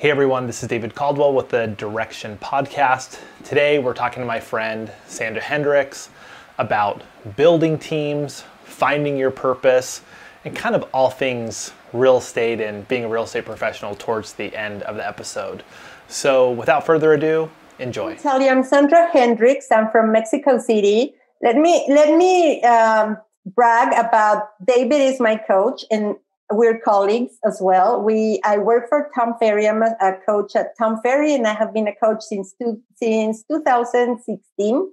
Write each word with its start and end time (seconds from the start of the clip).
Hey 0.00 0.12
everyone, 0.12 0.46
this 0.46 0.62
is 0.62 0.68
David 0.68 0.94
Caldwell 0.94 1.34
with 1.34 1.48
the 1.48 1.66
Direction 1.66 2.38
Podcast. 2.38 3.18
Today 3.42 3.80
we're 3.80 3.94
talking 3.94 4.20
to 4.20 4.26
my 4.28 4.38
friend 4.38 4.92
Sandra 5.08 5.42
Hendricks 5.42 6.08
about 6.56 7.02
building 7.34 7.80
teams, 7.80 8.44
finding 8.62 9.16
your 9.16 9.32
purpose, 9.32 10.02
and 10.44 10.54
kind 10.54 10.76
of 10.76 10.88
all 10.94 11.10
things 11.10 11.72
real 11.92 12.18
estate 12.18 12.60
and 12.60 12.86
being 12.86 13.06
a 13.06 13.08
real 13.08 13.24
estate 13.24 13.44
professional 13.44 13.96
towards 13.96 14.34
the 14.34 14.54
end 14.54 14.84
of 14.84 14.94
the 14.94 15.04
episode. 15.04 15.64
So 16.06 16.52
without 16.52 16.86
further 16.86 17.14
ado, 17.14 17.50
enjoy. 17.80 18.18
you, 18.40 18.50
I'm 18.50 18.62
Sandra 18.62 19.10
Hendricks. 19.10 19.66
I'm 19.72 19.90
from 19.90 20.12
Mexico 20.12 20.58
City. 20.58 21.12
Let 21.42 21.56
me 21.56 21.84
let 21.88 22.16
me 22.16 22.62
um, 22.62 23.18
brag 23.46 23.92
about 23.98 24.50
David 24.64 25.00
is 25.00 25.18
my 25.18 25.34
coach 25.34 25.84
and 25.90 26.14
we're 26.50 26.78
colleagues 26.78 27.34
as 27.44 27.58
well. 27.60 28.00
We 28.00 28.40
I 28.44 28.58
work 28.58 28.88
for 28.88 29.10
Tom 29.14 29.34
Ferry. 29.38 29.68
I'm 29.68 29.82
a, 29.82 29.94
a, 30.00 30.14
coach 30.26 30.56
at 30.56 30.76
Tom 30.78 31.00
Ferry, 31.02 31.34
and 31.34 31.46
I 31.46 31.54
have 31.54 31.74
been 31.74 31.86
a 31.86 31.94
coach 31.94 32.22
since 32.22 32.54
two, 32.60 32.80
since 32.96 33.44
2016. 33.50 34.90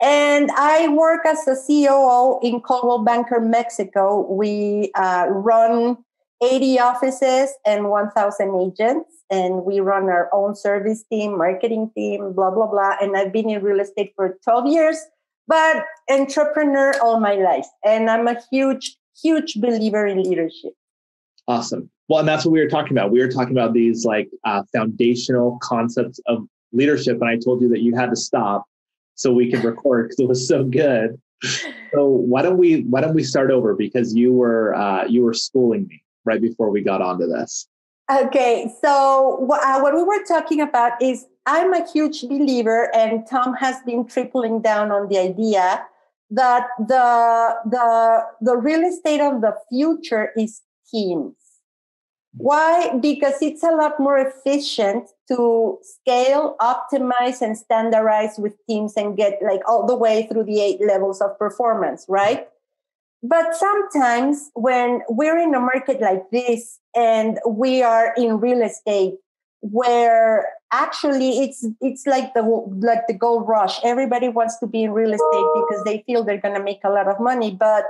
And 0.00 0.50
I 0.52 0.88
work 0.88 1.26
as 1.26 1.48
a 1.48 1.56
COO 1.56 2.38
in 2.42 2.60
Coldwell 2.60 3.02
Banker 3.02 3.40
Mexico. 3.40 4.26
We 4.30 4.92
uh, 4.94 5.26
run 5.28 5.96
80 6.40 6.78
offices 6.78 7.50
and 7.66 7.88
1,000 7.90 8.60
agents, 8.60 9.10
and 9.28 9.64
we 9.64 9.80
run 9.80 10.04
our 10.04 10.28
own 10.32 10.54
service 10.54 11.02
team, 11.10 11.36
marketing 11.36 11.90
team, 11.96 12.32
blah 12.34 12.50
blah 12.50 12.66
blah. 12.66 12.96
And 13.00 13.16
I've 13.16 13.32
been 13.32 13.48
in 13.48 13.62
real 13.62 13.80
estate 13.80 14.12
for 14.14 14.38
12 14.44 14.66
years, 14.66 14.98
but 15.46 15.84
entrepreneur 16.10 16.92
all 17.02 17.18
my 17.20 17.36
life, 17.36 17.66
and 17.84 18.10
I'm 18.10 18.28
a 18.28 18.36
huge 18.52 18.97
huge 19.22 19.54
believer 19.60 20.06
in 20.06 20.22
leadership. 20.22 20.72
Awesome. 21.46 21.90
Well, 22.08 22.20
and 22.20 22.28
that's 22.28 22.44
what 22.44 22.52
we 22.52 22.60
were 22.60 22.68
talking 22.68 22.92
about. 22.92 23.10
We 23.10 23.20
were 23.20 23.28
talking 23.28 23.52
about 23.52 23.72
these 23.72 24.04
like 24.04 24.28
uh, 24.44 24.62
foundational 24.74 25.58
concepts 25.62 26.20
of 26.26 26.46
leadership, 26.72 27.20
and 27.20 27.28
I 27.28 27.36
told 27.36 27.60
you 27.62 27.68
that 27.70 27.80
you 27.80 27.94
had 27.94 28.10
to 28.10 28.16
stop 28.16 28.64
so 29.14 29.32
we 29.32 29.50
could 29.50 29.64
record 29.64 30.08
because 30.08 30.20
it 30.20 30.28
was 30.28 30.46
so 30.46 30.64
good. 30.64 31.20
So 31.92 32.06
why 32.06 32.42
don't 32.42 32.58
we 32.58 32.82
why 32.82 33.00
don't 33.00 33.14
we 33.14 33.22
start 33.22 33.50
over 33.50 33.74
because 33.74 34.14
you 34.14 34.32
were 34.32 34.74
uh, 34.74 35.06
you 35.06 35.22
were 35.22 35.34
schooling 35.34 35.86
me 35.88 36.02
right 36.24 36.40
before 36.40 36.70
we 36.70 36.82
got 36.82 37.00
onto 37.00 37.26
this. 37.26 37.68
Okay, 38.10 38.70
so 38.82 39.46
uh, 39.50 39.80
what 39.80 39.94
we 39.94 40.02
were 40.02 40.24
talking 40.24 40.60
about 40.60 41.00
is 41.02 41.26
I'm 41.46 41.72
a 41.74 41.86
huge 41.90 42.22
believer, 42.22 42.94
and 42.94 43.26
Tom 43.26 43.54
has 43.54 43.76
been 43.86 44.06
tripling 44.06 44.60
down 44.60 44.90
on 44.90 45.08
the 45.08 45.18
idea 45.18 45.84
that 46.30 46.66
the 46.78 47.54
the 47.70 48.24
the 48.40 48.56
real 48.56 48.82
estate 48.82 49.20
of 49.20 49.40
the 49.40 49.54
future 49.70 50.32
is 50.36 50.60
teams 50.90 51.34
why? 52.38 52.96
Because 53.00 53.42
it's 53.42 53.64
a 53.64 53.72
lot 53.72 53.98
more 53.98 54.16
efficient 54.16 55.08
to 55.28 55.78
scale 55.82 56.56
optimize 56.60 57.42
and 57.42 57.58
standardize 57.58 58.38
with 58.38 58.54
teams 58.68 58.94
and 58.96 59.16
get 59.16 59.38
like 59.42 59.60
all 59.68 59.86
the 59.86 59.96
way 59.96 60.28
through 60.30 60.44
the 60.44 60.60
eight 60.60 60.80
levels 60.80 61.20
of 61.20 61.36
performance 61.38 62.06
right? 62.08 62.46
But 63.22 63.56
sometimes 63.56 64.50
when 64.54 65.02
we're 65.08 65.38
in 65.38 65.54
a 65.54 65.60
market 65.60 66.00
like 66.00 66.30
this 66.30 66.78
and 66.94 67.38
we 67.48 67.82
are 67.82 68.14
in 68.16 68.38
real 68.38 68.62
estate 68.62 69.14
where 69.60 70.46
actually 70.72 71.40
it's 71.40 71.66
it's 71.80 72.06
like 72.06 72.34
the 72.34 72.42
like 72.42 73.06
the 73.06 73.14
gold 73.14 73.48
rush 73.48 73.82
everybody 73.84 74.28
wants 74.28 74.58
to 74.58 74.66
be 74.66 74.82
in 74.82 74.92
real 74.92 75.12
estate 75.12 75.46
because 75.54 75.82
they 75.84 76.02
feel 76.06 76.22
they're 76.22 76.40
going 76.40 76.54
to 76.54 76.62
make 76.62 76.80
a 76.84 76.90
lot 76.90 77.08
of 77.08 77.18
money 77.20 77.50
but 77.50 77.84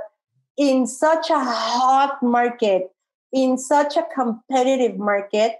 in 0.57 0.87
such 0.87 1.29
a 1.29 1.39
hot 1.39 2.21
market 2.21 2.91
in 3.33 3.57
such 3.57 3.97
a 3.97 4.03
competitive 4.13 4.97
market 4.97 5.57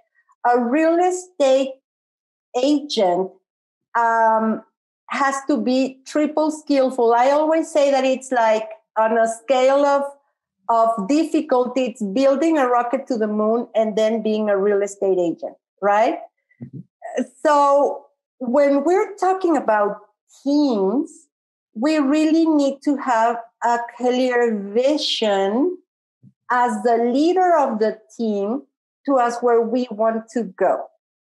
a 0.50 0.59
real 0.59 0.97
estate 0.97 1.73
agent 2.62 3.30
um, 3.97 4.64
has 5.08 5.36
to 5.47 5.62
be 5.62 6.00
triple 6.06 6.52
skillful 6.52 7.14
i 7.14 7.30
always 7.31 7.70
say 7.70 7.92
that 7.92 8.06
it's 8.06 8.31
like 8.31 8.69
on 8.97 9.18
a 9.18 9.28
scale 9.28 9.86
of 9.86 10.03
of 10.69 11.07
difficulty 11.07 11.86
it's 11.86 12.01
building 12.13 12.57
a 12.57 12.68
rocket 12.68 13.07
to 13.07 13.18
the 13.18 13.28
moon 13.28 13.68
and 13.75 13.97
then 13.97 14.22
being 14.22 14.50
a 14.50 14.57
real 14.57 14.81
estate 14.81 15.18
agent 15.18 15.56
right? 15.81 16.19
Mm-hmm. 16.63 16.80
So 17.46 18.06
when 18.40 18.84
we're 18.84 19.16
talking 19.16 19.58
about 19.58 19.97
teams, 20.44 21.28
we 21.74 21.97
really 22.00 22.46
need 22.46 22.81
to 22.84 22.97
have 22.97 23.38
a 23.64 23.80
clear 23.97 24.58
vision 24.74 25.78
as 26.52 26.72
the 26.84 26.98
leader 26.98 27.56
of 27.58 27.80
the 27.80 28.00
team 28.18 28.64
to 29.06 29.16
us 29.16 29.38
where 29.42 29.62
we 29.62 29.88
want 29.92 30.30
to 30.30 30.44
go, 30.44 30.86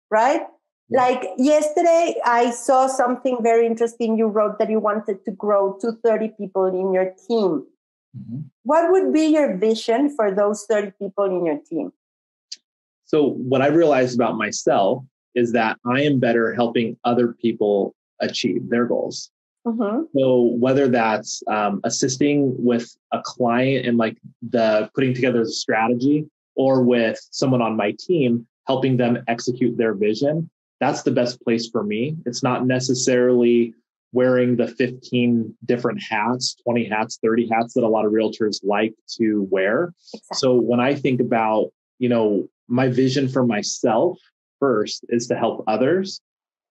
right? 0.09 0.41
Yeah. 0.89 1.01
Like 1.01 1.29
yesterday, 1.37 2.15
I 2.25 2.51
saw 2.51 2.87
something 2.87 3.39
very 3.41 3.65
interesting. 3.65 4.17
You 4.17 4.27
wrote 4.27 4.59
that 4.59 4.69
you 4.69 4.79
wanted 4.79 5.25
to 5.25 5.31
grow 5.31 5.77
to 5.81 5.93
30 6.03 6.33
people 6.37 6.65
in 6.65 6.93
your 6.93 7.13
team. 7.27 7.65
Mm-hmm. 8.17 8.39
What 8.63 8.91
would 8.91 9.11
be 9.11 9.27
your 9.27 9.57
vision 9.57 10.15
for 10.15 10.33
those 10.33 10.65
30 10.69 10.91
people 10.99 11.25
in 11.25 11.45
your 11.45 11.59
team? 11.69 11.91
So, 13.05 13.29
what 13.29 13.61
I 13.61 13.67
realized 13.67 14.15
about 14.15 14.37
myself 14.37 15.03
is 15.37 15.51
that 15.53 15.77
I 15.85 16.01
am 16.01 16.19
better 16.19 16.53
helping 16.53 16.97
other 17.03 17.33
people 17.33 17.95
achieve 18.19 18.69
their 18.69 18.85
goals. 18.85 19.29
Mm-hmm. 19.65 20.05
So, 20.17 20.41
whether 20.59 20.87
that's 20.87 21.43
um, 21.47 21.81
assisting 21.83 22.55
with 22.57 22.89
a 23.13 23.21
client 23.23 23.85
and 23.85 23.97
like 23.97 24.17
the 24.49 24.89
putting 24.95 25.13
together 25.13 25.41
a 25.41 25.45
strategy, 25.45 26.25
or 26.55 26.81
with 26.81 27.19
someone 27.31 27.61
on 27.61 27.77
my 27.77 27.95
team 27.99 28.47
helping 28.65 28.97
them 28.97 29.23
execute 29.27 29.77
their 29.77 29.93
vision, 29.93 30.49
that's 30.79 31.03
the 31.03 31.11
best 31.11 31.41
place 31.41 31.69
for 31.69 31.83
me. 31.83 32.17
It's 32.25 32.43
not 32.43 32.65
necessarily 32.65 33.73
wearing 34.13 34.55
the 34.55 34.67
15 34.67 35.55
different 35.65 36.01
hats, 36.01 36.55
20 36.63 36.85
hats, 36.85 37.19
30 37.21 37.49
hats 37.49 37.73
that 37.73 37.83
a 37.83 37.87
lot 37.87 38.05
of 38.05 38.11
realtors 38.11 38.59
like 38.63 38.93
to 39.17 39.47
wear. 39.51 39.93
Exactly. 40.13 40.37
So 40.37 40.55
when 40.55 40.79
I 40.79 40.95
think 40.95 41.19
about, 41.19 41.71
you 41.99 42.09
know, 42.09 42.47
my 42.67 42.87
vision 42.87 43.27
for 43.27 43.45
myself 43.45 44.17
first 44.59 45.05
is 45.09 45.27
to 45.27 45.35
help 45.35 45.63
others. 45.67 46.21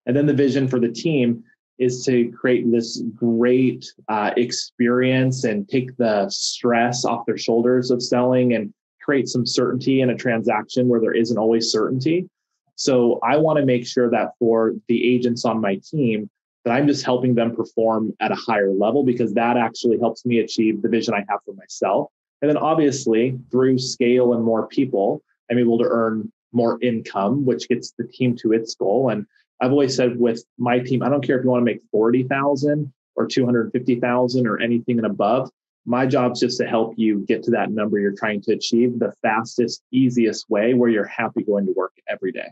And 0.05 0.15
then 0.15 0.25
the 0.25 0.33
vision 0.33 0.67
for 0.67 0.79
the 0.79 0.91
team 0.91 1.43
is 1.79 2.03
to 2.05 2.31
create 2.31 2.69
this 2.71 3.01
great 3.15 3.85
uh, 4.07 4.31
experience 4.37 5.43
and 5.43 5.67
take 5.69 5.95
the 5.97 6.27
stress 6.29 7.05
off 7.05 7.25
their 7.25 7.37
shoulders 7.37 7.91
of 7.91 8.01
selling 8.01 8.53
and 8.53 8.73
create 9.01 9.27
some 9.27 9.45
certainty 9.45 10.01
in 10.01 10.09
a 10.09 10.15
transaction 10.15 10.87
where 10.87 10.99
there 10.99 11.13
isn't 11.13 11.37
always 11.37 11.71
certainty. 11.71 12.27
So 12.75 13.19
I 13.23 13.37
want 13.37 13.57
to 13.57 13.65
make 13.65 13.87
sure 13.87 14.09
that 14.11 14.31
for 14.39 14.73
the 14.87 15.15
agents 15.15 15.45
on 15.45 15.61
my 15.61 15.79
team, 15.89 16.29
that 16.63 16.73
I'm 16.73 16.87
just 16.87 17.05
helping 17.05 17.33
them 17.33 17.55
perform 17.55 18.13
at 18.19 18.31
a 18.31 18.35
higher 18.35 18.71
level 18.71 19.03
because 19.03 19.33
that 19.33 19.55
actually 19.55 19.97
helps 19.99 20.25
me 20.25 20.39
achieve 20.39 20.81
the 20.81 20.89
vision 20.89 21.13
I 21.13 21.23
have 21.29 21.39
for 21.45 21.53
myself. 21.53 22.11
And 22.41 22.49
then 22.49 22.57
obviously 22.57 23.39
through 23.51 23.79
scale 23.79 24.33
and 24.33 24.43
more 24.43 24.67
people, 24.67 25.21
I'm 25.49 25.57
able 25.57 25.77
to 25.79 25.85
earn 25.85 26.31
more 26.51 26.77
income, 26.81 27.45
which 27.45 27.67
gets 27.67 27.93
the 27.97 28.05
team 28.05 28.35
to 28.37 28.53
its 28.53 28.75
goal. 28.75 29.09
And 29.09 29.25
I've 29.61 29.71
always 29.71 29.95
said 29.95 30.19
with 30.19 30.43
my 30.57 30.79
team, 30.79 31.03
I 31.03 31.09
don't 31.09 31.25
care 31.25 31.37
if 31.37 31.43
you 31.43 31.49
want 31.49 31.61
to 31.61 31.65
make 31.65 31.81
40,000 31.91 32.91
or 33.15 33.27
250,000 33.27 34.47
or 34.47 34.59
anything 34.59 34.97
and 34.97 35.07
above. 35.07 35.49
My 35.85 36.05
job's 36.05 36.39
just 36.41 36.57
to 36.59 36.67
help 36.67 36.93
you 36.97 37.19
get 37.27 37.43
to 37.43 37.51
that 37.51 37.71
number 37.71 37.97
you're 37.97 38.15
trying 38.15 38.41
to 38.41 38.53
achieve 38.53 38.99
the 38.99 39.13
fastest, 39.21 39.81
easiest 39.91 40.49
way 40.49 40.73
where 40.73 40.89
you're 40.89 41.05
happy 41.05 41.43
going 41.43 41.65
to 41.65 41.71
work 41.73 41.93
every 42.09 42.31
day. 42.31 42.49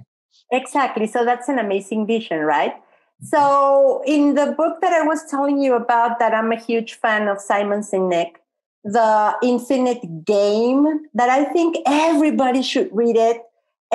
Exactly. 0.52 1.08
So 1.08 1.26
that's 1.26 1.50
an 1.50 1.60
amazing 1.60 2.08
vision, 2.08 2.40
right? 2.40 2.74
So 3.22 4.04
in 4.06 4.36
the 4.36 4.54
book 4.58 4.82
that 4.82 4.94
I 4.94 5.06
was 5.06 5.26
telling 5.30 5.62
you 5.62 5.76
about 5.76 6.20
that 6.20 6.34
I'm 6.34 6.52
a 6.52 6.60
huge 6.60 6.96
fan 6.96 7.28
of 7.28 7.40
Simon 7.40 7.80
Sinek, 7.80 8.36
the 8.84 9.36
infinite 9.42 10.26
game 10.26 10.86
that 11.14 11.30
I 11.30 11.46
think 11.46 11.78
everybody 11.86 12.62
should 12.62 12.90
read 12.92 13.16
it. 13.16 13.42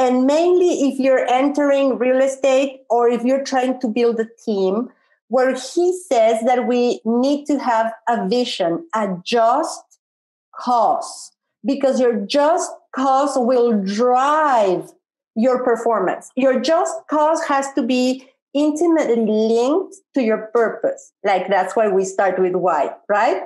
And 0.00 0.25
mainly 0.27 0.88
if 0.88 0.99
you're 0.99 1.27
entering 1.28 1.99
real 1.99 2.23
estate 2.23 2.85
or 2.88 3.11
if 3.11 3.23
you're 3.23 3.44
trying 3.44 3.79
to 3.81 3.87
build 3.87 4.19
a 4.19 4.26
team, 4.47 4.88
where 5.29 5.55
he 5.55 5.87
says 6.08 6.41
that 6.47 6.67
we 6.67 7.02
need 7.05 7.44
to 7.47 7.58
have 7.58 7.93
a 8.08 8.26
vision, 8.26 8.87
a 8.94 9.08
just 9.23 9.99
cause, 10.56 11.32
because 11.67 12.00
your 12.00 12.17
just 12.17 12.73
cause 12.97 13.35
will 13.37 13.85
drive 13.85 14.91
your 15.37 15.62
performance. 15.62 16.31
Your 16.35 16.58
just 16.61 16.94
cause 17.11 17.44
has 17.44 17.70
to 17.75 17.82
be 17.82 18.26
intimately 18.55 19.26
linked 19.26 19.96
to 20.14 20.23
your 20.23 20.49
purpose. 20.55 21.12
Like 21.25 21.49
that's 21.49 21.76
why 21.76 21.88
we 21.88 22.06
start 22.06 22.38
with 22.38 22.55
why, 22.55 22.91
right? 23.06 23.43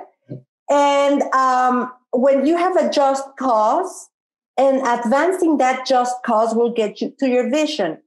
And 0.69 1.21
um, 1.33 1.91
when 2.13 2.45
you 2.45 2.55
have 2.55 2.77
a 2.77 2.89
just 2.89 3.23
cause, 3.37 4.09
and 4.57 4.85
advancing 4.87 5.57
that 5.57 5.85
just 5.85 6.15
cause 6.25 6.55
will 6.55 6.71
get 6.71 7.01
you 7.01 7.13
to 7.19 7.27
your 7.27 7.49
vision. 7.49 7.97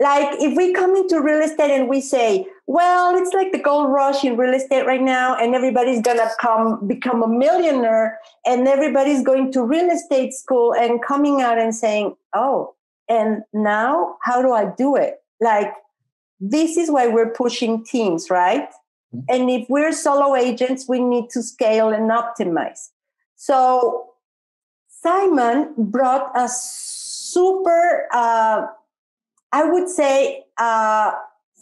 Like 0.00 0.40
if 0.40 0.56
we 0.56 0.72
come 0.72 0.96
into 0.96 1.20
real 1.20 1.40
estate 1.40 1.70
and 1.70 1.88
we 1.88 2.00
say, 2.00 2.46
well, 2.66 3.16
it's 3.16 3.32
like 3.32 3.52
the 3.52 3.60
gold 3.60 3.92
rush 3.92 4.24
in 4.24 4.36
real 4.36 4.54
estate 4.54 4.86
right 4.86 5.00
now, 5.02 5.36
and 5.36 5.54
everybody's 5.54 6.00
gonna 6.00 6.28
come 6.40 6.86
become 6.88 7.22
a 7.22 7.28
millionaire, 7.28 8.18
and 8.46 8.66
everybody's 8.66 9.22
going 9.22 9.52
to 9.52 9.62
real 9.62 9.90
estate 9.90 10.32
school 10.32 10.74
and 10.74 11.02
coming 11.02 11.42
out 11.42 11.58
and 11.58 11.74
saying, 11.74 12.16
oh, 12.34 12.74
And 13.08 13.42
now, 13.52 14.16
how 14.22 14.40
do 14.40 14.52
I 14.52 14.72
do 14.76 14.96
it? 14.96 15.16
Like, 15.40 15.72
this 16.40 16.76
is 16.76 16.90
why 16.90 17.06
we're 17.06 17.30
pushing 17.30 17.84
teams, 17.84 18.30
right? 18.30 18.68
Mm-hmm. 19.14 19.20
And 19.28 19.50
if 19.50 19.68
we're 19.68 19.92
solo 19.92 20.34
agents, 20.34 20.88
we 20.88 21.00
need 21.00 21.28
to 21.30 21.42
scale 21.42 21.90
and 21.90 22.10
optimize. 22.10 22.88
So, 23.36 24.13
Simon 25.04 25.74
brought 25.76 26.30
a 26.34 26.48
super, 26.48 28.08
uh, 28.10 28.66
I 29.52 29.64
would 29.64 29.90
say, 29.90 30.44
uh, 30.56 31.12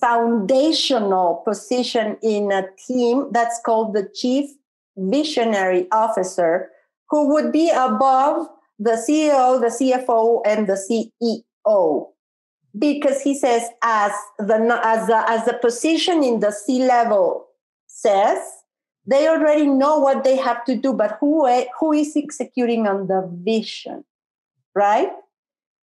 foundational 0.00 1.42
position 1.44 2.16
in 2.22 2.52
a 2.52 2.68
team 2.86 3.32
that's 3.32 3.60
called 3.66 3.94
the 3.94 4.08
chief 4.14 4.48
visionary 4.96 5.88
officer, 5.90 6.70
who 7.10 7.32
would 7.32 7.50
be 7.50 7.68
above 7.70 8.46
the 8.78 8.92
CEO, 8.92 9.60
the 9.60 9.74
CFO, 9.76 10.42
and 10.46 10.68
the 10.68 10.78
CEO. 10.78 12.06
Because 12.78 13.22
he 13.22 13.34
says, 13.34 13.68
as 13.82 14.12
the 14.38 14.80
as 14.84 15.06
the, 15.08 15.28
as 15.28 15.44
the 15.46 15.54
position 15.54 16.22
in 16.22 16.38
the 16.38 16.52
C 16.52 16.84
level 16.84 17.46
says, 17.88 18.38
they 19.06 19.28
already 19.28 19.66
know 19.66 19.98
what 19.98 20.24
they 20.24 20.36
have 20.36 20.64
to 20.64 20.76
do, 20.76 20.92
but 20.92 21.18
who 21.20 21.46
who 21.78 21.92
is 21.92 22.16
executing 22.16 22.86
on 22.86 23.08
the 23.08 23.28
vision, 23.42 24.04
right? 24.74 25.10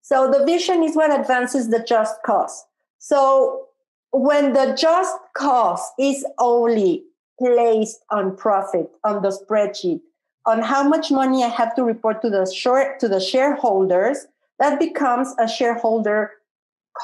So 0.02 0.30
the 0.30 0.44
vision 0.44 0.82
is 0.82 0.96
what 0.96 1.18
advances 1.18 1.68
the 1.68 1.80
just 1.80 2.22
cause. 2.24 2.64
So 2.98 3.66
when 4.12 4.52
the 4.52 4.74
just 4.78 5.14
cause 5.36 5.82
is 5.98 6.24
only 6.38 7.04
placed 7.38 8.00
on 8.10 8.36
profit 8.36 8.90
on 9.04 9.22
the 9.22 9.30
spreadsheet 9.30 10.00
on 10.46 10.62
how 10.62 10.82
much 10.82 11.10
money 11.10 11.44
I 11.44 11.48
have 11.48 11.74
to 11.76 11.84
report 11.84 12.22
to 12.22 12.30
the 12.30 12.50
short 12.50 13.00
to 13.00 13.08
the 13.08 13.20
shareholders, 13.20 14.26
that 14.58 14.78
becomes 14.78 15.34
a 15.38 15.46
shareholder 15.46 16.32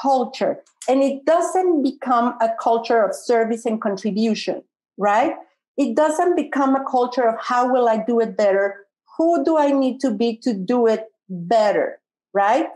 culture. 0.01 0.61
And 0.89 1.03
it 1.03 1.25
doesn't 1.25 1.83
become 1.83 2.35
a 2.41 2.49
culture 2.59 3.03
of 3.03 3.15
service 3.15 3.65
and 3.65 3.79
contribution, 3.79 4.63
right? 4.97 5.35
It 5.77 5.95
doesn't 5.95 6.35
become 6.35 6.75
a 6.75 6.85
culture 6.89 7.27
of 7.27 7.35
how 7.39 7.71
will 7.71 7.87
I 7.87 8.03
do 8.03 8.19
it 8.19 8.37
better? 8.37 8.85
Who 9.17 9.43
do 9.43 9.57
I 9.57 9.71
need 9.71 9.99
to 10.01 10.11
be 10.11 10.37
to 10.37 10.53
do 10.53 10.87
it 10.87 11.05
better, 11.29 11.99
right? 12.33 12.67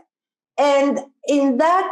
And 0.58 1.00
in 1.26 1.58
that 1.58 1.90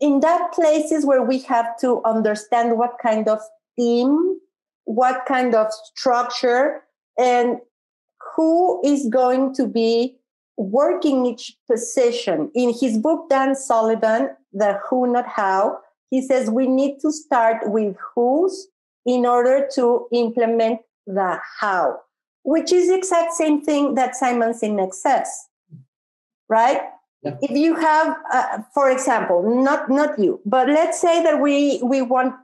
in 0.00 0.18
that 0.20 0.52
places 0.52 1.06
where 1.06 1.22
we 1.22 1.38
have 1.38 1.78
to 1.78 2.02
understand 2.04 2.76
what 2.76 2.96
kind 3.00 3.28
of 3.28 3.38
team, 3.78 4.36
what 4.84 5.24
kind 5.26 5.54
of 5.54 5.68
structure, 5.94 6.82
and 7.16 7.58
who 8.34 8.80
is 8.84 9.08
going 9.08 9.54
to 9.54 9.66
be 9.66 10.16
working 10.56 11.24
each 11.24 11.56
position. 11.70 12.50
In 12.54 12.74
his 12.78 12.98
book, 12.98 13.30
Dan 13.30 13.54
Sullivan, 13.54 14.30
The 14.52 14.80
Who 14.88 15.12
Not 15.12 15.26
How, 15.26 15.78
he 16.10 16.20
says 16.20 16.50
we 16.50 16.66
need 16.66 16.98
to 17.00 17.12
start 17.12 17.70
with 17.70 17.96
who's 18.14 18.68
in 19.06 19.26
order 19.26 19.68
to 19.74 20.06
implement 20.12 20.80
the 21.06 21.38
how, 21.60 21.98
which 22.44 22.72
is 22.72 22.88
the 22.88 22.96
exact 22.96 23.32
same 23.32 23.62
thing 23.62 23.94
that 23.94 24.14
Simon 24.14 24.52
Sinek 24.52 24.94
says, 24.94 25.28
right? 26.48 26.80
Yeah. 27.22 27.36
If 27.40 27.50
you 27.52 27.76
have, 27.76 28.16
uh, 28.32 28.58
for 28.74 28.90
example, 28.90 29.62
not 29.62 29.88
not 29.90 30.18
you, 30.18 30.40
but 30.44 30.68
let's 30.68 31.00
say 31.00 31.22
that 31.22 31.40
we 31.40 31.80
we 31.82 32.02
want 32.02 32.34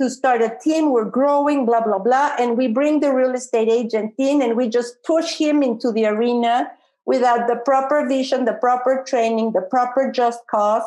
to 0.00 0.10
start 0.10 0.42
a 0.42 0.56
team, 0.62 0.90
we're 0.90 1.04
growing, 1.08 1.64
blah 1.64 1.80
blah 1.80 1.98
blah, 1.98 2.34
and 2.38 2.56
we 2.56 2.66
bring 2.68 3.00
the 3.00 3.12
real 3.12 3.34
estate 3.34 3.68
agent 3.68 4.14
in, 4.18 4.42
and 4.42 4.56
we 4.56 4.68
just 4.68 5.02
push 5.04 5.36
him 5.38 5.62
into 5.62 5.92
the 5.92 6.06
arena 6.06 6.70
without 7.06 7.46
the 7.46 7.56
proper 7.56 8.06
vision, 8.06 8.44
the 8.44 8.52
proper 8.52 9.04
training, 9.06 9.52
the 9.52 9.62
proper 9.62 10.10
just 10.10 10.40
cause. 10.50 10.82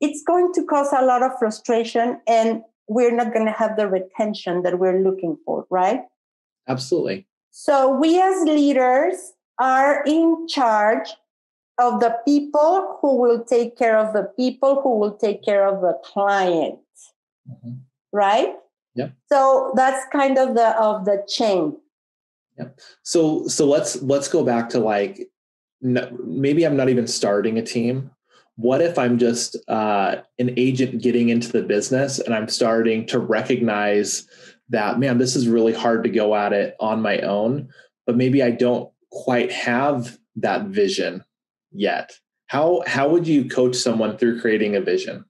It's 0.00 0.22
going 0.22 0.52
to 0.54 0.64
cause 0.64 0.92
a 0.96 1.04
lot 1.04 1.22
of 1.22 1.32
frustration, 1.38 2.20
and 2.26 2.62
we're 2.90 3.14
not 3.14 3.32
going 3.32 3.46
to 3.46 3.52
have 3.52 3.76
the 3.76 3.86
retention 3.86 4.62
that 4.62 4.80
we're 4.80 5.00
looking 5.00 5.36
for, 5.44 5.64
right? 5.70 6.00
Absolutely. 6.68 7.28
So 7.52 7.88
we 7.88 8.20
as 8.20 8.42
leaders 8.42 9.32
are 9.60 10.02
in 10.04 10.48
charge 10.48 11.08
of 11.78 12.00
the 12.00 12.16
people 12.26 12.98
who 13.00 13.16
will 13.16 13.44
take 13.44 13.78
care 13.78 13.96
of 13.96 14.12
the 14.12 14.24
people 14.36 14.82
who 14.82 14.98
will 14.98 15.16
take 15.16 15.44
care 15.44 15.66
of 15.66 15.80
the 15.80 15.96
client 16.04 16.78
mm-hmm. 17.48 17.74
right 18.12 18.54
yeah 18.94 19.08
so 19.32 19.72
that's 19.76 20.04
kind 20.12 20.36
of 20.36 20.54
the 20.54 20.78
of 20.78 21.04
the 21.04 21.24
chain 21.26 21.74
yeah 22.58 22.68
so 23.02 23.46
so 23.48 23.66
let's 23.66 24.02
let's 24.02 24.28
go 24.28 24.44
back 24.44 24.68
to 24.68 24.78
like 24.78 25.30
no, 25.80 26.10
maybe 26.24 26.64
i'm 26.64 26.76
not 26.76 26.90
even 26.90 27.06
starting 27.06 27.56
a 27.56 27.62
team 27.62 28.10
what 28.60 28.80
if 28.80 28.98
i'm 28.98 29.18
just 29.18 29.56
uh, 29.68 30.16
an 30.38 30.52
agent 30.56 31.02
getting 31.02 31.28
into 31.28 31.50
the 31.50 31.62
business 31.62 32.18
and 32.18 32.34
i'm 32.34 32.48
starting 32.48 33.06
to 33.06 33.18
recognize 33.18 34.26
that 34.68 34.98
man 34.98 35.18
this 35.18 35.34
is 35.36 35.48
really 35.48 35.72
hard 35.72 36.04
to 36.04 36.10
go 36.10 36.34
at 36.34 36.52
it 36.52 36.76
on 36.80 37.00
my 37.00 37.18
own 37.20 37.68
but 38.06 38.16
maybe 38.16 38.42
i 38.42 38.50
don't 38.50 38.90
quite 39.10 39.52
have 39.52 40.18
that 40.36 40.66
vision 40.66 41.24
yet. 41.72 42.12
How 42.46 42.82
how 42.86 43.08
would 43.08 43.26
you 43.26 43.48
coach 43.48 43.76
someone 43.76 44.18
through 44.18 44.40
creating 44.40 44.76
a 44.76 44.80
vision? 44.80 45.24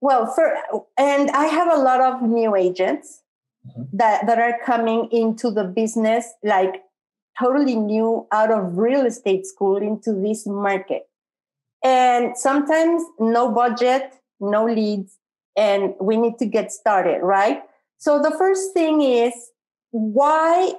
Well, 0.00 0.26
for 0.34 0.54
and 0.96 1.30
I 1.30 1.46
have 1.46 1.72
a 1.72 1.82
lot 1.82 2.00
of 2.00 2.22
new 2.22 2.56
agents 2.56 3.22
mm-hmm. 3.66 3.96
that 3.96 4.26
that 4.26 4.38
are 4.38 4.58
coming 4.64 5.08
into 5.10 5.50
the 5.50 5.64
business 5.64 6.26
like 6.42 6.82
totally 7.38 7.76
new 7.76 8.26
out 8.32 8.50
of 8.50 8.78
real 8.78 9.04
estate 9.06 9.46
school 9.46 9.76
into 9.76 10.12
this 10.12 10.46
market. 10.46 11.02
And 11.82 12.36
sometimes 12.36 13.02
no 13.18 13.50
budget, 13.50 14.14
no 14.38 14.66
leads, 14.66 15.16
and 15.56 15.94
we 16.00 16.16
need 16.16 16.38
to 16.38 16.46
get 16.46 16.72
started, 16.72 17.20
right? 17.22 17.62
So 17.98 18.20
the 18.20 18.30
first 18.30 18.72
thing 18.72 19.02
is 19.02 19.32
why 19.90 20.72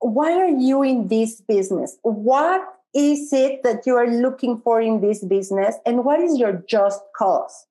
why 0.00 0.32
are 0.32 0.48
you 0.48 0.82
in 0.82 1.08
this 1.08 1.40
business? 1.40 1.96
What 2.02 2.62
is 2.94 3.32
it 3.32 3.62
that 3.64 3.86
you 3.86 3.96
are 3.96 4.06
looking 4.06 4.60
for 4.60 4.80
in 4.80 5.00
this 5.00 5.24
business 5.24 5.76
and 5.84 6.04
what 6.04 6.20
is 6.20 6.38
your 6.38 6.64
just 6.68 7.00
cause 7.16 7.66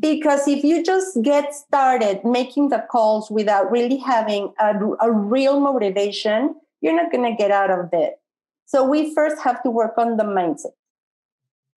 because 0.00 0.46
if 0.48 0.64
you 0.64 0.84
just 0.84 1.22
get 1.22 1.54
started 1.54 2.22
making 2.24 2.68
the 2.68 2.84
calls 2.90 3.30
without 3.30 3.70
really 3.70 3.96
having 3.96 4.52
a, 4.58 4.74
a 5.00 5.10
real 5.10 5.60
motivation 5.60 6.54
you're 6.80 6.96
not 6.96 7.10
going 7.12 7.24
to 7.24 7.36
get 7.40 7.52
out 7.52 7.70
of 7.70 7.88
it 7.92 8.20
so 8.66 8.84
we 8.84 9.14
first 9.14 9.40
have 9.40 9.62
to 9.62 9.70
work 9.70 9.96
on 9.96 10.16
the 10.16 10.24
mindset 10.24 10.74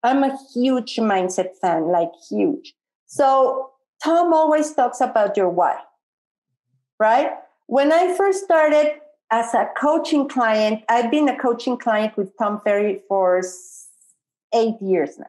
i'm 0.03 0.23
a 0.23 0.37
huge 0.55 0.97
mindset 0.97 1.57
fan 1.61 1.89
like 1.89 2.11
huge 2.29 2.75
so 3.07 3.71
tom 4.03 4.33
always 4.33 4.73
talks 4.75 5.01
about 5.01 5.37
your 5.37 5.49
why 5.49 5.77
right 6.99 7.31
when 7.67 7.93
i 7.93 8.15
first 8.17 8.45
started 8.45 9.01
as 9.31 9.53
a 9.55 9.69
coaching 9.77 10.29
client, 10.29 10.83
I've 10.89 11.11
been 11.11 11.29
a 11.29 11.39
coaching 11.39 11.77
client 11.77 12.17
with 12.17 12.37
Tom 12.39 12.61
Ferry 12.65 13.03
for 13.09 13.43
eight 14.55 14.81
years 14.81 15.19
now. 15.19 15.27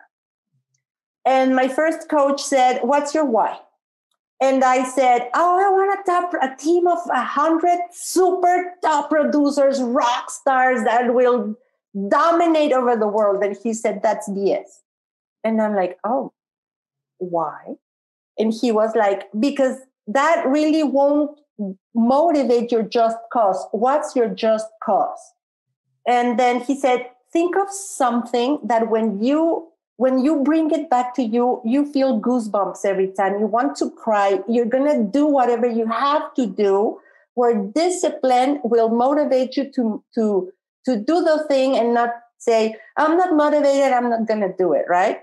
And 1.26 1.56
my 1.56 1.68
first 1.68 2.10
coach 2.10 2.42
said, 2.42 2.80
What's 2.82 3.14
your 3.14 3.26
why? 3.26 3.60
And 4.42 4.64
I 4.64 4.86
said, 4.86 5.30
Oh, 5.34 5.60
I 5.60 5.70
want 5.70 6.00
a, 6.00 6.04
top, 6.04 6.34
a 6.42 6.56
team 6.56 6.88
of 6.88 7.00
a 7.12 7.22
hundred 7.22 7.80
super 7.92 8.74
top 8.82 9.10
producers, 9.10 9.82
rock 9.82 10.32
stars 10.32 10.84
that 10.86 11.14
will 11.14 11.56
dominate 12.10 12.72
over 12.72 12.96
the 12.96 13.08
world. 13.08 13.44
And 13.44 13.58
he 13.62 13.74
said, 13.74 14.02
That's 14.04 14.30
BS. 14.30 14.68
And 15.44 15.62
I'm 15.62 15.76
like, 15.76 15.98
Oh, 16.04 16.34
why? 17.18 17.76
And 18.38 18.54
he 18.54 18.72
was 18.72 18.96
like, 18.96 19.30
Because 19.40 19.78
that 20.08 20.46
really 20.48 20.84
won't 20.84 21.40
motivate 21.94 22.72
your 22.72 22.84
just 22.84 23.18
cause. 23.32 23.68
What's 23.72 24.16
your 24.16 24.30
just 24.30 24.68
cause? 24.84 25.20
And 26.08 26.40
then 26.40 26.62
he 26.62 26.76
said, 26.76 27.08
think 27.32 27.56
of 27.56 27.70
something 27.70 28.60
that 28.64 28.90
when 28.90 29.22
you 29.24 29.68
when 29.98 30.20
you 30.20 30.42
bring 30.44 30.72
it 30.72 30.90
back 30.90 31.14
to 31.16 31.24
you, 31.24 31.62
you 31.66 31.92
feel 31.92 32.22
goosebumps 32.22 32.86
every 32.86 33.10
time. 33.10 33.38
You 33.38 33.48
want 33.48 33.76
to 33.78 33.92
cry. 33.92 34.40
You're 34.48 34.66
gonna 34.66 35.04
do 35.04 35.26
whatever 35.26 35.68
you 35.68 35.88
have 35.88 36.34
to 36.36 36.48
do. 36.48 37.00
Where 37.34 37.56
discipline 37.56 38.60
will 38.64 38.90
motivate 38.90 39.58
you 39.58 39.70
to 39.72 40.04
to 40.16 40.52
to 40.86 40.96
do 40.96 41.22
the 41.22 41.46
thing 41.48 41.78
and 41.78 41.94
not 41.94 42.12
say, 42.38 42.76
"I'm 42.98 43.18
not 43.18 43.36
motivated. 43.36 43.92
I'm 43.94 44.10
not 44.10 44.28
gonna 44.28 44.54
do 44.58 44.74
it." 44.74 44.86
Right? 44.88 45.20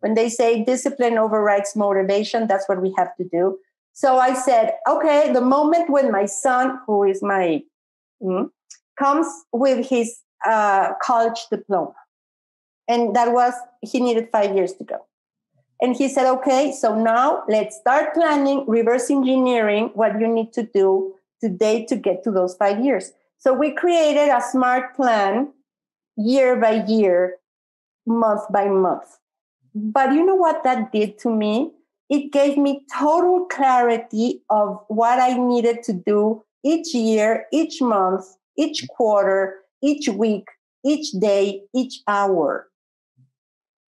When 0.00 0.14
they 0.14 0.28
say 0.28 0.64
discipline 0.64 1.18
overrides 1.18 1.74
motivation, 1.74 2.46
that's 2.46 2.68
what 2.68 2.82
we 2.82 2.94
have 2.96 3.16
to 3.16 3.24
do. 3.24 3.58
So 3.96 4.18
I 4.18 4.34
said, 4.34 4.74
okay, 4.86 5.32
the 5.32 5.40
moment 5.40 5.88
when 5.88 6.12
my 6.12 6.26
son, 6.26 6.78
who 6.86 7.04
is 7.04 7.22
my, 7.22 7.62
mm, 8.22 8.50
comes 8.98 9.26
with 9.52 9.88
his 9.88 10.18
uh, 10.44 10.92
college 11.02 11.46
diploma, 11.50 11.94
and 12.86 13.16
that 13.16 13.32
was, 13.32 13.54
he 13.80 14.00
needed 14.00 14.28
five 14.30 14.54
years 14.54 14.74
to 14.74 14.84
go. 14.84 15.06
And 15.80 15.96
he 15.96 16.08
said, 16.08 16.30
okay, 16.30 16.72
so 16.72 16.94
now 16.94 17.42
let's 17.48 17.76
start 17.76 18.12
planning, 18.12 18.64
reverse 18.68 19.10
engineering 19.10 19.90
what 19.94 20.20
you 20.20 20.28
need 20.28 20.52
to 20.52 20.62
do 20.62 21.14
today 21.40 21.86
to 21.86 21.96
get 21.96 22.22
to 22.24 22.30
those 22.30 22.54
five 22.54 22.84
years. 22.84 23.12
So 23.38 23.52
we 23.54 23.72
created 23.72 24.28
a 24.30 24.40
smart 24.40 24.94
plan 24.96 25.52
year 26.16 26.56
by 26.56 26.84
year, 26.86 27.36
month 28.06 28.42
by 28.52 28.68
month 28.68 29.18
But 29.74 30.12
you 30.12 30.24
know 30.26 30.36
what 30.36 30.64
that 30.64 30.92
did 30.92 31.18
to 31.20 31.30
me? 31.30 31.72
It 32.10 32.32
gave 32.32 32.58
me 32.58 32.82
total 32.98 33.46
clarity 33.46 34.42
of 34.50 34.80
what 34.88 35.20
I 35.20 35.34
needed 35.38 35.82
to 35.84 35.92
do 35.94 36.44
each 36.64 36.94
year, 36.94 37.46
each 37.52 37.82
month, 37.82 38.24
each 38.58 38.86
quarter, 38.88 39.62
each 39.82 40.08
week, 40.08 40.46
each 40.84 41.12
day, 41.12 41.62
each 41.74 42.02
hour. 42.08 42.68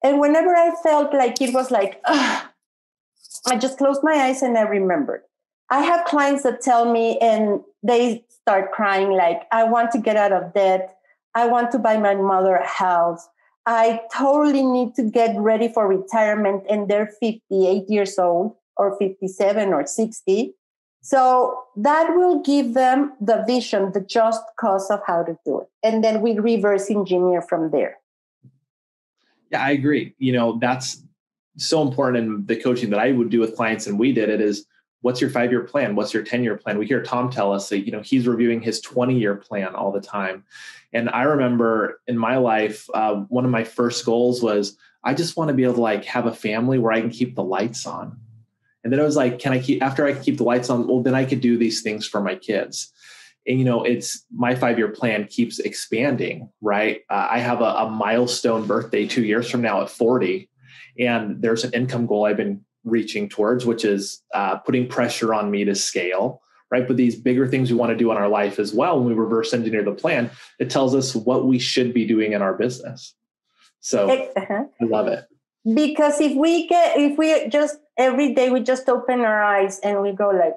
And 0.02 0.21
whenever 0.21 0.55
I 0.55 0.75
felt 0.83 1.12
like 1.12 1.40
it 1.40 1.52
was 1.55 1.71
like, 1.71 2.00
I 2.07 3.57
just 3.59 3.78
closed 3.78 4.00
my 4.02 4.14
eyes 4.14 4.43
and 4.43 4.57
I 4.57 4.62
remembered. 4.62 5.23
I 5.70 5.80
have 5.80 6.04
clients 6.06 6.42
that 6.44 6.60
tell 6.60 6.90
me 6.90 7.18
and 7.18 7.60
they 7.82 8.25
start 8.30 8.72
crying, 8.72 9.10
like, 9.10 9.42
I 9.52 9.64
want 9.64 9.90
to 9.92 9.98
get 9.98 10.16
out 10.16 10.32
of 10.32 10.54
debt. 10.54 10.96
I 11.34 11.46
want 11.46 11.70
to 11.72 11.78
buy 11.78 11.98
my 11.98 12.14
mother 12.14 12.56
a 12.56 12.66
house. 12.66 13.28
I 13.66 14.00
totally 14.14 14.62
need 14.62 14.94
to 14.94 15.02
get 15.02 15.37
ready 15.37 15.68
for 15.68 15.87
retirement 15.87 16.64
and 16.70 16.88
they're 16.88 17.12
58 17.20 17.84
years 17.88 18.18
old 18.18 18.54
or 18.76 18.96
57 18.98 19.68
or 19.68 19.87
60. 19.87 20.54
So 21.02 21.64
that 21.76 22.14
will 22.16 22.42
give 22.42 22.75
them 22.75 23.12
the 23.20 23.44
vision, 23.46 23.92
the 23.92 24.00
just 24.00 24.42
cause 24.58 24.90
of 24.90 25.00
how 25.06 25.22
to 25.22 25.38
do 25.44 25.60
it. 25.60 25.68
And 25.82 26.02
then 26.02 26.22
we 26.22 26.38
reverse 26.38 26.90
engineer 26.90 27.42
from 27.42 27.70
there. 27.70 27.98
Yeah, 29.50 29.62
I 29.62 29.70
agree. 29.70 30.14
You 30.18 30.32
know, 30.32 30.58
that's 30.58 31.02
so 31.56 31.82
important 31.82 32.25
in 32.25 32.46
the 32.46 32.56
coaching 32.56 32.90
that 32.90 33.00
I 33.00 33.12
would 33.12 33.30
do 33.30 33.40
with 33.40 33.56
clients, 33.56 33.87
and 33.87 33.98
we 33.98 34.12
did 34.12 34.28
it 34.28 34.40
is 34.40 34.66
what's 35.02 35.21
your 35.21 35.31
five 35.31 35.50
year 35.50 35.62
plan? 35.62 35.95
What's 35.95 36.12
your 36.12 36.23
10 36.23 36.43
year 36.43 36.57
plan? 36.57 36.78
We 36.78 36.87
hear 36.87 37.02
Tom 37.02 37.31
tell 37.31 37.52
us 37.52 37.69
that, 37.69 37.87
you 37.87 37.93
know, 37.93 38.00
he's 38.00 38.26
reviewing 38.26 38.61
his 38.61 38.81
20 38.81 39.19
year 39.19 39.37
plan 39.37 39.75
all 39.75 39.93
the 39.93 40.00
time. 40.00 40.45
And 40.93 41.09
I 41.11 41.23
remember 41.23 42.00
in 42.07 42.17
my 42.19 42.37
life, 42.38 42.88
uh, 42.95 43.17
one 43.28 43.45
of 43.45 43.50
my 43.50 43.64
first 43.64 44.05
goals 44.05 44.43
was 44.43 44.76
I 45.05 45.14
just 45.14 45.37
want 45.37 45.49
to 45.49 45.55
be 45.55 45.64
able 45.64 45.75
to 45.75 45.81
like 45.81 46.05
have 46.07 46.26
a 46.26 46.35
family 46.35 46.78
where 46.78 46.93
I 46.93 47.00
can 47.00 47.11
keep 47.11 47.35
the 47.35 47.45
lights 47.45 47.87
on. 47.87 48.19
And 48.83 48.93
then 48.93 49.00
I 49.00 49.05
was 49.05 49.17
like, 49.17 49.38
can 49.38 49.52
I 49.52 49.59
keep, 49.59 49.83
after 49.83 50.07
I 50.07 50.14
keep 50.14 50.38
the 50.38 50.45
lights 50.45 50.71
on, 50.71 50.87
well, 50.87 51.02
then 51.02 51.14
I 51.14 51.25
could 51.25 51.40
do 51.40 51.59
these 51.59 51.83
things 51.83 52.07
for 52.07 52.21
my 52.21 52.35
kids. 52.35 52.93
And, 53.47 53.59
you 53.59 53.64
know, 53.64 53.83
it's 53.83 54.25
my 54.35 54.55
five 54.55 54.78
year 54.78 54.88
plan 54.88 55.26
keeps 55.26 55.59
expanding, 55.59 56.50
right? 56.61 57.02
Uh, 57.11 57.28
I 57.31 57.38
have 57.38 57.61
a, 57.61 57.64
a 57.64 57.90
milestone 57.90 58.67
birthday 58.67 59.07
two 59.07 59.25
years 59.25 59.50
from 59.50 59.62
now 59.62 59.83
at 59.83 59.90
40 59.90 60.49
and 60.99 61.40
there's 61.40 61.64
an 61.64 61.73
income 61.73 62.07
goal 62.07 62.25
I've 62.25 62.37
been 62.37 62.64
reaching 62.88 63.28
towards, 63.28 63.66
which 63.66 63.85
is 63.85 64.23
uh, 64.35 64.59
putting 64.59 64.88
pressure 64.88 65.35
on 65.35 65.50
me 65.50 65.64
to 65.64 65.75
scale, 65.75 66.42
right? 66.71 66.87
But 66.87 66.97
these 66.97 67.16
bigger 67.16 67.47
things 67.47 67.71
we 67.71 67.76
want 67.76 67.90
to 67.90 67.97
do 67.97 68.11
in 68.11 68.16
our 68.16 68.28
life 68.28 68.59
as 68.59 68.75
well, 68.75 68.99
when 68.99 69.09
we 69.09 69.14
reverse 69.14 69.54
engineer 69.54 69.83
the 69.83 69.92
plan, 69.92 70.30
it 70.59 70.71
tells 70.71 70.95
us 70.95 71.14
what 71.14 71.47
we 71.47 71.59
should 71.59 71.95
be 71.95 72.07
doing 72.07 72.33
in 72.33 72.42
our 72.42 72.54
business. 72.54 73.14
So 73.80 74.11
uh-huh. 74.11 74.64
I 74.80 74.85
love 74.85 75.07
it. 75.09 75.25
Because 75.75 76.21
if 76.21 76.37
we 76.37 76.66
get, 76.66 76.99
if 76.99 77.18
we 77.18 77.49
just 77.49 77.78
every 77.97 78.35
day 78.35 78.50
we 78.50 78.61
just 78.61 78.88
open 78.88 79.21
our 79.21 79.42
eyes 79.42 79.80
and 79.80 80.00
we 80.00 80.12
go 80.12 80.30
like, 80.30 80.54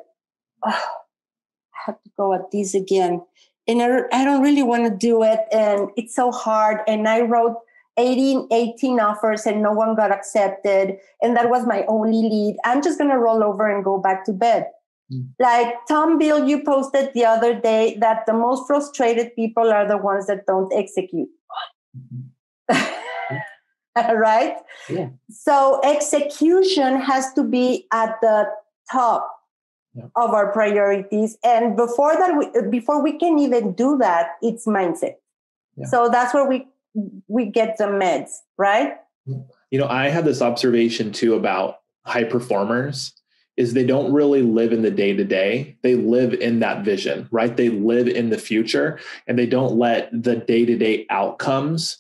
oh, 0.66 0.70
I 0.72 1.86
have 1.86 2.02
to 2.04 2.10
go 2.18 2.34
at 2.34 2.52
this 2.52 2.74
again. 2.74 3.22
And 3.68 3.82
I, 3.82 4.02
I 4.12 4.24
don't 4.24 4.42
really 4.42 4.64
want 4.64 4.86
to 4.86 4.96
do 4.96 5.24
it. 5.24 5.40
And 5.52 5.90
it's 5.98 6.16
so 6.16 6.32
hard. 6.32 6.80
And 6.88 7.08
I 7.08 7.22
wrote 7.22 7.58
18, 8.02 8.48
18 8.52 9.00
offers 9.00 9.46
and 9.46 9.62
no 9.62 9.72
one 9.72 9.96
got 9.96 10.12
accepted. 10.12 10.98
And 11.22 11.38
that 11.38 11.50
was 11.50 11.66
my 11.66 11.86
only 11.88 12.22
lead. 12.22 12.58
I'm 12.66 12.82
just 12.82 12.98
going 12.98 13.12
to 13.12 13.18
roll 13.18 13.44
over 13.44 13.70
and 13.70 13.84
go 13.84 13.98
back 13.98 14.26
to 14.26 14.34
bed. 14.34 14.68
Mm. 15.14 15.30
Like 15.40 15.74
Tom 15.88 16.18
Bill, 16.18 16.48
you 16.48 16.64
posted 16.64 17.12
the 17.14 17.26
other 17.26 17.60
day 17.60 17.98
that 18.00 18.26
the 18.26 18.34
most 18.34 18.66
frustrated 18.68 19.36
people 19.36 19.72
are 19.72 19.88
the 19.88 19.98
ones 19.98 20.28
that 20.28 20.46
don't 20.46 20.72
execute. 20.74 21.30
Mm-hmm. 21.98 22.28
right? 24.16 24.56
Yeah. 24.90 25.10
So 25.30 25.82
execution 25.84 27.00
has 27.00 27.34
to 27.34 27.44
be 27.44 27.88
at 27.92 28.16
the 28.22 28.48
top 28.92 29.30
yeah. 29.94 30.06
of 30.16 30.32
our 30.32 30.52
priorities. 30.52 31.38
And 31.44 31.76
before 31.76 32.14
that, 32.16 32.38
we, 32.38 32.70
before 32.70 33.04
we 33.04 33.18
can 33.18 33.38
even 33.40 33.74
do 33.74 33.98
that, 33.98 34.32
it's 34.42 34.66
mindset. 34.66 35.16
Yeah. 35.76 35.88
So 35.88 36.10
that's 36.10 36.34
where 36.34 36.46
we 36.46 36.68
we 37.28 37.46
get 37.46 37.78
the 37.78 37.86
meds, 37.86 38.30
right? 38.58 38.96
You 39.26 39.80
know, 39.80 39.88
I 39.88 40.10
have 40.10 40.26
this 40.26 40.42
observation 40.42 41.12
too 41.12 41.36
about 41.36 41.78
high 42.06 42.24
performers 42.24 43.14
is 43.58 43.74
they 43.74 43.86
don't 43.86 44.12
really 44.12 44.42
live 44.42 44.74
in 44.74 44.82
the 44.82 44.92
day 44.92 45.14
to 45.16 45.24
day. 45.24 45.78
They 45.84 45.96
live 45.96 46.34
in 46.34 46.60
that 46.60 46.84
vision, 46.84 47.28
right? 47.32 47.56
They 47.56 47.70
live 47.70 48.08
in 48.08 48.30
the 48.30 48.38
future 48.38 49.00
and 49.28 49.38
they 49.38 49.46
don't 49.46 49.78
let 49.78 50.10
the 50.12 50.38
day 50.38 50.66
to 50.66 50.78
day 50.78 51.06
outcomes 51.10 51.98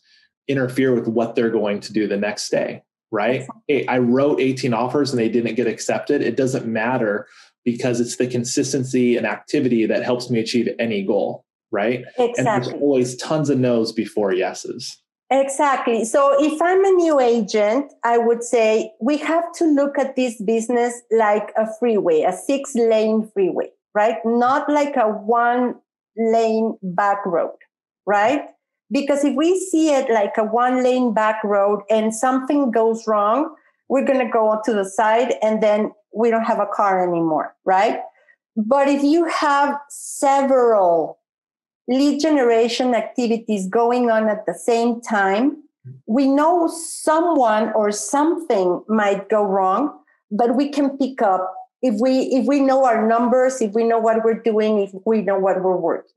interfere 0.47 0.93
with 0.93 1.07
what 1.07 1.35
they're 1.35 1.49
going 1.49 1.79
to 1.81 1.93
do 1.93 2.07
the 2.07 2.17
next 2.17 2.49
day, 2.49 2.83
right? 3.11 3.45
Hey, 3.67 3.85
I 3.85 3.99
wrote 3.99 4.39
18 4.39 4.73
offers 4.73 5.11
and 5.11 5.19
they 5.19 5.29
didn't 5.29 5.55
get 5.55 5.67
accepted. 5.67 6.21
It 6.21 6.35
doesn't 6.35 6.65
matter 6.65 7.27
because 7.63 7.99
it's 7.99 8.17
the 8.17 8.27
consistency 8.27 9.17
and 9.17 9.27
activity 9.27 9.85
that 9.85 10.03
helps 10.03 10.29
me 10.29 10.39
achieve 10.39 10.67
any 10.79 11.03
goal 11.03 11.45
right? 11.71 12.03
Exactly. 12.17 12.35
And 12.37 12.47
there's 12.47 12.81
always 12.81 13.15
tons 13.15 13.49
of 13.49 13.59
no's 13.59 13.91
before 13.91 14.33
yeses. 14.33 14.97
Exactly. 15.31 16.03
So 16.03 16.35
if 16.43 16.61
I'm 16.61 16.83
a 16.83 16.91
new 16.91 17.19
agent, 17.21 17.93
I 18.03 18.17
would 18.17 18.43
say 18.43 18.91
we 18.99 19.15
have 19.17 19.53
to 19.53 19.65
look 19.65 19.97
at 19.97 20.17
this 20.17 20.41
business 20.41 21.01
like 21.09 21.53
a 21.55 21.67
freeway, 21.79 22.23
a 22.23 22.33
six 22.33 22.75
lane 22.75 23.29
freeway, 23.33 23.69
right? 23.95 24.17
Not 24.25 24.69
like 24.69 24.97
a 24.97 25.07
one 25.07 25.75
lane 26.17 26.77
back 26.83 27.25
road, 27.25 27.55
right? 28.05 28.43
Because 28.91 29.23
if 29.23 29.33
we 29.37 29.57
see 29.57 29.93
it 29.93 30.09
like 30.09 30.33
a 30.37 30.43
one 30.43 30.83
lane 30.83 31.13
back 31.13 31.41
road 31.45 31.83
and 31.89 32.13
something 32.13 32.69
goes 32.69 33.07
wrong, 33.07 33.55
we're 33.87 34.05
going 34.05 34.19
to 34.19 34.29
go 34.29 34.59
to 34.65 34.73
the 34.73 34.83
side 34.83 35.35
and 35.41 35.63
then 35.63 35.93
we 36.13 36.29
don't 36.29 36.43
have 36.43 36.59
a 36.59 36.67
car 36.73 37.01
anymore, 37.07 37.55
right? 37.63 38.01
But 38.57 38.89
if 38.89 39.01
you 39.01 39.23
have 39.29 39.79
several 39.89 41.20
lead 41.87 42.19
generation 42.19 42.93
activities 42.95 43.67
going 43.67 44.09
on 44.09 44.29
at 44.29 44.45
the 44.45 44.53
same 44.53 45.01
time, 45.01 45.63
we 46.05 46.27
know 46.27 46.67
someone 46.67 47.71
or 47.73 47.91
something 47.91 48.83
might 48.87 49.29
go 49.29 49.43
wrong, 49.43 49.99
but 50.29 50.55
we 50.55 50.69
can 50.69 50.97
pick 50.97 51.21
up 51.21 51.53
if 51.81 51.99
we 51.99 52.19
if 52.33 52.45
we 52.45 52.59
know 52.59 52.85
our 52.85 53.07
numbers, 53.07 53.61
if 53.61 53.73
we 53.73 53.83
know 53.83 53.99
what 53.99 54.23
we're 54.23 54.41
doing, 54.41 54.79
if 54.79 54.91
we 55.05 55.21
know 55.21 55.39
what 55.39 55.61
we're 55.63 55.77
working. 55.77 56.11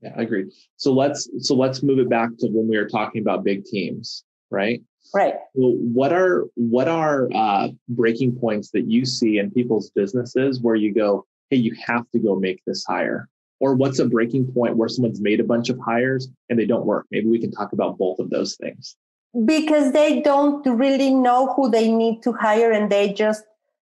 Yeah, 0.00 0.12
I 0.16 0.22
agree. 0.22 0.52
So 0.76 0.92
let's 0.92 1.28
so 1.40 1.54
let's 1.54 1.82
move 1.82 1.98
it 1.98 2.08
back 2.08 2.30
to 2.38 2.48
when 2.48 2.68
we 2.68 2.76
were 2.76 2.88
talking 2.88 3.20
about 3.20 3.42
big 3.42 3.64
teams, 3.64 4.24
right? 4.50 4.80
Right. 5.14 5.34
Well, 5.54 5.72
what 5.72 6.12
are 6.12 6.46
what 6.54 6.88
are 6.88 7.28
uh, 7.34 7.68
breaking 7.88 8.36
points 8.36 8.70
that 8.70 8.88
you 8.88 9.04
see 9.04 9.38
in 9.38 9.50
people's 9.50 9.90
businesses 9.90 10.60
where 10.60 10.76
you 10.76 10.92
go, 10.94 11.26
hey, 11.50 11.56
you 11.56 11.74
have 11.84 12.08
to 12.12 12.18
go 12.18 12.36
make 12.36 12.62
this 12.66 12.84
hire? 12.84 13.28
Or 13.60 13.74
what's 13.74 13.98
a 13.98 14.06
breaking 14.06 14.52
point 14.52 14.76
where 14.76 14.88
someone's 14.88 15.20
made 15.20 15.40
a 15.40 15.44
bunch 15.44 15.68
of 15.68 15.78
hires 15.78 16.28
and 16.48 16.58
they 16.58 16.66
don't 16.66 16.86
work? 16.86 17.06
Maybe 17.10 17.26
we 17.26 17.38
can 17.38 17.50
talk 17.50 17.72
about 17.72 17.98
both 17.98 18.18
of 18.18 18.30
those 18.30 18.56
things. 18.56 18.96
Because 19.44 19.92
they 19.92 20.20
don't 20.22 20.64
really 20.66 21.10
know 21.10 21.52
who 21.54 21.70
they 21.70 21.90
need 21.90 22.22
to 22.22 22.32
hire 22.32 22.70
and 22.70 22.90
they 22.90 23.12
just 23.12 23.44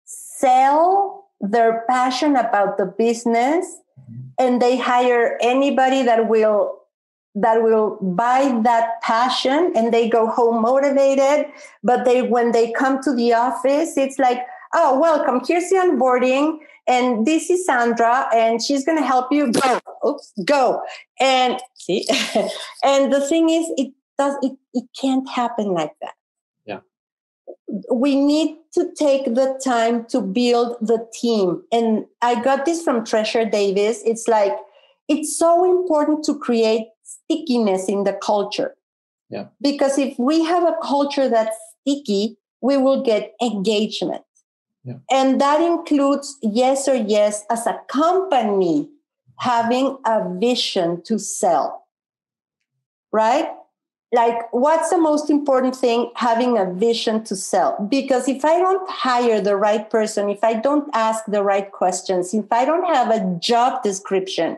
sell 0.05 1.29
their 1.41 1.85
passion 1.87 2.35
about 2.35 2.77
the 2.77 2.85
business 2.85 3.65
mm-hmm. 3.99 4.27
and 4.37 4.61
they 4.61 4.77
hire 4.77 5.37
anybody 5.41 6.03
that 6.03 6.27
will 6.27 6.75
that 7.35 7.61
will 7.61 7.97
buy 8.01 8.59
that 8.63 9.01
passion 9.01 9.71
and 9.75 9.93
they 9.93 10.09
go 10.09 10.27
home 10.27 10.61
motivated. 10.61 11.45
But 11.83 12.03
they 12.03 12.21
when 12.23 12.51
they 12.51 12.71
come 12.71 13.01
to 13.03 13.13
the 13.13 13.33
office 13.33 13.97
it's 13.97 14.19
like 14.19 14.39
oh 14.73 14.99
welcome. 14.99 15.41
Here's 15.47 15.69
the 15.69 15.77
onboarding 15.77 16.59
and 16.89 17.25
this 17.25 17.49
is 17.49 17.65
Sandra, 17.65 18.27
and 18.33 18.61
she's 18.61 18.83
going 18.83 18.97
to 18.97 19.05
help 19.05 19.31
you 19.31 19.51
go. 19.51 19.79
Oops, 20.05 20.33
go. 20.43 20.81
And 21.19 21.59
see, 21.75 22.05
and 22.83 23.13
the 23.13 23.21
thing 23.21 23.49
is, 23.49 23.71
it 23.77 23.93
does 24.17 24.35
it. 24.41 24.53
It 24.73 24.85
can't 24.99 25.29
happen 25.29 25.67
like 25.67 25.93
that. 26.01 26.15
Yeah. 26.65 26.79
We 27.93 28.15
need 28.15 28.57
to 28.73 28.91
take 28.97 29.25
the 29.25 29.59
time 29.63 30.05
to 30.07 30.21
build 30.21 30.77
the 30.81 31.07
team, 31.13 31.63
and 31.71 32.05
I 32.21 32.41
got 32.41 32.65
this 32.65 32.83
from 32.83 33.05
Treasure 33.05 33.45
Davis. 33.45 34.01
It's 34.03 34.27
like 34.27 34.53
it's 35.07 35.37
so 35.37 35.63
important 35.63 36.23
to 36.25 36.37
create 36.37 36.87
stickiness 37.03 37.87
in 37.87 38.03
the 38.03 38.13
culture. 38.13 38.75
Yeah. 39.29 39.45
Because 39.61 39.99
if 39.99 40.17
we 40.17 40.43
have 40.43 40.63
a 40.63 40.75
culture 40.81 41.29
that's 41.29 41.55
sticky, 41.81 42.37
we 42.61 42.77
will 42.77 43.03
get 43.03 43.33
engagement. 43.41 44.23
And 45.11 45.39
that 45.41 45.61
includes 45.61 46.37
yes 46.41 46.87
or 46.87 46.95
yes 46.95 47.45
as 47.49 47.65
a 47.67 47.79
company 47.87 48.89
having 49.39 49.97
a 50.05 50.33
vision 50.37 51.01
to 51.03 51.17
sell. 51.17 51.87
Right? 53.11 53.49
Like, 54.11 54.51
what's 54.51 54.89
the 54.89 54.97
most 54.97 55.29
important 55.29 55.75
thing? 55.75 56.11
Having 56.15 56.57
a 56.57 56.73
vision 56.73 57.23
to 57.25 57.35
sell. 57.35 57.87
Because 57.89 58.27
if 58.27 58.43
I 58.43 58.57
don't 58.57 58.89
hire 58.89 59.39
the 59.39 59.55
right 59.55 59.87
person, 59.89 60.29
if 60.29 60.43
I 60.43 60.53
don't 60.53 60.89
ask 60.93 61.25
the 61.25 61.43
right 61.43 61.71
questions, 61.71 62.33
if 62.33 62.51
I 62.51 62.65
don't 62.65 62.93
have 62.93 63.11
a 63.11 63.37
job 63.39 63.83
description, 63.83 64.57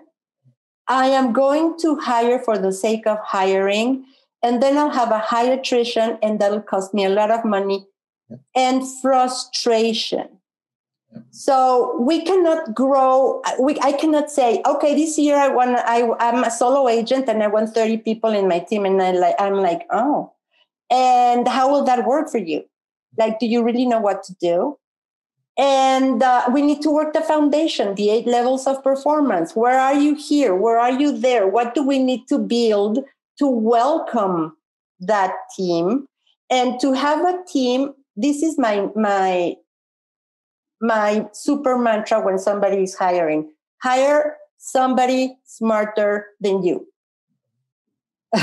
I 0.88 1.08
am 1.08 1.34
going 1.34 1.78
to 1.80 1.98
hire 1.98 2.40
for 2.40 2.58
the 2.58 2.72
sake 2.72 3.06
of 3.06 3.20
hiring 3.20 4.06
and 4.44 4.62
then 4.62 4.78
I'll 4.78 4.90
have 4.90 5.12
a 5.12 5.20
high 5.20 5.46
attrition, 5.46 6.18
and 6.22 6.40
that'll 6.40 6.62
cost 6.62 6.94
me 6.94 7.06
a 7.06 7.10
lot 7.10 7.32
of 7.32 7.46
money 7.46 7.86
and 8.56 8.84
frustration. 9.02 10.28
So 11.32 11.98
we 12.00 12.24
cannot 12.24 12.74
grow. 12.74 13.42
We, 13.60 13.78
I 13.82 13.92
cannot 13.94 14.32
say, 14.32 14.62
okay, 14.66 14.96
this 14.96 15.18
year 15.18 15.36
I 15.36 15.50
want. 15.50 15.78
I, 15.78 16.10
I'm 16.20 16.44
a 16.44 16.52
solo 16.52 16.88
agent 16.88 17.28
and 17.28 17.44
I 17.44 17.48
want 17.48 17.74
30 17.74 17.98
people 17.98 18.32
in 18.32 18.48
my 18.48 18.60
team, 18.60 18.86
and 18.86 19.02
I 19.02 19.12
like, 19.12 19.36
I'm 19.40 19.56
like, 19.56 19.82
oh, 19.92 20.32
and 20.90 21.48
how 21.48 21.70
will 21.72 21.84
that 21.86 22.06
work 22.06 22.30
for 22.30 22.38
you? 22.38 22.64
Like, 23.18 23.40
do 23.40 23.46
you 23.46 23.64
really 23.64 23.86
know 23.86 24.00
what 24.00 24.24
to 24.24 24.36
do? 24.40 24.78
And 25.58 26.24
uh, 26.24 26.50
we 26.52 26.62
need 26.62 26.82
to 26.82 26.92
work 26.92 27.14
the 27.14 27.22
foundation, 27.22 27.96
the 27.96 28.10
eight 28.10 28.26
levels 28.26 28.68
of 28.68 28.84
performance. 28.84 29.56
Where 29.56 29.80
are 29.80 29.94
you 29.94 30.16
here? 30.16 30.56
Where 30.56 30.80
are 30.80 30.92
you 30.92 31.18
there? 31.18 31.48
What 31.48 31.76
do 31.76 31.86
we 31.86 32.00
need 32.00 32.28
to 32.30 32.38
build 32.38 33.00
to 33.40 33.48
welcome 33.48 34.56
that 35.00 35.34
team 35.56 36.08
and 36.50 36.80
to 36.80 36.94
have 36.94 37.26
a 37.26 37.44
team? 37.48 37.94
This 38.16 38.44
is 38.44 38.58
my 38.58 38.90
my 38.96 39.56
my 40.82 41.28
super 41.32 41.78
mantra 41.78 42.20
when 42.20 42.38
somebody 42.38 42.84
is 42.84 42.96
hiring. 42.96 43.52
Hire 43.82 44.38
somebody 44.58 45.38
smarter 45.46 46.28
than 46.40 46.64
you. 46.64 46.88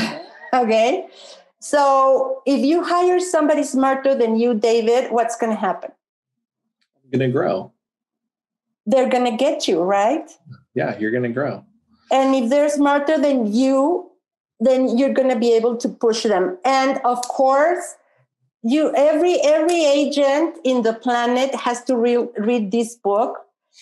okay? 0.55 1.09
So 1.61 2.43
if 2.47 2.65
you 2.65 2.85
hire 2.85 3.21
somebody 3.21 3.65
smarter 3.65 4.15
than 4.15 4.37
you, 4.37 4.55
David, 4.55 5.11
what's 5.11 5.37
going 5.37 5.53
to 5.53 5.59
happen? 5.59 5.91
i'm 7.05 7.19
going 7.19 7.31
to 7.31 7.33
grow. 7.33 7.73
They're 8.87 9.09
going 9.09 9.31
to 9.31 9.37
get 9.37 9.69
you, 9.69 9.83
right? 9.83 10.31
Yeah, 10.75 10.99
you're 10.99 11.11
going 11.11 11.25
to 11.25 11.29
grow. 11.31 11.65
And 12.11 12.35
if 12.35 12.51
they're 12.51 12.71
smarter 12.71 13.19
than 13.19 13.53
you, 13.53 14.11
then 14.61 14.97
you're 14.97 15.13
going 15.13 15.29
to 15.29 15.39
be 15.39 15.53
able 15.53 15.77
to 15.77 15.89
push 15.89 16.23
them. 16.23 16.59
And 16.65 17.01
of 17.05 17.21
course, 17.23 17.97
you 18.63 18.93
every 18.95 19.41
every 19.43 19.85
agent 19.85 20.59
in 20.65 20.83
the 20.83 20.95
planet 20.95 21.55
has 21.55 21.83
to 21.85 21.97
re- 21.97 22.29
read 22.37 22.71
this 22.71 22.97
book 22.97 23.39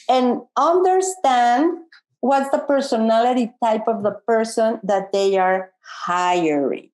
and 0.09 0.43
understand 0.57 1.79
what's 2.21 2.51
the 2.51 2.59
personality 2.59 3.53
type 3.63 3.87
of 3.89 4.03
the 4.03 4.13
person 4.27 4.81
that 4.83 5.13
they 5.13 5.39
are 5.39 5.71
hiring. 6.05 6.91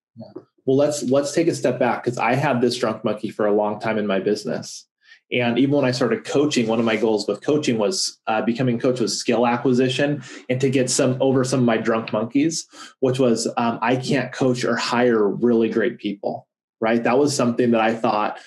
Well, 0.65 0.77
let's 0.77 1.03
let's 1.05 1.33
take 1.33 1.49
a 1.49 1.55
step 1.55 1.79
back 1.79 2.05
because 2.05 2.19
I 2.19 2.35
had 2.35 2.61
this 2.61 2.77
drunk 2.77 3.05
monkey 3.05 3.31
for 3.31 3.47
a 3.47 3.53
long 3.53 3.81
time 3.81 3.99
in 3.99 4.07
my 4.07 4.21
business. 4.21 4.87
And 5.33 5.59
even 5.59 5.75
when 5.75 5.87
I 5.87 5.93
started 5.93 6.25
coaching, 6.25 6.67
one 6.67 6.79
of 6.79 6.85
my 6.85 6.97
goals 6.97 7.27
with 7.27 7.41
coaching 7.41 7.79
was 7.79 8.21
uh, 8.27 8.43
becoming 8.43 8.79
coach 8.79 9.01
was 9.01 9.19
skill 9.19 9.47
acquisition 9.47 10.23
and 10.51 10.61
to 10.61 10.69
get 10.69 10.91
some 10.91 11.17
over 11.21 11.43
some 11.43 11.61
of 11.61 11.67
my 11.67 11.79
drunk 11.79 12.13
monkeys, 12.13 12.67
which 13.01 13.19
was 13.19 13.47
um, 13.57 13.79
I 13.81 13.97
can't 13.97 14.31
coach 14.31 14.63
or 14.63 14.77
hire 14.77 15.27
really 15.27 15.71
great 15.71 15.99
people. 15.99 16.47
Right. 16.83 17.03
That 17.03 17.19
was 17.19 17.35
something 17.35 17.71
that 17.71 17.81
I 17.81 17.95
thought 17.95 18.39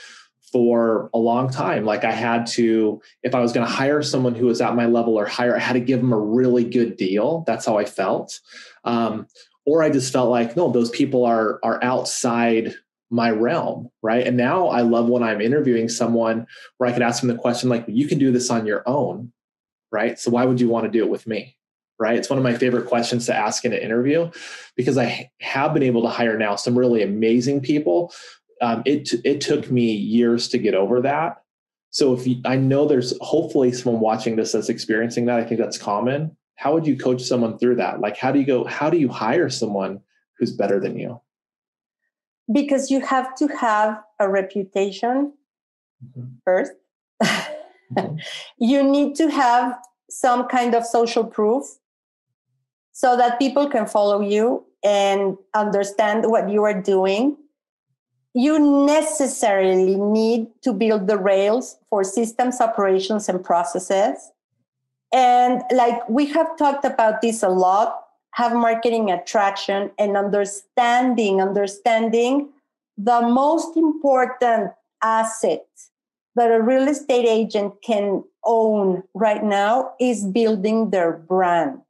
for 0.52 1.10
a 1.14 1.18
long 1.18 1.50
time. 1.50 1.86
Like 1.86 2.04
I 2.04 2.12
had 2.12 2.46
to, 2.48 3.02
if 3.24 3.34
I 3.34 3.40
was 3.40 3.54
going 3.54 3.66
to 3.66 3.74
hire 3.74 4.02
someone 4.02 4.36
who 4.36 4.46
was 4.46 4.62
at 4.62 4.76
my 4.76 4.86
level 4.86 5.18
or 5.18 5.26
higher, 5.26 5.56
I 5.56 5.60
had 5.60 5.74
to 5.74 5.80
give 5.80 6.02
them 6.02 6.14
a 6.14 6.20
really 6.20 6.66
good 6.66 6.98
deal. 6.98 7.46
That's 7.48 7.66
how 7.66 7.78
I 7.78 7.86
felt. 7.86 8.40
Um, 8.84 9.28
or 9.66 9.84
I 9.84 9.90
just 9.90 10.14
felt 10.14 10.30
like, 10.30 10.56
no, 10.56 10.70
those 10.70 10.90
people 10.92 11.26
are 11.26 11.60
are 11.64 11.84
outside 11.84 12.76
my 13.10 13.32
realm, 13.32 13.90
right? 14.02 14.26
And 14.28 14.38
now 14.38 14.68
I 14.68 14.82
love 14.82 15.08
when 15.08 15.24
I'm 15.24 15.42
interviewing 15.42 15.90
someone 15.90 16.48
where 16.78 16.90
I 16.90 16.94
could 16.94 17.02
ask 17.02 17.22
them 17.22 17.30
the 17.30 17.38
question 17.38 17.70
like, 17.70 17.86
you 17.88 18.08
can 18.08 18.20
do 18.20 18.32
this 18.32 18.50
on 18.50 18.66
your 18.66 18.84
own, 18.86 19.32
right? 19.92 20.20
So 20.20 20.32
why 20.32 20.46
would 20.46 20.60
you 20.60 20.70
want 20.70 20.86
to 20.86 20.92
do 20.92 21.04
it 21.04 21.10
with 21.10 21.26
me? 21.26 21.56
Right. 21.98 22.18
It's 22.18 22.30
one 22.30 22.38
of 22.38 22.44
my 22.44 22.56
favorite 22.56 22.88
questions 22.88 23.26
to 23.28 23.36
ask 23.36 23.64
in 23.64 23.72
an 23.72 23.80
interview 23.80 24.30
because 24.76 24.98
I 24.98 25.32
have 25.40 25.74
been 25.74 25.84
able 25.84 26.02
to 26.02 26.10
hire 26.10 26.38
now 26.38 26.56
some 26.56 26.78
really 26.78 27.02
amazing 27.02 27.62
people. 27.62 28.14
Um, 28.62 28.84
it 28.86 29.14
it 29.24 29.40
took 29.40 29.72
me 29.72 29.94
years 29.94 30.50
to 30.50 30.58
get 30.58 30.76
over 30.76 31.02
that. 31.02 31.42
So 31.92 32.14
if 32.14 32.28
you, 32.28 32.42
I 32.44 32.58
know 32.58 32.86
there's 32.86 33.18
hopefully 33.22 33.72
someone 33.72 34.02
watching 34.02 34.36
this 34.36 34.52
that's 34.52 34.68
experiencing 34.68 35.26
that, 35.28 35.40
I 35.40 35.46
think 35.46 35.62
that's 35.62 35.78
common. 35.78 36.36
How 36.56 36.74
would 36.74 36.86
you 36.86 36.98
coach 36.98 37.22
someone 37.22 37.58
through 37.58 37.76
that? 37.78 38.02
Like, 38.02 38.18
how 38.18 38.32
do 38.34 38.40
you 38.40 38.46
go? 38.46 38.66
How 38.66 38.90
do 38.90 38.98
you 38.98 39.08
hire 39.08 39.50
someone 39.50 40.02
who's 40.38 40.52
better 40.52 40.80
than 40.82 41.00
you? 41.00 41.22
because 42.52 42.92
you 42.92 43.02
have 43.02 43.36
to 43.36 43.48
have 43.48 44.02
a 44.20 44.30
reputation 44.30 45.34
mm-hmm. 46.04 46.26
1st 46.48 46.70
mm-hmm. 47.24 48.16
you 48.60 48.84
need 48.84 49.16
to 49.16 49.30
have 49.30 49.78
some 50.10 50.48
kind 50.48 50.76
of 50.76 50.86
social 50.86 51.24
proof 51.24 51.64
so 52.96 53.18
that 53.18 53.38
people 53.38 53.68
can 53.68 53.86
follow 53.86 54.22
you 54.22 54.64
and 54.82 55.38
understand 55.54 56.24
what 56.32 56.50
you 56.50 56.64
are 56.64 56.82
doing. 56.82 57.36
You 58.34 58.58
necessarily 58.86 59.98
need 59.98 60.48
to 60.62 60.72
build 60.72 61.08
the 61.08 61.18
rails 61.18 61.78
for 61.90 62.06
systems 62.06 62.62
operations 62.62 63.28
and 63.28 63.44
processes. 63.44 64.32
And 65.14 65.62
like 65.74 66.08
we 66.08 66.26
have 66.28 66.58
talked 66.58 66.86
about 66.86 67.20
this 67.22 67.44
a 67.44 67.50
lot 67.50 68.02
have 68.32 68.54
marketing 68.54 69.12
attraction 69.12 69.92
and 70.00 70.16
understanding 70.16 71.42
understanding 71.42 72.50
the 72.98 73.22
most 73.22 73.76
important 73.76 74.72
asset 75.04 75.68
that 76.36 76.50
a 76.50 76.62
real 76.62 76.88
estate 76.88 77.26
agent 77.28 77.74
can 77.82 78.24
own 78.46 79.04
right 79.14 79.44
now 79.44 79.92
is 80.00 80.26
building 80.26 80.92
their 80.92 81.12
brand 81.12 81.82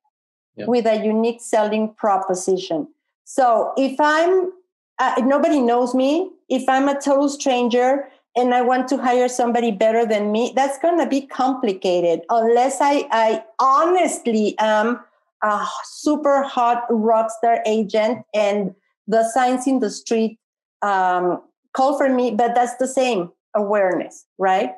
yeah. 0.55 0.65
with 0.67 0.85
a 0.85 1.03
unique 1.03 1.41
selling 1.41 1.93
proposition. 1.93 2.87
So 3.25 3.73
if 3.77 3.99
i'm 3.99 4.51
uh, 4.99 5.15
if 5.17 5.25
nobody 5.25 5.59
knows 5.59 5.93
me 5.93 6.29
if 6.49 6.67
i'm 6.69 6.87
a 6.87 6.99
total 6.99 7.27
stranger 7.27 8.07
and 8.35 8.53
i 8.53 8.61
want 8.61 8.87
to 8.87 8.97
hire 8.97 9.27
somebody 9.27 9.71
better 9.71 10.05
than 10.05 10.31
me 10.31 10.53
that's 10.55 10.77
going 10.79 10.97
to 10.97 11.07
be 11.07 11.21
complicated 11.21 12.21
unless 12.29 12.77
i 12.81 13.07
i 13.11 13.43
honestly 13.59 14.55
am 14.59 14.99
a 15.43 15.65
super 15.83 16.43
hot 16.43 16.83
rock 16.89 17.29
star 17.29 17.61
agent 17.65 18.23
and 18.33 18.73
the 19.07 19.27
signs 19.29 19.67
in 19.67 19.79
the 19.79 19.89
street 19.89 20.39
um, 20.81 21.41
call 21.73 21.97
for 21.97 22.09
me 22.09 22.31
but 22.31 22.55
that's 22.55 22.75
the 22.77 22.87
same 22.87 23.31
awareness 23.55 24.25
right? 24.37 24.73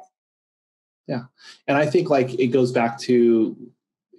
Yeah. 1.08 1.24
And 1.68 1.78
i 1.78 1.86
think 1.86 2.10
like 2.10 2.34
it 2.40 2.48
goes 2.48 2.72
back 2.72 3.00
to 3.02 3.56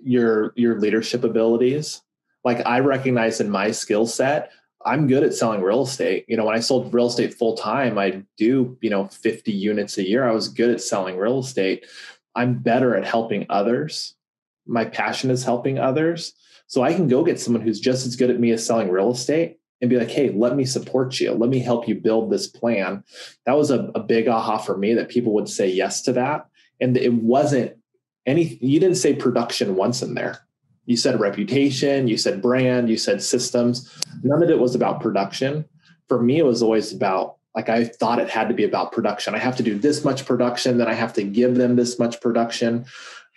your 0.08 0.52
your 0.56 0.78
leadership 0.80 1.24
abilities 1.24 2.02
like 2.44 2.64
i 2.66 2.78
recognize 2.80 3.40
in 3.40 3.50
my 3.50 3.70
skill 3.70 4.06
set 4.06 4.50
i'm 4.84 5.06
good 5.06 5.22
at 5.22 5.34
selling 5.34 5.62
real 5.62 5.82
estate 5.82 6.24
you 6.28 6.36
know 6.36 6.44
when 6.44 6.56
i 6.56 6.60
sold 6.60 6.92
real 6.92 7.06
estate 7.06 7.34
full 7.34 7.56
time 7.56 7.98
i 7.98 8.22
do 8.36 8.76
you 8.80 8.90
know 8.90 9.06
50 9.08 9.52
units 9.52 9.98
a 9.98 10.08
year 10.08 10.28
i 10.28 10.32
was 10.32 10.48
good 10.48 10.70
at 10.70 10.80
selling 10.80 11.16
real 11.16 11.40
estate 11.40 11.86
i'm 12.34 12.58
better 12.58 12.96
at 12.96 13.04
helping 13.04 13.46
others 13.48 14.14
my 14.68 14.84
passion 14.84 15.30
is 15.30 15.42
helping 15.42 15.78
others. 15.78 16.34
So 16.68 16.82
I 16.82 16.92
can 16.92 17.08
go 17.08 17.24
get 17.24 17.40
someone 17.40 17.62
who's 17.62 17.80
just 17.80 18.06
as 18.06 18.14
good 18.14 18.30
at 18.30 18.38
me 18.38 18.52
as 18.52 18.64
selling 18.64 18.90
real 18.90 19.10
estate 19.10 19.56
and 19.80 19.88
be 19.88 19.96
like, 19.96 20.10
hey, 20.10 20.30
let 20.30 20.54
me 20.54 20.64
support 20.64 21.18
you. 21.18 21.32
Let 21.32 21.48
me 21.48 21.58
help 21.58 21.88
you 21.88 21.94
build 21.94 22.30
this 22.30 22.46
plan. 22.46 23.02
That 23.46 23.56
was 23.56 23.70
a, 23.70 23.90
a 23.94 24.00
big 24.00 24.28
aha 24.28 24.58
for 24.58 24.76
me 24.76 24.92
that 24.94 25.08
people 25.08 25.32
would 25.34 25.48
say 25.48 25.68
yes 25.68 26.02
to 26.02 26.12
that. 26.12 26.46
And 26.80 26.96
it 26.96 27.14
wasn't 27.14 27.76
any, 28.28 28.58
you 28.60 28.78
didn't 28.78 28.96
say 28.96 29.14
production 29.14 29.74
once 29.74 30.02
in 30.02 30.14
there. 30.14 30.38
You 30.86 30.96
said 30.96 31.20
reputation, 31.20 32.08
you 32.08 32.16
said 32.16 32.40
brand, 32.40 32.88
you 32.88 32.96
said 32.96 33.22
systems. 33.22 33.90
None 34.22 34.42
of 34.42 34.50
it 34.50 34.58
was 34.58 34.74
about 34.74 35.00
production. 35.00 35.64
For 36.08 36.22
me, 36.22 36.38
it 36.38 36.46
was 36.46 36.62
always 36.62 36.92
about 36.92 37.36
like 37.54 37.68
I 37.68 37.84
thought 37.84 38.20
it 38.20 38.30
had 38.30 38.48
to 38.48 38.54
be 38.54 38.62
about 38.62 38.92
production. 38.92 39.34
I 39.34 39.38
have 39.38 39.56
to 39.56 39.62
do 39.62 39.76
this 39.76 40.04
much 40.04 40.24
production, 40.24 40.78
then 40.78 40.86
I 40.86 40.94
have 40.94 41.12
to 41.14 41.24
give 41.24 41.56
them 41.56 41.74
this 41.74 41.98
much 41.98 42.20
production 42.20 42.84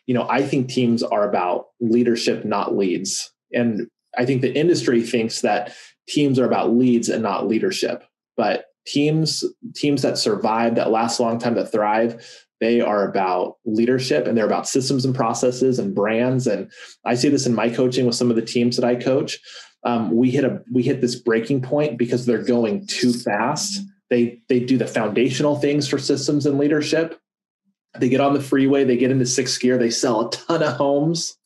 you 0.07 0.13
know, 0.13 0.27
I 0.29 0.41
think 0.41 0.67
teams 0.67 1.03
are 1.03 1.27
about 1.27 1.67
leadership, 1.79 2.43
not 2.43 2.75
leads. 2.75 3.31
And 3.53 3.87
I 4.17 4.25
think 4.25 4.41
the 4.41 4.53
industry 4.53 5.03
thinks 5.03 5.41
that 5.41 5.73
teams 6.07 6.39
are 6.39 6.45
about 6.45 6.73
leads 6.73 7.09
and 7.09 7.23
not 7.23 7.47
leadership. 7.47 8.03
But 8.35 8.65
teams, 8.85 9.43
teams 9.75 10.01
that 10.01 10.17
survive, 10.17 10.75
that 10.75 10.91
last 10.91 11.19
a 11.19 11.21
long 11.21 11.39
time, 11.39 11.55
that 11.55 11.71
thrive, 11.71 12.25
they 12.61 12.79
are 12.79 13.09
about 13.09 13.57
leadership 13.65 14.27
and 14.27 14.37
they're 14.37 14.45
about 14.45 14.67
systems 14.67 15.03
and 15.03 15.13
processes 15.13 15.79
and 15.79 15.93
brands. 15.93 16.47
And 16.47 16.71
I 17.03 17.15
see 17.15 17.27
this 17.27 17.45
in 17.45 17.53
my 17.53 17.69
coaching 17.69 18.05
with 18.05 18.15
some 18.15 18.29
of 18.29 18.37
the 18.37 18.41
teams 18.41 18.77
that 18.77 18.85
I 18.85 18.95
coach. 18.95 19.39
Um, 19.83 20.15
we 20.15 20.31
hit 20.31 20.45
a 20.45 20.61
we 20.71 20.83
hit 20.83 21.01
this 21.01 21.15
breaking 21.15 21.63
point 21.63 21.97
because 21.97 22.25
they're 22.25 22.43
going 22.43 22.87
too 22.87 23.11
fast. 23.11 23.81
They 24.09 24.41
they 24.47 24.59
do 24.59 24.77
the 24.77 24.87
foundational 24.87 25.57
things 25.57 25.87
for 25.87 25.97
systems 25.97 26.45
and 26.45 26.57
leadership, 26.57 27.19
they 27.99 28.09
get 28.09 28.21
on 28.21 28.33
the 28.33 28.41
freeway, 28.41 28.83
they 28.83 28.97
get 28.97 29.11
into 29.11 29.25
sixth 29.25 29.59
gear, 29.59 29.77
they 29.77 29.89
sell 29.89 30.27
a 30.27 30.31
ton 30.31 30.63
of 30.63 30.73
homes, 30.73 31.37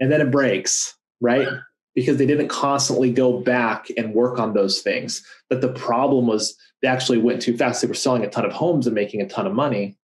and 0.00 0.12
then 0.12 0.20
it 0.20 0.30
breaks, 0.30 0.96
right? 1.20 1.48
Because 1.94 2.18
they 2.18 2.26
didn't 2.26 2.48
constantly 2.48 3.10
go 3.10 3.40
back 3.40 3.88
and 3.96 4.14
work 4.14 4.38
on 4.38 4.54
those 4.54 4.80
things. 4.80 5.24
But 5.50 5.60
the 5.60 5.72
problem 5.72 6.26
was 6.26 6.56
they 6.80 6.88
actually 6.88 7.18
went 7.18 7.42
too 7.42 7.56
fast. 7.56 7.82
They 7.82 7.88
were 7.88 7.94
selling 7.94 8.24
a 8.24 8.30
ton 8.30 8.44
of 8.44 8.52
homes 8.52 8.86
and 8.86 8.94
making 8.94 9.22
a 9.22 9.28
ton 9.28 9.46
of 9.46 9.54
money. 9.54 9.96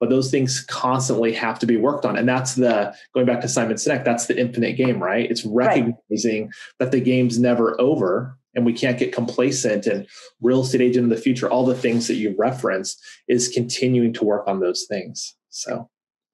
But 0.00 0.08
those 0.08 0.30
things 0.30 0.62
constantly 0.62 1.32
have 1.34 1.58
to 1.58 1.66
be 1.66 1.76
worked 1.76 2.06
on. 2.06 2.16
And 2.16 2.28
that's 2.28 2.54
the 2.54 2.94
going 3.14 3.26
back 3.26 3.42
to 3.42 3.48
Simon 3.48 3.76
Sinek, 3.76 4.04
that's 4.04 4.26
the 4.26 4.38
infinite 4.38 4.72
game, 4.72 5.02
right? 5.02 5.30
It's 5.30 5.44
recognizing 5.44 6.46
right. 6.46 6.54
that 6.78 6.90
the 6.90 7.00
game's 7.00 7.38
never 7.38 7.78
over 7.80 8.38
and 8.54 8.66
we 8.66 8.72
can't 8.72 8.98
get 8.98 9.12
complacent 9.12 9.86
and 9.86 10.06
real 10.40 10.62
estate 10.62 10.80
agent 10.80 11.04
of 11.04 11.10
the 11.10 11.22
future 11.22 11.50
all 11.50 11.64
the 11.64 11.74
things 11.74 12.08
that 12.08 12.14
you 12.14 12.34
reference 12.38 12.96
is 13.28 13.48
continuing 13.48 14.12
to 14.12 14.24
work 14.24 14.46
on 14.46 14.60
those 14.60 14.86
things 14.88 15.36
so 15.48 15.88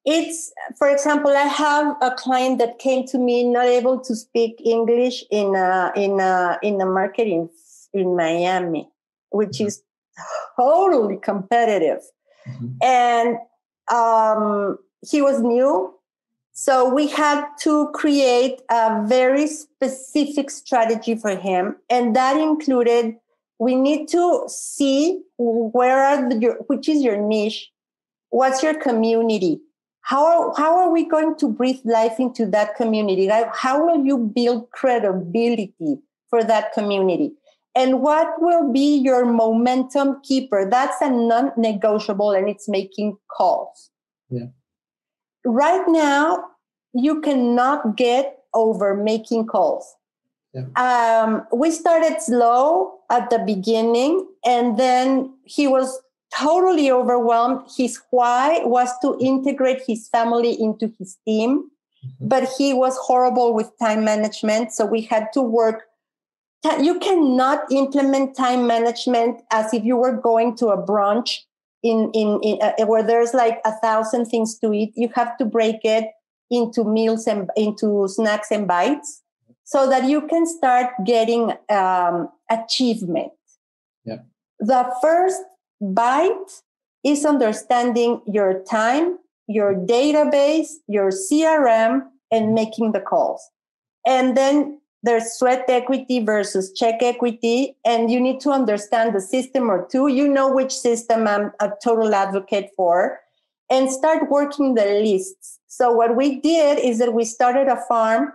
it's 0.04 0.52
for 0.78 0.88
example 0.88 1.30
i 1.30 1.42
have 1.42 1.96
a 2.00 2.10
client 2.12 2.58
that 2.58 2.78
came 2.78 3.06
to 3.06 3.18
me 3.18 3.44
not 3.44 3.66
able 3.66 3.98
to 4.00 4.14
speak 4.14 4.60
english 4.64 5.24
in 5.30 5.54
a, 5.54 5.92
in 5.96 6.20
a, 6.20 6.58
in 6.62 6.80
a 6.80 6.86
market 6.86 7.26
in, 7.26 7.48
in 7.92 8.16
miami 8.16 8.88
which 9.30 9.60
is 9.60 9.82
totally 10.56 11.18
competitive 11.22 12.00
mm-hmm. 12.48 12.68
and 12.82 13.38
um, 13.92 14.78
he 15.08 15.22
was 15.22 15.40
new 15.40 15.96
so 16.58 16.88
we 16.88 17.06
had 17.06 17.44
to 17.60 17.90
create 17.92 18.62
a 18.70 19.04
very 19.06 19.46
specific 19.46 20.50
strategy 20.50 21.14
for 21.14 21.36
him. 21.36 21.76
And 21.90 22.16
that 22.16 22.38
included 22.38 23.16
we 23.58 23.74
need 23.74 24.08
to 24.08 24.44
see 24.48 25.20
where 25.36 26.02
are 26.02 26.30
the, 26.30 26.38
your, 26.38 26.54
which 26.68 26.88
is 26.88 27.02
your 27.02 27.18
niche, 27.18 27.70
what's 28.30 28.62
your 28.62 28.72
community, 28.72 29.60
how 30.00 30.54
how 30.56 30.78
are 30.78 30.90
we 30.90 31.04
going 31.04 31.36
to 31.36 31.48
breathe 31.48 31.80
life 31.84 32.18
into 32.18 32.46
that 32.46 32.74
community? 32.74 33.28
How 33.52 33.84
will 33.84 34.02
you 34.02 34.16
build 34.16 34.70
credibility 34.70 35.98
for 36.30 36.42
that 36.42 36.72
community? 36.72 37.32
And 37.76 38.00
what 38.00 38.28
will 38.38 38.72
be 38.72 38.96
your 38.96 39.24
momentum 39.26 40.20
keeper? 40.24 40.66
That's 40.68 41.00
a 41.00 41.10
non 41.10 41.52
negotiable 41.56 42.32
and 42.32 42.48
it's 42.48 42.68
making 42.68 43.18
calls. 43.28 43.90
Yeah 44.30 44.46
right 45.46 45.84
now 45.86 46.44
you 46.92 47.20
cannot 47.20 47.96
get 47.96 48.38
over 48.52 48.94
making 48.94 49.46
calls. 49.46 49.94
Yeah. 50.52 50.66
Um, 50.76 51.46
we 51.52 51.70
started 51.70 52.20
slow 52.20 52.98
at 53.10 53.30
the 53.30 53.38
beginning, 53.38 54.26
and 54.44 54.78
then 54.78 55.34
he 55.44 55.68
was 55.68 56.00
totally 56.36 56.90
overwhelmed. 56.90 57.68
His 57.76 58.00
why 58.10 58.60
was 58.64 58.90
to 59.02 59.16
integrate 59.20 59.82
his 59.86 60.08
family 60.08 60.60
into 60.60 60.90
his 60.98 61.18
team, 61.26 61.68
mm-hmm. 62.04 62.28
but 62.28 62.48
he 62.56 62.72
was 62.72 62.96
horrible 62.96 63.54
with 63.54 63.70
time 63.78 64.04
management. 64.04 64.72
So 64.72 64.86
we 64.86 65.02
had 65.02 65.32
to 65.34 65.42
work. 65.42 65.82
You 66.80 66.98
cannot 66.98 67.70
implement 67.70 68.36
time 68.36 68.66
management 68.66 69.42
as 69.52 69.72
if 69.72 69.84
you 69.84 69.96
were 69.96 70.16
going 70.16 70.56
to 70.56 70.68
a 70.68 70.76
brunch 70.76 71.38
in 71.82 72.10
in, 72.12 72.40
in 72.42 72.58
uh, 72.60 72.86
where 72.86 73.02
there's 73.02 73.34
like 73.34 73.60
a 73.64 73.72
thousand 73.82 74.26
things 74.26 74.58
to 74.58 74.72
eat. 74.72 74.92
You 74.96 75.08
have 75.14 75.36
to 75.38 75.44
break 75.44 75.84
it 75.84 76.10
into 76.50 76.84
meals 76.84 77.26
and 77.26 77.50
into 77.56 78.08
snacks 78.08 78.50
and 78.50 78.66
bites 78.66 79.22
so 79.64 79.88
that 79.88 80.04
you 80.08 80.22
can 80.22 80.46
start 80.46 80.90
getting 81.04 81.52
um, 81.68 82.28
achievement. 82.50 83.32
Yeah. 84.04 84.18
the 84.60 84.92
first 85.02 85.42
bite 85.80 86.62
is 87.04 87.24
understanding 87.24 88.22
your 88.26 88.62
time 88.62 89.18
your 89.48 89.74
database 89.74 90.68
your 90.86 91.10
crm 91.10 92.02
and 92.30 92.54
making 92.54 92.92
the 92.92 93.00
calls. 93.00 93.42
And 94.06 94.36
then 94.36 94.80
there's 95.06 95.32
sweat 95.38 95.64
equity 95.68 96.18
versus 96.24 96.72
check 96.72 96.96
equity 97.00 97.76
and 97.84 98.10
you 98.10 98.20
need 98.20 98.40
to 98.40 98.50
understand 98.50 99.14
the 99.14 99.20
system 99.20 99.70
or 99.70 99.86
two 99.90 100.08
you 100.08 100.26
know 100.28 100.52
which 100.52 100.72
system 100.72 101.26
i'm 101.28 101.52
a 101.60 101.70
total 101.82 102.14
advocate 102.14 102.70
for 102.76 103.20
and 103.70 103.90
start 103.90 104.30
working 104.30 104.74
the 104.74 104.84
lists 104.84 105.58
so 105.68 105.92
what 105.92 106.16
we 106.16 106.40
did 106.40 106.78
is 106.78 106.98
that 106.98 107.14
we 107.14 107.24
started 107.24 107.68
a 107.68 107.82
farm 107.88 108.32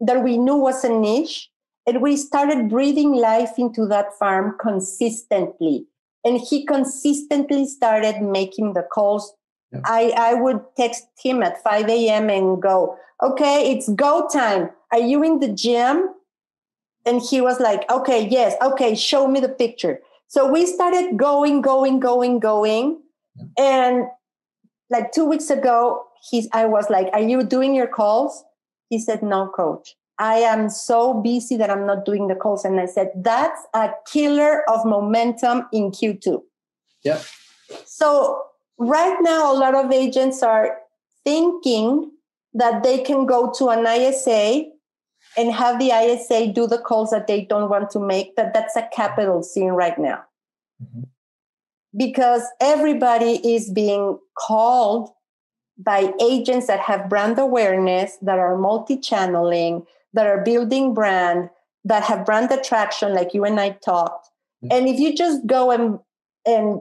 that 0.00 0.22
we 0.22 0.36
knew 0.36 0.56
was 0.56 0.84
a 0.84 0.88
niche 0.88 1.50
and 1.86 2.02
we 2.02 2.16
started 2.16 2.68
breathing 2.68 3.14
life 3.14 3.58
into 3.58 3.86
that 3.86 4.12
farm 4.18 4.54
consistently 4.60 5.86
and 6.24 6.38
he 6.38 6.66
consistently 6.66 7.66
started 7.66 8.20
making 8.20 8.74
the 8.74 8.82
calls 8.82 9.34
yeah. 9.72 9.80
I, 9.84 10.12
I 10.16 10.34
would 10.34 10.60
text 10.76 11.06
him 11.22 11.42
at 11.42 11.62
5 11.62 11.88
a.m. 11.88 12.28
and 12.28 12.60
go, 12.60 12.96
okay, 13.22 13.72
it's 13.72 13.88
go 13.90 14.28
time. 14.32 14.70
Are 14.92 15.00
you 15.00 15.22
in 15.22 15.40
the 15.40 15.48
gym? 15.48 16.08
And 17.06 17.22
he 17.22 17.40
was 17.40 17.60
like, 17.60 17.90
okay, 17.90 18.28
yes, 18.28 18.54
okay, 18.60 18.94
show 18.94 19.26
me 19.26 19.40
the 19.40 19.48
picture. 19.48 20.00
So 20.28 20.50
we 20.50 20.66
started 20.66 21.16
going, 21.16 21.60
going, 21.60 21.98
going, 21.98 22.38
going. 22.38 23.00
And 23.58 24.04
like 24.90 25.12
two 25.12 25.24
weeks 25.24 25.50
ago, 25.50 26.04
he's, 26.30 26.48
I 26.52 26.66
was 26.66 26.90
like, 26.90 27.08
are 27.12 27.20
you 27.20 27.42
doing 27.42 27.74
your 27.74 27.86
calls? 27.86 28.44
He 28.90 28.98
said, 28.98 29.22
no, 29.22 29.48
coach. 29.48 29.96
I 30.18 30.36
am 30.36 30.68
so 30.68 31.14
busy 31.14 31.56
that 31.56 31.70
I'm 31.70 31.86
not 31.86 32.04
doing 32.04 32.28
the 32.28 32.34
calls. 32.34 32.64
And 32.64 32.78
I 32.78 32.86
said, 32.86 33.10
that's 33.16 33.60
a 33.72 33.90
killer 34.06 34.68
of 34.68 34.84
momentum 34.84 35.66
in 35.72 35.90
Q2. 35.90 36.42
Yeah. 37.02 37.22
So 37.86 38.42
right 38.76 39.16
now, 39.22 39.50
a 39.50 39.56
lot 39.56 39.74
of 39.74 39.90
agents 39.90 40.42
are 40.42 40.78
thinking 41.24 42.12
that 42.54 42.82
they 42.82 43.02
can 43.02 43.26
go 43.26 43.52
to 43.58 43.68
an 43.68 43.86
ISA 43.86 44.64
and 45.36 45.52
have 45.52 45.78
the 45.78 45.90
ISA 45.90 46.52
do 46.52 46.66
the 46.66 46.78
calls 46.78 47.10
that 47.10 47.26
they 47.26 47.44
don't 47.44 47.70
want 47.70 47.90
to 47.90 48.00
make, 48.00 48.36
that 48.36 48.52
that's 48.52 48.76
a 48.76 48.88
capital 48.92 49.42
scene 49.42 49.70
right 49.70 49.98
now. 49.98 50.22
Mm-hmm. 50.82 51.02
Because 51.96 52.42
everybody 52.60 53.40
is 53.46 53.70
being 53.70 54.18
called 54.38 55.10
by 55.78 56.12
agents 56.20 56.66
that 56.66 56.80
have 56.80 57.08
brand 57.08 57.38
awareness, 57.38 58.16
that 58.22 58.38
are 58.38 58.56
multi 58.56 58.96
channeling, 58.96 59.84
that 60.12 60.26
are 60.26 60.42
building 60.44 60.94
brand, 60.94 61.48
that 61.84 62.02
have 62.04 62.26
brand 62.26 62.50
attraction, 62.50 63.14
like 63.14 63.34
you 63.34 63.44
and 63.44 63.58
I 63.58 63.70
talked. 63.84 64.28
Mm-hmm. 64.62 64.76
And 64.76 64.88
if 64.88 65.00
you 65.00 65.16
just 65.16 65.46
go 65.46 65.70
and 65.70 65.98
and 66.46 66.80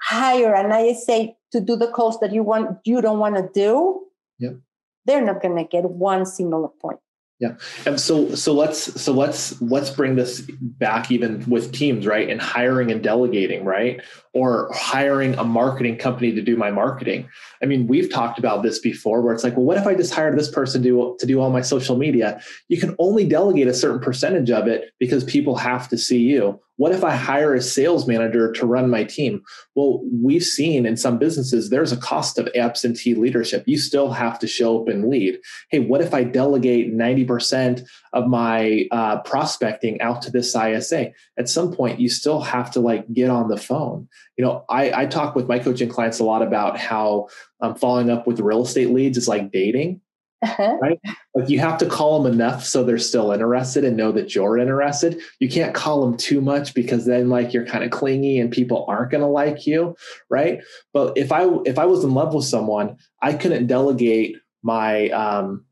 hire 0.00 0.54
an 0.54 0.72
ISA 0.72 1.34
to 1.52 1.60
do 1.60 1.76
the 1.76 1.88
calls 1.88 2.18
that 2.20 2.32
you 2.32 2.42
want 2.42 2.78
you 2.84 3.00
don't 3.00 3.18
want 3.18 3.36
to 3.36 3.48
do, 3.54 4.06
yep. 4.38 4.56
They're 5.06 5.24
not 5.24 5.42
going 5.42 5.56
to 5.56 5.64
get 5.64 5.84
one 5.84 6.26
single 6.26 6.74
point. 6.80 6.98
Yeah. 7.40 7.56
And 7.84 8.00
so 8.00 8.34
so 8.34 8.52
let's 8.54 9.00
so 9.00 9.12
let's 9.12 9.60
let's 9.60 9.90
bring 9.90 10.14
this 10.14 10.48
back 10.60 11.10
even 11.10 11.44
with 11.48 11.72
teams, 11.72 12.06
right? 12.06 12.30
And 12.30 12.40
hiring 12.40 12.92
and 12.92 13.02
delegating, 13.02 13.64
right? 13.64 14.00
Or 14.34 14.68
hiring 14.72 15.34
a 15.34 15.44
marketing 15.44 15.96
company 15.96 16.32
to 16.32 16.42
do 16.42 16.56
my 16.56 16.70
marketing. 16.70 17.28
I 17.62 17.66
mean, 17.66 17.86
we've 17.86 18.12
talked 18.12 18.38
about 18.38 18.62
this 18.64 18.80
before 18.80 19.22
where 19.22 19.32
it's 19.32 19.44
like, 19.44 19.56
well, 19.56 19.64
what 19.64 19.78
if 19.78 19.86
I 19.86 19.94
just 19.94 20.12
hired 20.12 20.36
this 20.36 20.50
person 20.50 20.82
to 20.82 20.88
do, 20.88 21.16
to 21.20 21.26
do 21.26 21.40
all 21.40 21.50
my 21.50 21.60
social 21.60 21.96
media? 21.96 22.40
You 22.68 22.80
can 22.80 22.96
only 22.98 23.26
delegate 23.26 23.68
a 23.68 23.74
certain 23.74 24.00
percentage 24.00 24.50
of 24.50 24.66
it 24.66 24.92
because 24.98 25.22
people 25.22 25.56
have 25.56 25.88
to 25.90 25.98
see 25.98 26.18
you. 26.18 26.60
What 26.76 26.92
if 26.92 27.04
I 27.04 27.14
hire 27.14 27.54
a 27.54 27.62
sales 27.62 28.08
manager 28.08 28.50
to 28.52 28.66
run 28.66 28.90
my 28.90 29.04
team? 29.04 29.42
Well, 29.76 30.02
we've 30.12 30.42
seen 30.42 30.86
in 30.86 30.96
some 30.96 31.18
businesses 31.18 31.70
there's 31.70 31.92
a 31.92 31.96
cost 31.96 32.36
of 32.36 32.48
absentee 32.56 33.14
leadership. 33.14 33.62
You 33.66 33.78
still 33.78 34.10
have 34.10 34.40
to 34.40 34.48
show 34.48 34.80
up 34.80 34.88
and 34.88 35.08
lead. 35.08 35.38
Hey, 35.70 35.78
what 35.78 36.00
if 36.00 36.12
I 36.12 36.24
delegate 36.24 36.92
90% 36.92 37.86
of 38.12 38.26
my 38.26 38.88
uh, 38.90 39.20
prospecting 39.20 40.00
out 40.00 40.22
to 40.22 40.32
this 40.32 40.56
ISA? 40.56 41.12
At 41.38 41.48
some 41.48 41.72
point, 41.72 42.00
you 42.00 42.08
still 42.08 42.40
have 42.40 42.72
to 42.72 42.80
like 42.80 43.10
get 43.12 43.30
on 43.30 43.48
the 43.48 43.56
phone. 43.56 44.08
You 44.36 44.44
know, 44.44 44.64
I, 44.68 45.02
I 45.02 45.06
talk 45.06 45.36
with 45.36 45.46
my 45.46 45.58
coaching 45.58 45.88
clients 45.88 46.18
a 46.18 46.24
lot 46.24 46.42
about 46.42 46.78
how 46.78 47.28
um, 47.60 47.74
following 47.76 48.10
up 48.10 48.26
with 48.26 48.40
real 48.40 48.62
estate 48.62 48.90
leads 48.90 49.16
is 49.16 49.28
like 49.28 49.52
dating 49.52 50.00
uh-huh. 50.44 50.76
right? 50.80 51.00
Like 51.34 51.48
you 51.48 51.58
have 51.60 51.78
to 51.78 51.86
call 51.86 52.22
them 52.22 52.32
enough 52.32 52.64
so 52.64 52.84
they're 52.84 52.98
still 52.98 53.32
interested 53.32 53.84
and 53.84 53.96
know 53.96 54.12
that 54.12 54.34
you're 54.34 54.58
interested. 54.58 55.20
You 55.40 55.48
can't 55.48 55.74
call 55.74 56.04
them 56.04 56.16
too 56.16 56.40
much 56.40 56.74
because 56.74 57.06
then 57.06 57.30
like 57.30 57.52
you're 57.52 57.66
kind 57.66 57.82
of 57.82 57.90
clingy 57.90 58.38
and 58.38 58.50
people 58.50 58.84
aren't 58.86 59.10
going 59.10 59.22
to 59.22 59.26
like 59.26 59.66
you, 59.66 59.96
right? 60.28 60.62
But 60.92 61.16
if 61.16 61.32
I 61.32 61.48
if 61.64 61.78
I 61.78 61.86
was 61.86 62.04
in 62.04 62.12
love 62.12 62.34
with 62.34 62.44
someone, 62.44 62.98
I 63.22 63.32
couldn't 63.32 63.66
delegate 63.66 64.36
my 64.62 65.08
um 65.10 65.64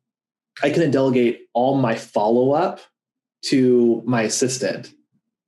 I 0.62 0.70
couldn't 0.70 0.90
delegate 0.90 1.42
all 1.53 1.77
my 1.77 1.94
follow 1.94 2.53
up 2.53 2.81
to 3.46 4.03
my 4.07 4.22
assistant. 4.22 4.92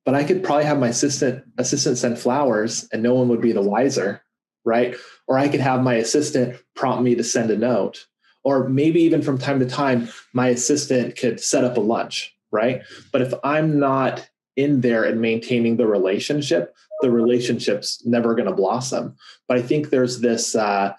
But 0.04 0.14
I 0.14 0.24
could 0.24 0.44
probably 0.44 0.64
have 0.64 0.78
my 0.78 0.88
assistant 0.88 1.44
assistant 1.58 1.98
send 1.98 2.18
flowers 2.18 2.88
and 2.92 3.02
no 3.02 3.14
one 3.14 3.28
would 3.28 3.40
be 3.40 3.52
the 3.52 3.62
wiser, 3.62 4.22
right? 4.64 4.96
Or 5.26 5.38
I 5.38 5.48
could 5.48 5.60
have 5.60 5.82
my 5.82 5.94
assistant 5.94 6.58
prompt 6.74 7.02
me 7.02 7.14
to 7.14 7.24
send 7.24 7.50
a 7.50 7.56
note. 7.56 8.06
Or 8.42 8.68
maybe 8.68 9.00
even 9.00 9.22
from 9.22 9.38
time 9.38 9.60
to 9.60 9.66
time 9.66 10.08
my 10.34 10.48
assistant 10.48 11.16
could 11.16 11.40
set 11.40 11.64
up 11.64 11.76
a 11.76 11.80
lunch 11.80 12.34
right? 12.54 12.82
But 13.12 13.20
if 13.20 13.34
i'm 13.42 13.78
not 13.78 14.26
in 14.56 14.80
there 14.80 15.04
and 15.04 15.20
maintaining 15.20 15.76
the 15.76 15.86
relationship 15.86 16.74
the 17.00 17.10
relationship's 17.10 18.06
never 18.06 18.34
going 18.34 18.48
to 18.48 18.54
blossom. 18.54 19.16
But 19.48 19.58
i 19.58 19.62
think 19.62 19.90
there's 19.90 20.20
this 20.20 20.54
uh, 20.54 20.94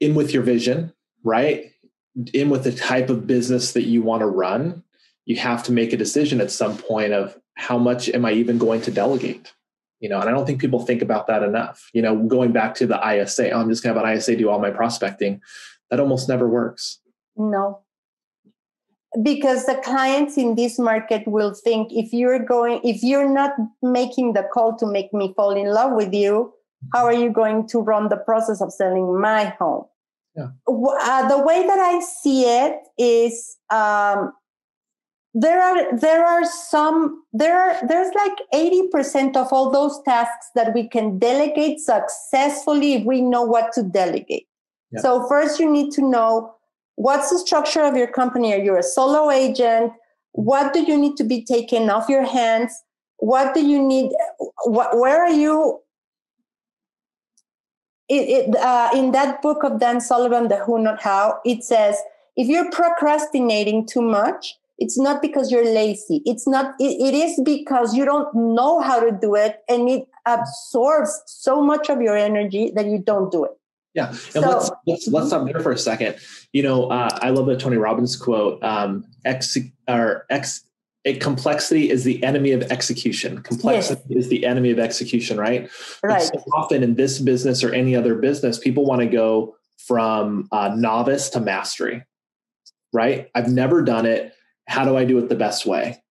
in 0.00 0.14
with 0.14 0.34
your 0.34 0.42
vision 0.42 0.92
right? 1.22 1.72
In 2.34 2.50
with 2.50 2.62
the 2.64 2.72
type 2.72 3.10
of 3.10 3.26
business 3.26 3.72
that 3.72 3.84
you 3.84 4.02
want 4.02 4.20
to 4.20 4.26
run 4.26 4.82
you 5.24 5.36
have 5.36 5.62
to 5.64 5.72
make 5.72 5.92
a 5.92 5.96
decision 5.96 6.40
at 6.40 6.50
some 6.50 6.76
point 6.76 7.12
of 7.12 7.38
how 7.56 7.78
much 7.78 8.08
am 8.08 8.24
i 8.24 8.32
even 8.32 8.58
going 8.58 8.80
to 8.80 8.90
delegate 8.90 9.52
you 10.00 10.08
know 10.08 10.20
and 10.20 10.28
i 10.28 10.32
don't 10.32 10.46
think 10.46 10.60
people 10.60 10.80
think 10.80 11.02
about 11.02 11.26
that 11.26 11.42
enough 11.42 11.90
you 11.92 12.02
know 12.02 12.16
going 12.24 12.52
back 12.52 12.74
to 12.74 12.86
the 12.86 12.98
isa 13.14 13.50
oh, 13.50 13.60
i'm 13.60 13.68
just 13.68 13.82
going 13.82 13.94
to 13.94 14.00
have 14.00 14.08
an 14.08 14.16
isa 14.16 14.36
do 14.36 14.48
all 14.48 14.60
my 14.60 14.70
prospecting 14.70 15.40
that 15.90 16.00
almost 16.00 16.28
never 16.28 16.48
works. 16.48 17.00
No. 17.36 17.82
because 19.22 19.66
the 19.66 19.80
clients 19.84 20.36
in 20.36 20.56
this 20.56 20.78
market 20.78 21.26
will 21.26 21.54
think 21.54 21.92
if 21.92 22.12
you're 22.12 22.38
going 22.38 22.80
if 22.82 23.02
you're 23.02 23.28
not 23.28 23.52
making 23.82 24.32
the 24.32 24.42
call 24.52 24.76
to 24.76 24.86
make 24.86 25.12
me 25.12 25.32
fall 25.36 25.52
in 25.52 25.66
love 25.66 25.92
with 25.92 26.12
you 26.12 26.52
how 26.92 27.04
are 27.04 27.14
you 27.14 27.30
going 27.30 27.66
to 27.68 27.78
run 27.80 28.08
the 28.08 28.16
process 28.16 28.60
of 28.60 28.72
selling 28.72 29.18
my 29.20 29.44
home 29.58 29.84
yeah. 30.34 30.48
Uh, 30.68 31.28
the 31.28 31.38
way 31.38 31.66
that 31.66 31.78
i 31.78 32.00
see 32.00 32.44
it 32.44 32.76
is 32.98 33.56
um, 33.70 34.32
there 35.38 35.60
are 35.60 35.98
there 35.98 36.24
are 36.24 36.46
some 36.46 37.22
there 37.34 37.60
are 37.60 37.86
there's 37.86 38.12
like 38.14 38.38
80% 38.54 39.36
of 39.36 39.52
all 39.52 39.70
those 39.70 40.00
tasks 40.02 40.48
that 40.54 40.72
we 40.72 40.88
can 40.88 41.18
delegate 41.18 41.78
successfully 41.78 42.94
if 42.94 43.04
we 43.04 43.20
know 43.20 43.42
what 43.42 43.70
to 43.74 43.82
delegate. 43.82 44.46
Yeah. 44.92 45.00
so 45.02 45.28
first 45.28 45.60
you 45.60 45.70
need 45.70 45.92
to 45.92 46.08
know 46.08 46.54
what's 46.94 47.28
the 47.28 47.38
structure 47.38 47.82
of 47.82 47.96
your 47.96 48.06
company. 48.06 48.54
Are 48.54 48.58
you 48.58 48.78
a 48.78 48.82
solo 48.82 49.30
agent? 49.30 49.92
What 50.32 50.72
do 50.72 50.80
you 50.80 50.96
need 50.96 51.18
to 51.18 51.24
be 51.24 51.44
taken 51.44 51.90
off 51.90 52.08
your 52.08 52.24
hands? 52.24 52.72
What 53.18 53.52
do 53.52 53.60
you 53.60 53.82
need 53.82 54.12
what, 54.64 54.98
where 54.98 55.22
are 55.22 55.36
you? 55.44 55.82
It, 58.08 58.48
it 58.48 58.56
uh, 58.56 58.88
in 58.94 59.12
that 59.12 59.42
book 59.42 59.64
of 59.64 59.80
dan 59.80 60.00
sullivan 60.00 60.48
the 60.48 60.56
who 60.64 60.78
not 60.78 61.02
how 61.02 61.40
it 61.44 61.62
says 61.62 61.98
if 62.36 62.48
you're 62.48 62.70
procrastinating 62.70 63.84
too 63.84 64.00
much 64.00 64.56
it's 64.78 64.98
not 64.98 65.22
because 65.22 65.50
you're 65.50 65.64
lazy 65.64 66.22
it's 66.24 66.46
not 66.46 66.74
it, 66.78 67.00
it 67.00 67.14
is 67.14 67.40
because 67.44 67.94
you 67.94 68.04
don't 68.04 68.32
know 68.34 68.80
how 68.80 69.00
to 69.00 69.10
do 69.20 69.34
it 69.34 69.60
and 69.68 69.88
it 69.88 70.06
absorbs 70.26 71.22
so 71.26 71.62
much 71.62 71.88
of 71.88 72.00
your 72.00 72.16
energy 72.16 72.72
that 72.74 72.86
you 72.86 72.98
don't 72.98 73.30
do 73.32 73.44
it 73.44 73.52
yeah, 73.96 74.08
and 74.08 74.18
so, 74.28 74.40
let's 74.40 74.70
let's 74.86 75.08
let's 75.08 75.26
stop 75.28 75.46
there 75.46 75.58
for 75.58 75.72
a 75.72 75.78
second. 75.78 76.16
You 76.52 76.62
know, 76.62 76.90
uh, 76.90 77.08
I 77.22 77.30
love 77.30 77.46
the 77.46 77.56
Tony 77.56 77.78
Robbins 77.78 78.14
quote: 78.14 78.62
um, 78.62 79.06
"Ex 79.24 79.56
or 79.88 80.26
ex." 80.28 80.62
complexity 81.20 81.88
is 81.88 82.04
the 82.04 82.22
enemy 82.24 82.50
of 82.50 82.62
execution. 82.64 83.40
Complexity 83.42 84.02
yes. 84.08 84.24
is 84.24 84.28
the 84.28 84.44
enemy 84.44 84.70
of 84.70 84.78
execution, 84.78 85.38
right? 85.38 85.70
Right. 86.02 86.22
So 86.22 86.42
often 86.52 86.82
in 86.82 86.96
this 86.96 87.20
business 87.20 87.62
or 87.62 87.72
any 87.72 87.94
other 87.94 88.16
business, 88.16 88.58
people 88.58 88.84
want 88.84 89.02
to 89.02 89.06
go 89.06 89.56
from 89.78 90.48
uh, 90.50 90.74
novice 90.76 91.30
to 91.30 91.40
mastery, 91.40 92.02
right? 92.92 93.30
I've 93.34 93.48
never 93.48 93.82
done 93.82 94.04
it. 94.04 94.32
How 94.66 94.84
do 94.84 94.96
I 94.96 95.04
do 95.04 95.18
it 95.18 95.28
the 95.28 95.36
best 95.36 95.66
way? 95.66 96.02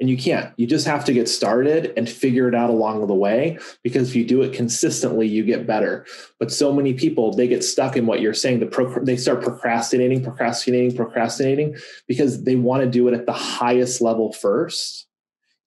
And 0.00 0.10
you 0.10 0.16
can't. 0.16 0.52
You 0.58 0.66
just 0.66 0.86
have 0.86 1.04
to 1.04 1.12
get 1.12 1.28
started 1.28 1.92
and 1.96 2.08
figure 2.08 2.48
it 2.48 2.54
out 2.54 2.68
along 2.68 3.06
the 3.06 3.14
way 3.14 3.58
because 3.84 4.10
if 4.10 4.16
you 4.16 4.24
do 4.24 4.42
it 4.42 4.52
consistently, 4.52 5.28
you 5.28 5.44
get 5.44 5.68
better. 5.68 6.04
But 6.40 6.52
so 6.52 6.72
many 6.72 6.94
people, 6.94 7.32
they 7.32 7.46
get 7.46 7.62
stuck 7.62 7.96
in 7.96 8.04
what 8.04 8.20
you're 8.20 8.34
saying. 8.34 8.58
The 8.58 8.66
pro- 8.66 9.04
they 9.04 9.16
start 9.16 9.42
procrastinating, 9.42 10.22
procrastinating, 10.22 10.96
procrastinating 10.96 11.76
because 12.08 12.42
they 12.42 12.56
want 12.56 12.82
to 12.82 12.90
do 12.90 13.06
it 13.06 13.14
at 13.14 13.26
the 13.26 13.32
highest 13.32 14.00
level 14.00 14.32
first. 14.32 15.06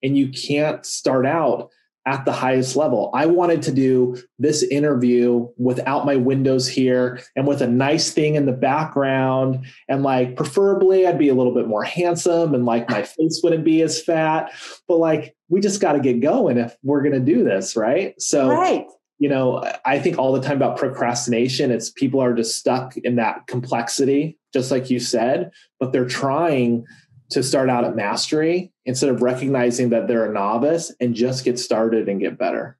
And 0.03 0.17
you 0.17 0.29
can't 0.29 0.85
start 0.85 1.25
out 1.25 1.71
at 2.07 2.23
the 2.23 2.31
highest 2.31 2.77
level. 2.77 3.11
I 3.13 3.25
wanted 3.25 3.61
to 3.63 3.71
do 3.73 4.15
this 4.39 4.63
interview 4.63 5.49
without 5.57 6.05
my 6.05 6.15
windows 6.15 6.65
here 6.65 7.19
and 7.35 7.45
with 7.45 7.61
a 7.61 7.67
nice 7.67 8.11
thing 8.11 8.35
in 8.35 8.45
the 8.45 8.53
background. 8.53 9.65
And 9.89 10.03
like, 10.03 10.37
preferably, 10.37 11.05
I'd 11.05 11.19
be 11.19 11.27
a 11.27 11.35
little 11.35 11.53
bit 11.53 11.67
more 11.67 11.83
handsome 11.83 12.55
and 12.55 12.65
like 12.65 12.89
my 12.89 13.03
face 13.03 13.41
wouldn't 13.43 13.65
be 13.65 13.81
as 13.81 14.01
fat. 14.01 14.53
But 14.87 14.97
like, 14.97 15.35
we 15.49 15.59
just 15.59 15.81
got 15.81 15.93
to 15.93 15.99
get 15.99 16.21
going 16.21 16.57
if 16.57 16.77
we're 16.81 17.01
going 17.01 17.13
to 17.13 17.19
do 17.19 17.43
this. 17.43 17.75
Right. 17.75 18.19
So, 18.21 18.49
right. 18.51 18.85
you 19.19 19.27
know, 19.27 19.69
I 19.85 19.99
think 19.99 20.17
all 20.17 20.31
the 20.31 20.41
time 20.41 20.55
about 20.55 20.77
procrastination, 20.77 21.71
it's 21.71 21.89
people 21.89 22.21
are 22.21 22.33
just 22.33 22.57
stuck 22.57 22.95
in 22.95 23.17
that 23.17 23.47
complexity, 23.47 24.39
just 24.53 24.71
like 24.71 24.89
you 24.89 25.01
said, 25.01 25.51
but 25.77 25.91
they're 25.91 26.07
trying 26.07 26.85
to 27.31 27.43
start 27.43 27.69
out 27.69 27.83
at 27.83 27.97
mastery 27.97 28.71
instead 28.87 29.09
of 29.09 29.21
recognizing 29.21 29.89
that 29.89 30.07
they're 30.07 30.25
a 30.25 30.33
novice 30.33 30.91
and 30.99 31.13
just 31.13 31.43
get 31.43 31.59
started 31.59 32.07
and 32.07 32.21
get 32.21 32.37
better. 32.37 32.77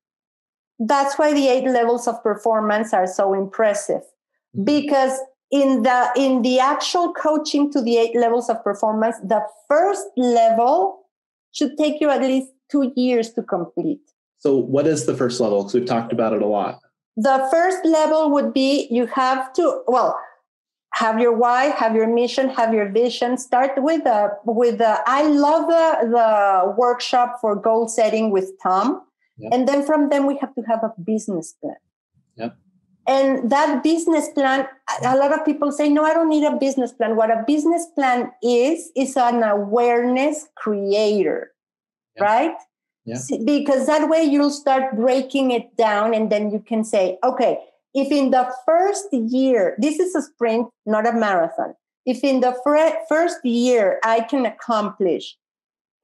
That's 0.79 1.19
why 1.19 1.33
the 1.33 1.49
eight 1.49 1.65
levels 1.65 2.07
of 2.07 2.23
performance 2.23 2.93
are 2.93 3.05
so 3.05 3.33
impressive 3.33 4.01
mm-hmm. 4.55 4.63
because 4.63 5.19
in 5.51 5.83
the 5.83 6.11
in 6.15 6.41
the 6.41 6.59
actual 6.59 7.13
coaching 7.13 7.71
to 7.71 7.81
the 7.81 7.97
eight 7.97 8.15
levels 8.15 8.49
of 8.49 8.61
performance 8.65 9.15
the 9.23 9.41
first 9.69 10.05
level 10.17 11.07
should 11.53 11.77
take 11.77 12.01
you 12.01 12.09
at 12.09 12.21
least 12.21 12.49
2 12.69 12.91
years 12.97 13.31
to 13.31 13.41
complete. 13.41 14.01
So 14.39 14.57
what 14.57 14.85
is 14.87 15.05
the 15.05 15.15
first 15.15 15.39
level 15.39 15.63
because 15.63 15.73
we've 15.73 15.85
talked 15.85 16.11
about 16.11 16.33
it 16.33 16.41
a 16.41 16.47
lot. 16.47 16.79
The 17.15 17.47
first 17.49 17.83
level 17.85 18.29
would 18.31 18.53
be 18.53 18.87
you 18.91 19.07
have 19.07 19.51
to 19.53 19.81
well 19.87 20.19
have 20.93 21.19
your 21.19 21.33
why 21.33 21.65
have 21.65 21.95
your 21.95 22.07
mission 22.07 22.49
have 22.49 22.73
your 22.73 22.89
vision 22.89 23.37
start 23.37 23.71
with 23.77 24.03
the 24.03 24.31
with 24.45 24.77
the 24.77 24.99
i 25.05 25.23
love 25.23 25.67
the 25.67 26.07
the 26.09 26.73
workshop 26.77 27.37
for 27.41 27.55
goal 27.55 27.87
setting 27.87 28.31
with 28.31 28.51
tom 28.61 29.01
yep. 29.37 29.53
and 29.53 29.67
then 29.67 29.83
from 29.85 30.09
them 30.09 30.25
we 30.25 30.37
have 30.37 30.53
to 30.55 30.61
have 30.61 30.83
a 30.83 30.93
business 31.01 31.53
plan 31.61 31.75
yep. 32.35 32.57
and 33.07 33.51
that 33.51 33.83
business 33.83 34.29
plan 34.29 34.67
a 35.03 35.17
lot 35.17 35.31
of 35.31 35.45
people 35.45 35.71
say 35.71 35.89
no 35.89 36.03
i 36.03 36.13
don't 36.13 36.29
need 36.29 36.43
a 36.43 36.55
business 36.57 36.93
plan 36.93 37.15
what 37.15 37.29
a 37.29 37.43
business 37.45 37.85
plan 37.93 38.31
is 38.41 38.89
is 38.95 39.15
an 39.17 39.43
awareness 39.43 40.47
creator 40.55 41.51
yep. 42.15 42.23
right 42.23 42.55
yeah. 43.05 43.19
because 43.45 43.87
that 43.87 44.09
way 44.09 44.23
you'll 44.23 44.51
start 44.51 44.95
breaking 44.95 45.51
it 45.51 45.75
down 45.77 46.13
and 46.13 46.31
then 46.31 46.49
you 46.49 46.59
can 46.59 46.83
say 46.83 47.17
okay 47.23 47.59
if 47.97 48.11
in 48.11 48.29
the 48.29 48.53
first 48.63 49.07
year, 49.11 49.75
this 49.79 49.99
is 49.99 50.13
a 50.13 50.21
sprint, 50.21 50.67
not 50.85 51.07
a 51.07 51.13
marathon. 51.13 51.73
If 52.05 52.23
in 52.23 52.41
the 52.41 52.55
first 53.09 53.43
year 53.43 53.99
I 54.03 54.21
can 54.21 54.45
accomplish 54.45 55.35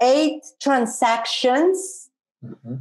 eight 0.02 0.42
transactions, 0.60 2.10
mm-hmm. 2.44 2.78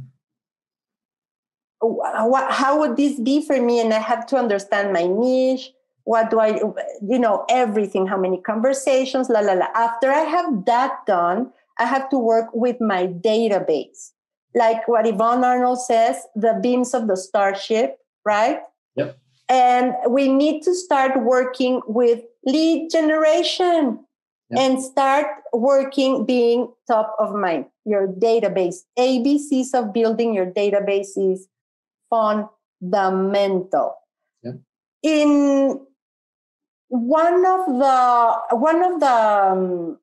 what, 1.79 2.51
how 2.51 2.79
would 2.79 2.97
this 2.97 3.19
be 3.19 3.45
for 3.45 3.61
me? 3.61 3.79
And 3.79 3.93
I 3.93 3.99
have 3.99 4.25
to 4.27 4.35
understand 4.35 4.91
my 4.93 5.05
niche. 5.05 5.71
What 6.05 6.31
do 6.31 6.39
I, 6.39 6.59
you 7.07 7.19
know, 7.19 7.45
everything, 7.49 8.07
how 8.07 8.17
many 8.17 8.41
conversations, 8.41 9.29
la, 9.29 9.41
la, 9.41 9.53
la. 9.53 9.67
After 9.75 10.11
I 10.11 10.21
have 10.21 10.65
that 10.65 11.05
done, 11.05 11.51
I 11.77 11.85
have 11.85 12.09
to 12.09 12.17
work 12.17 12.47
with 12.51 12.81
my 12.81 13.07
database. 13.07 14.09
Like 14.55 14.87
what 14.87 15.05
Yvonne 15.05 15.43
Arnold 15.43 15.81
says, 15.81 16.17
the 16.35 16.59
beams 16.61 16.95
of 16.95 17.07
the 17.07 17.15
starship, 17.15 17.99
right? 18.25 18.59
Yep. 18.95 19.17
And 19.49 19.93
we 20.09 20.29
need 20.29 20.63
to 20.63 20.73
start 20.73 21.21
working 21.21 21.81
with 21.85 22.21
lead 22.45 22.89
generation 22.91 23.99
yep. 24.49 24.59
and 24.59 24.81
start 24.81 25.27
working 25.51 26.25
being 26.25 26.71
top 26.87 27.15
of 27.19 27.35
mind. 27.35 27.65
Your 27.85 28.07
database, 28.07 28.77
ABCs 28.97 29.73
of 29.73 29.93
building 29.93 30.33
your 30.33 30.45
database 30.45 31.17
is 31.17 31.47
fundamental. 32.09 33.95
Yep. 34.43 34.55
In 35.03 35.79
one 36.87 37.45
of 37.45 37.65
the 37.67 38.55
one 38.55 38.83
of 38.83 38.99
the 38.99 39.51
um, 39.51 39.99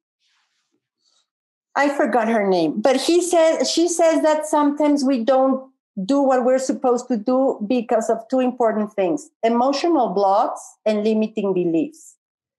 I 1.77 1.89
forgot 1.89 2.29
her 2.29 2.47
name, 2.47 2.81
but 2.81 3.01
he 3.01 3.23
says 3.23 3.71
she 3.71 3.89
says 3.89 4.23
that 4.23 4.47
sometimes 4.47 5.05
we 5.05 5.25
don't 5.25 5.70
do 6.05 6.23
what 6.23 6.45
we're 6.45 6.59
supposed 6.59 7.09
to 7.09 7.17
do 7.17 7.59
because 7.67 8.09
of 8.11 8.19
two 8.29 8.41
important 8.41 8.93
things 8.93 9.31
emotional 9.43 10.11
blocks 10.11 10.61
and 10.87 11.05
limiting 11.05 11.53
beliefs. 11.53 12.17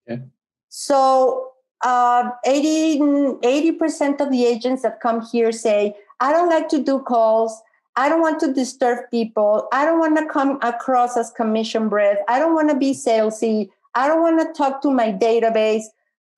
Okay. 0.08 0.22
So, 0.68 1.50
uh, 1.82 2.30
80, 2.46 3.72
percent 3.72 4.20
of 4.20 4.30
the 4.30 4.46
agents 4.46 4.82
that 4.82 5.00
come 5.00 5.26
here 5.32 5.52
say, 5.52 5.96
I 6.20 6.32
don't 6.32 6.48
like 6.48 6.68
to 6.68 6.82
do 6.82 7.00
calls. 7.00 7.60
I 7.96 8.08
don't 8.08 8.22
want 8.22 8.40
to 8.40 8.52
disturb 8.52 9.10
people. 9.10 9.68
I 9.72 9.84
don't 9.84 9.98
want 9.98 10.16
to 10.16 10.26
come 10.26 10.58
across 10.62 11.16
as 11.16 11.30
commission 11.30 11.88
breath. 11.88 12.18
I 12.28 12.38
don't 12.38 12.54
want 12.54 12.70
to 12.70 12.76
be 12.76 12.92
salesy. 12.92 13.68
I 13.94 14.08
don't 14.08 14.22
want 14.22 14.40
to 14.40 14.52
talk 14.54 14.80
to 14.82 14.90
my 14.90 15.12
database. 15.12 15.84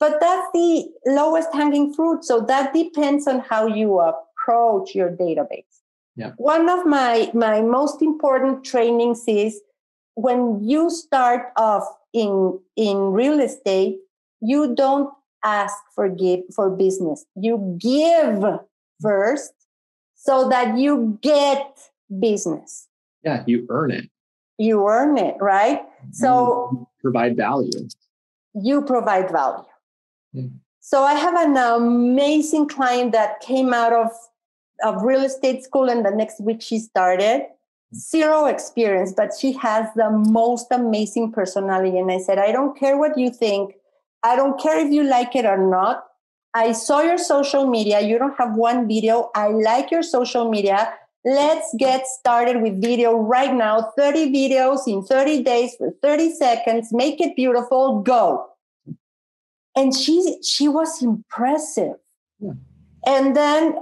But 0.01 0.21
that's 0.21 0.47
the 0.53 0.89
lowest 1.07 1.55
hanging 1.55 1.95
fruit. 1.95 2.25
So 2.25 2.41
that 2.41 2.75
depends 2.75 3.29
on 3.29 3.41
how 3.41 3.67
you 3.67 4.01
approach 4.01 4.95
your 4.95 5.11
database. 5.11 5.84
Yeah. 6.17 6.33
One 6.37 6.69
of 6.69 6.87
my 6.87 7.31
my 7.35 7.61
most 7.61 8.03
important 8.03 8.65
trainings 8.65 9.25
is 9.27 9.61
when 10.15 10.63
you 10.63 10.91
start 10.91 11.53
off 11.57 11.85
in 12.13 12.59
in 12.77 12.97
real 13.13 13.41
estate, 13.41 13.99
you 14.41 14.75
don't 14.75 15.11
ask 15.45 15.75
for 15.95 16.09
give 16.09 16.41
for 16.55 16.71
business. 16.71 17.27
You 17.35 17.77
give 17.81 18.45
first 19.03 19.53
so 20.15 20.49
that 20.49 20.79
you 20.79 21.19
get 21.21 21.91
business. 22.21 22.89
Yeah, 23.25 23.43
you 23.47 23.67
earn 23.69 23.91
it. 23.91 24.09
You 24.59 24.87
earn 24.89 25.19
it, 25.19 25.37
right? 25.41 25.83
So 26.13 26.69
you 26.73 26.89
provide 27.01 27.37
value. 27.37 27.89
You 28.55 28.83
provide 28.83 29.31
value. 29.33 29.65
Yeah. 30.33 30.47
So 30.81 31.03
I 31.03 31.15
have 31.15 31.35
an 31.35 31.57
amazing 31.57 32.69
client 32.69 33.13
that 33.13 33.41
came 33.41 33.73
out 33.73 33.93
of 33.93 34.11
of 34.83 35.03
real 35.03 35.25
estate 35.25 35.63
school 35.63 35.89
and 35.89 36.05
the 36.05 36.11
next 36.11 36.41
week 36.41 36.61
she 36.61 36.79
started 36.79 37.47
zero 37.95 38.47
experience 38.47 39.13
but 39.17 39.31
she 39.39 39.53
has 39.53 39.87
the 39.95 40.11
most 40.11 40.67
amazing 40.71 41.31
personality 41.31 41.97
and 41.99 42.11
i 42.11 42.19
said 42.19 42.39
i 42.39 42.51
don't 42.51 42.79
care 42.79 42.97
what 42.97 43.17
you 43.17 43.31
think 43.31 43.75
i 44.25 44.35
don't 44.35 44.61
care 44.61 44.85
if 44.85 44.93
you 44.93 45.05
like 45.05 45.37
it 45.37 45.45
or 45.45 45.59
not 45.59 46.05
I 46.55 46.71
saw 46.71 47.03
your 47.03 47.19
social 47.19 47.67
media. 47.67 48.01
You 48.01 48.17
don't 48.17 48.37
have 48.39 48.55
one 48.55 48.87
video. 48.87 49.31
I 49.35 49.49
like 49.49 49.91
your 49.91 50.05
social 50.05 50.49
media. 50.49 50.95
Let's 51.25 51.75
get 51.79 52.07
started 52.07 52.63
with 52.63 52.81
video 52.81 53.17
right 53.17 53.53
now. 53.53 53.93
30 53.99 54.33
videos 54.33 54.87
in 54.87 55.03
30 55.03 55.43
days 55.43 55.75
for 55.77 55.93
30 56.01 56.31
seconds. 56.35 56.93
Make 56.93 57.21
it 57.21 57.35
beautiful. 57.35 58.03
Go. 58.03 58.47
And 59.77 59.93
she 59.95 60.39
she 60.45 60.69
was 60.69 61.03
impressive. 61.03 61.97
Yeah. 62.39 62.53
And 63.05 63.35
then 63.35 63.79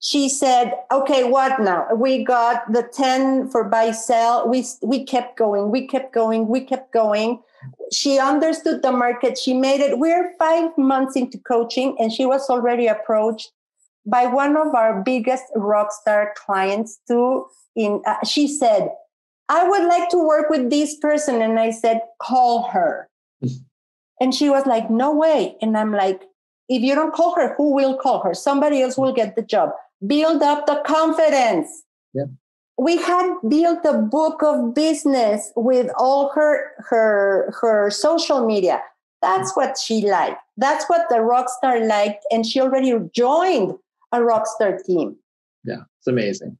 she 0.00 0.28
said, 0.28 0.74
okay, 0.92 1.24
what 1.24 1.60
now? 1.60 1.88
We 1.94 2.24
got 2.24 2.72
the 2.72 2.82
10 2.82 3.50
for 3.50 3.64
buy 3.64 3.90
sell. 3.90 4.48
We, 4.48 4.64
we 4.80 5.04
kept 5.04 5.36
going, 5.36 5.70
we 5.70 5.86
kept 5.88 6.14
going, 6.14 6.46
we 6.46 6.60
kept 6.60 6.92
going. 6.92 7.42
She 7.92 8.18
understood 8.18 8.82
the 8.82 8.92
market. 8.92 9.36
She 9.36 9.54
made 9.54 9.80
it. 9.80 9.98
We're 9.98 10.34
five 10.38 10.70
months 10.78 11.16
into 11.16 11.38
coaching 11.38 11.96
and 11.98 12.12
she 12.12 12.26
was 12.26 12.48
already 12.48 12.86
approached 12.86 13.50
by 14.06 14.26
one 14.26 14.56
of 14.56 14.74
our 14.74 15.02
biggest 15.02 15.44
rock 15.56 15.90
star 15.90 16.32
clients 16.36 17.00
too. 17.08 17.46
in, 17.74 18.00
uh, 18.06 18.24
she 18.24 18.46
said, 18.46 18.90
I 19.48 19.68
would 19.68 19.84
like 19.84 20.10
to 20.10 20.18
work 20.18 20.48
with 20.48 20.70
this 20.70 20.96
person. 20.98 21.42
And 21.42 21.58
I 21.58 21.72
said, 21.72 22.02
call 22.22 22.68
her. 22.68 23.08
and 24.20 24.32
she 24.32 24.48
was 24.48 24.64
like, 24.64 24.90
no 24.90 25.12
way. 25.12 25.56
And 25.60 25.76
I'm 25.76 25.92
like, 25.92 26.22
if 26.68 26.82
you 26.82 26.94
don't 26.94 27.14
call 27.14 27.34
her, 27.34 27.54
who 27.56 27.74
will 27.74 27.96
call 27.96 28.22
her? 28.22 28.34
Somebody 28.34 28.82
else 28.82 28.96
will 28.96 29.12
get 29.12 29.34
the 29.34 29.42
job 29.42 29.70
build 30.06 30.42
up 30.42 30.66
the 30.66 30.82
confidence. 30.86 31.84
Yeah. 32.14 32.24
We 32.76 32.96
had 32.96 33.34
built 33.48 33.84
a 33.84 33.98
book 33.98 34.42
of 34.42 34.74
business 34.74 35.52
with 35.56 35.90
all 35.98 36.30
her 36.34 36.72
her 36.78 37.52
her 37.60 37.90
social 37.90 38.46
media. 38.46 38.80
That's 39.20 39.56
what 39.56 39.76
she 39.76 40.08
liked. 40.08 40.40
That's 40.56 40.84
what 40.88 41.08
the 41.10 41.20
rock 41.20 41.48
star 41.48 41.84
liked, 41.84 42.24
and 42.30 42.46
she 42.46 42.60
already 42.60 42.94
joined 43.12 43.74
a 44.12 44.22
rock 44.22 44.46
star 44.46 44.78
team. 44.78 45.16
Yeah, 45.64 45.82
it's 45.98 46.06
amazing. 46.06 46.56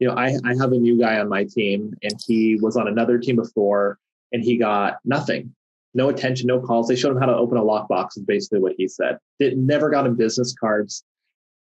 You 0.00 0.08
know, 0.08 0.14
I, 0.14 0.36
I 0.44 0.54
have 0.60 0.72
a 0.72 0.78
new 0.78 0.98
guy 0.98 1.18
on 1.18 1.30
my 1.30 1.44
team, 1.44 1.94
and 2.02 2.12
he 2.26 2.56
was 2.60 2.76
on 2.76 2.86
another 2.88 3.18
team 3.18 3.36
before, 3.36 3.98
and 4.32 4.44
he 4.44 4.58
got 4.58 4.98
nothing, 5.06 5.54
no 5.94 6.10
attention, 6.10 6.46
no 6.46 6.60
calls. 6.60 6.88
They 6.88 6.96
showed 6.96 7.12
him 7.12 7.20
how 7.20 7.26
to 7.26 7.34
open 7.34 7.56
a 7.56 7.62
lockbox, 7.62 8.18
is 8.18 8.24
basically 8.24 8.58
what 8.58 8.74
he 8.76 8.86
said. 8.86 9.18
It 9.38 9.56
never 9.56 9.88
got 9.88 10.06
him 10.06 10.14
business 10.14 10.54
cards 10.58 11.04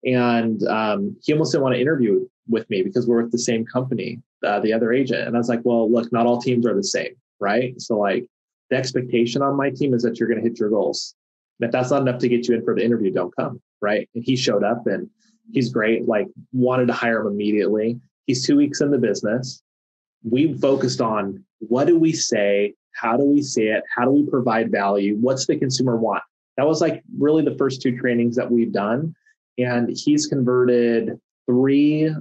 and 0.06 0.66
um, 0.68 1.16
he 1.24 1.34
almost 1.34 1.52
didn't 1.52 1.64
want 1.64 1.76
to 1.76 1.82
interview 1.82 2.28
with 2.48 2.70
me 2.70 2.84
because 2.84 3.08
we're 3.08 3.22
with 3.22 3.32
the 3.32 3.40
same 3.40 3.66
company, 3.66 4.22
uh, 4.46 4.60
the 4.60 4.74
other 4.74 4.92
agent. 4.92 5.28
And 5.28 5.36
I 5.36 5.40
was 5.40 5.50
like, 5.50 5.62
well, 5.64 5.90
look, 5.92 6.12
not 6.12 6.26
all 6.26 6.42
teams 6.42 6.66
are 6.68 6.76
the 6.76 6.84
same, 6.84 7.16
right? 7.40 7.80
So 7.80 7.98
like 7.98 8.28
the 8.70 8.76
expectation 8.76 9.42
on 9.42 9.56
my 9.56 9.70
team 9.70 9.94
is 9.94 10.04
that 10.04 10.20
you're 10.20 10.28
going 10.28 10.42
to 10.42 10.48
hit 10.48 10.60
your 10.60 10.70
goals. 10.70 11.16
And 11.60 11.68
if 11.68 11.72
that's 11.72 11.92
not 11.92 12.02
enough 12.02 12.20
to 12.20 12.28
get 12.28 12.48
you 12.48 12.56
in 12.56 12.64
for 12.64 12.76
the 12.76 12.84
interview, 12.84 13.12
don't 13.12 13.36
come, 13.36 13.62
right? 13.82 14.10
And 14.14 14.24
he 14.24 14.36
showed 14.36 14.64
up 14.64 14.88
and 14.88 15.10
he's 15.52 15.72
great. 15.72 16.08
Like 16.08 16.28
wanted 16.52 16.88
to 16.88 16.94
hire 16.94 17.22
him 17.22 17.28
immediately. 17.28 18.00
He's 18.26 18.46
two 18.46 18.58
weeks 18.58 18.82
in 18.82 18.92
the 18.92 18.98
business. 18.98 19.62
We 20.24 20.58
focused 20.58 21.02
on 21.02 21.44
what 21.60 21.88
do 21.88 21.98
we 21.98 22.12
say? 22.12 22.74
How 22.94 23.18
do 23.18 23.24
we 23.24 23.42
say 23.42 23.68
it? 23.68 23.84
How 23.96 24.06
do 24.06 24.12
we 24.12 24.30
provide 24.30 24.72
value? 24.72 25.16
What's 25.18 25.48
the 25.48 25.58
consumer 25.58 25.98
want? 25.98 26.24
That 26.58 26.68
was 26.68 26.82
like 26.82 27.04
really 27.18 27.44
the 27.44 27.56
first 27.58 27.82
two 27.82 27.98
trainings 27.98 28.36
that 28.36 28.50
we've 28.50 28.72
done 28.72 29.16
and 29.58 29.96
he's 29.96 30.28
converted 30.28 31.20
three 31.46 32.14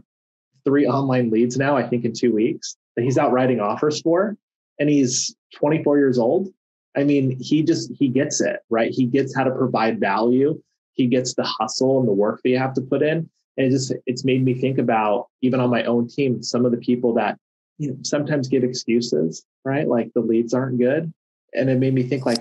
three 0.64 0.86
online 0.86 1.30
leads 1.30 1.56
now 1.56 1.76
i 1.76 1.86
think 1.86 2.04
in 2.04 2.12
two 2.12 2.32
weeks 2.32 2.76
that 2.96 3.04
he's 3.04 3.18
out 3.18 3.32
writing 3.32 3.60
offers 3.60 4.00
for. 4.00 4.36
And 4.78 4.88
he's 4.88 5.34
24 5.56 5.98
years 5.98 6.18
old. 6.18 6.48
I 6.96 7.04
mean 7.04 7.38
he 7.40 7.62
just 7.62 7.90
he 7.98 8.08
gets 8.08 8.40
it 8.40 8.60
right? 8.68 8.90
He 8.90 9.06
gets 9.06 9.34
how 9.34 9.44
to 9.44 9.50
provide 9.50 10.00
value. 10.00 10.60
He 10.92 11.06
gets 11.06 11.34
the 11.34 11.44
hustle 11.44 12.00
and 12.00 12.08
the 12.08 12.12
work 12.12 12.40
that 12.42 12.50
you 12.50 12.58
have 12.58 12.74
to 12.74 12.82
put 12.82 13.02
in. 13.02 13.30
And 13.56 13.66
it 13.66 13.70
just 13.70 13.92
it's 14.06 14.24
made 14.24 14.44
me 14.44 14.54
think 14.54 14.78
about 14.78 15.28
even 15.40 15.60
on 15.60 15.70
my 15.70 15.84
own 15.84 16.08
team 16.08 16.42
some 16.42 16.66
of 16.66 16.72
the 16.72 16.78
people 16.78 17.14
that 17.14 17.38
you 17.78 17.90
know 17.90 17.96
sometimes 18.02 18.48
give 18.48 18.64
excuses 18.64 19.44
right? 19.64 19.86
Like 19.86 20.12
the 20.14 20.20
leads 20.20 20.54
aren't 20.54 20.78
good. 20.78 21.12
And 21.54 21.70
it 21.70 21.78
made 21.78 21.94
me 21.94 22.02
think 22.02 22.26
like 22.26 22.40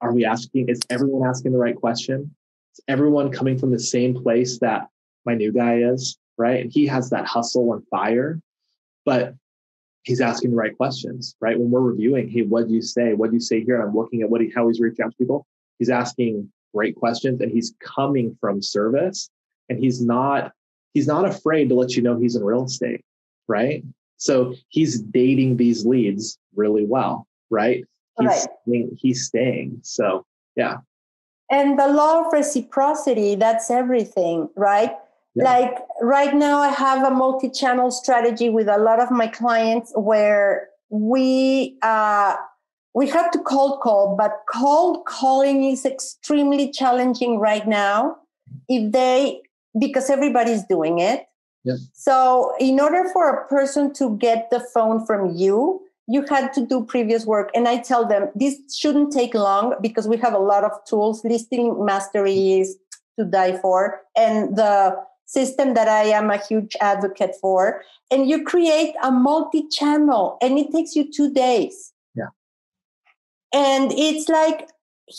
are 0.00 0.12
we 0.12 0.24
asking 0.24 0.68
is 0.68 0.80
everyone 0.90 1.28
asking 1.28 1.52
the 1.52 1.58
right 1.58 1.76
question 1.76 2.34
everyone 2.88 3.30
coming 3.30 3.58
from 3.58 3.70
the 3.70 3.78
same 3.78 4.14
place 4.14 4.58
that 4.60 4.88
my 5.24 5.34
new 5.34 5.52
guy 5.52 5.78
is, 5.78 6.18
right? 6.36 6.60
And 6.60 6.72
he 6.72 6.86
has 6.86 7.10
that 7.10 7.26
hustle 7.26 7.72
and 7.72 7.86
fire, 7.88 8.40
but 9.04 9.34
he's 10.02 10.20
asking 10.20 10.50
the 10.50 10.56
right 10.56 10.76
questions, 10.76 11.34
right? 11.40 11.58
When 11.58 11.70
we're 11.70 11.80
reviewing, 11.80 12.28
hey, 12.28 12.42
what 12.42 12.68
do 12.68 12.74
you 12.74 12.82
say? 12.82 13.14
What 13.14 13.30
do 13.30 13.36
you 13.36 13.40
say 13.40 13.64
here? 13.64 13.80
And 13.80 13.88
I'm 13.88 13.94
looking 13.94 14.22
at 14.22 14.30
what 14.30 14.40
he, 14.40 14.50
how 14.54 14.68
he's 14.68 14.80
reaching 14.80 15.04
out 15.04 15.12
to 15.12 15.16
people. 15.16 15.46
He's 15.78 15.90
asking 15.90 16.50
great 16.74 16.96
questions 16.96 17.40
and 17.40 17.50
he's 17.50 17.74
coming 17.80 18.36
from 18.40 18.62
service 18.62 19.30
and 19.68 19.78
he's 19.78 20.00
not, 20.00 20.52
he's 20.94 21.06
not 21.06 21.24
afraid 21.24 21.68
to 21.68 21.74
let 21.74 21.96
you 21.96 22.02
know 22.02 22.18
he's 22.18 22.36
in 22.36 22.44
real 22.44 22.64
estate, 22.64 23.04
right? 23.48 23.84
So 24.16 24.54
he's 24.68 25.00
dating 25.00 25.56
these 25.56 25.84
leads 25.84 26.38
really 26.54 26.86
well, 26.86 27.26
right? 27.50 27.84
He's, 28.18 28.28
right. 28.28 28.48
Staying, 28.66 28.98
he's 29.00 29.26
staying. 29.26 29.80
So 29.82 30.24
yeah 30.56 30.78
and 31.50 31.78
the 31.78 31.86
law 31.86 32.26
of 32.26 32.32
reciprocity 32.32 33.34
that's 33.34 33.70
everything 33.70 34.48
right 34.56 34.92
yeah. 35.34 35.44
like 35.44 35.78
right 36.00 36.34
now 36.34 36.58
i 36.58 36.68
have 36.68 37.04
a 37.06 37.10
multi-channel 37.10 37.90
strategy 37.90 38.48
with 38.48 38.68
a 38.68 38.78
lot 38.78 39.00
of 39.00 39.10
my 39.10 39.26
clients 39.26 39.92
where 39.94 40.68
we 40.90 41.76
uh, 41.82 42.34
we 42.94 43.06
have 43.08 43.30
to 43.30 43.38
cold 43.40 43.80
call 43.80 44.16
but 44.16 44.42
cold 44.52 45.04
calling 45.06 45.64
is 45.64 45.84
extremely 45.84 46.70
challenging 46.70 47.38
right 47.38 47.66
now 47.66 48.16
if 48.68 48.92
they 48.92 49.40
because 49.78 50.10
everybody's 50.10 50.64
doing 50.64 50.98
it 50.98 51.26
yeah. 51.64 51.74
so 51.92 52.54
in 52.58 52.80
order 52.80 53.08
for 53.12 53.28
a 53.28 53.46
person 53.48 53.92
to 53.92 54.16
get 54.16 54.50
the 54.50 54.60
phone 54.60 55.04
from 55.04 55.34
you 55.34 55.80
you 56.08 56.24
had 56.28 56.52
to 56.54 56.66
do 56.66 56.84
previous 56.84 57.26
work. 57.26 57.50
And 57.54 57.68
I 57.68 57.78
tell 57.78 58.06
them 58.06 58.30
this 58.34 58.56
shouldn't 58.74 59.12
take 59.12 59.34
long 59.34 59.74
because 59.80 60.08
we 60.08 60.16
have 60.16 60.32
a 60.32 60.38
lot 60.38 60.64
of 60.64 60.72
tools. 60.86 61.22
Listing 61.22 61.84
mastery 61.84 62.60
is 62.60 62.76
to 63.18 63.26
die 63.26 63.58
for. 63.58 64.00
And 64.16 64.56
the 64.56 64.96
system 65.26 65.74
that 65.74 65.86
I 65.86 66.04
am 66.04 66.30
a 66.30 66.38
huge 66.38 66.74
advocate 66.80 67.34
for. 67.40 67.82
And 68.10 68.28
you 68.28 68.42
create 68.42 68.94
a 69.02 69.10
multi 69.10 69.68
channel 69.68 70.38
and 70.40 70.58
it 70.58 70.72
takes 70.72 70.96
you 70.96 71.12
two 71.12 71.32
days. 71.32 71.92
Yeah. 72.14 72.28
And 73.52 73.92
it's 73.92 74.30
like, 74.30 74.70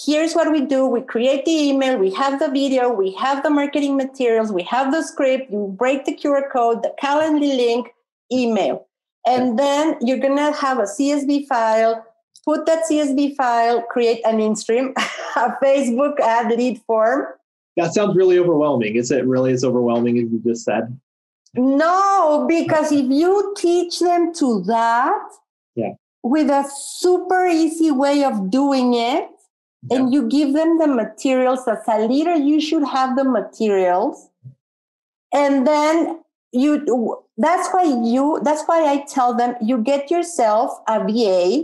here's 0.06 0.34
what 0.34 0.52
we 0.52 0.62
do 0.62 0.88
we 0.88 1.02
create 1.02 1.45
the 1.45 1.52
email, 1.52 1.97
we 1.97 2.12
have 2.13 2.39
the 2.39 2.49
video, 2.49 2.91
we 2.91 3.12
have 3.13 3.43
the 3.43 3.49
marketing 3.49 3.95
materials, 3.97 4.52
we 4.52 4.63
have 4.63 4.91
the 4.91 5.04
script, 5.04 5.52
you 5.52 5.75
break 5.78 6.06
the 6.06 6.15
QR 6.15 6.52
code, 6.52 6.84
the 6.84 6.93
Calendly 7.02 7.56
link, 7.56 7.89
email. 8.32 8.88
And 9.27 9.60
then 9.60 9.97
you're 10.01 10.19
to 10.38 10.51
have 10.51 10.79
a 10.79 10.84
CSV 10.84 11.47
file, 11.47 12.05
put 12.45 12.65
that 12.65 12.86
CSV 12.89 13.36
file, 13.36 13.82
create 13.84 14.21
an 14.25 14.39
in-stream, 14.39 14.93
a 15.36 15.53
Facebook 15.62 16.19
ad 16.19 16.51
lead 16.51 16.82
form. 16.88 17.25
That 17.77 17.93
sounds 17.93 18.15
really 18.15 18.38
overwhelming. 18.38 18.95
Is 18.95 19.12
it 19.12 19.25
really 19.25 19.53
as 19.53 19.63
overwhelming 19.63 20.17
as 20.17 20.32
you 20.32 20.41
just 20.45 20.65
said? 20.65 20.99
No, 21.55 22.45
because 22.47 22.91
if 22.91 23.10
you 23.10 23.53
teach 23.58 23.99
them 23.99 24.34
to 24.36 24.62
that 24.63 25.29
yeah. 25.75 25.93
with 26.23 26.49
a 26.49 26.69
super 26.75 27.47
easy 27.47 27.91
way 27.91 28.23
of 28.23 28.51
doing 28.51 28.93
it, 28.93 29.29
yeah. 29.89 29.97
and 29.97 30.13
you 30.13 30.27
give 30.27 30.53
them 30.53 30.77
the 30.77 30.88
materials 30.88 31.67
as 31.67 31.79
a 31.88 32.08
leader, 32.08 32.36
you 32.36 32.62
should 32.62 32.84
have 32.84 33.15
the 33.15 33.23
materials. 33.23 34.29
And 35.34 35.65
then 35.65 36.21
you 36.51 37.23
that's 37.38 37.69
why 37.71 37.83
you 37.83 38.39
that's 38.43 38.63
why 38.65 38.85
i 38.85 39.03
tell 39.07 39.35
them 39.35 39.55
you 39.62 39.77
get 39.77 40.09
yourself 40.09 40.71
a 40.88 40.99
va 40.99 41.63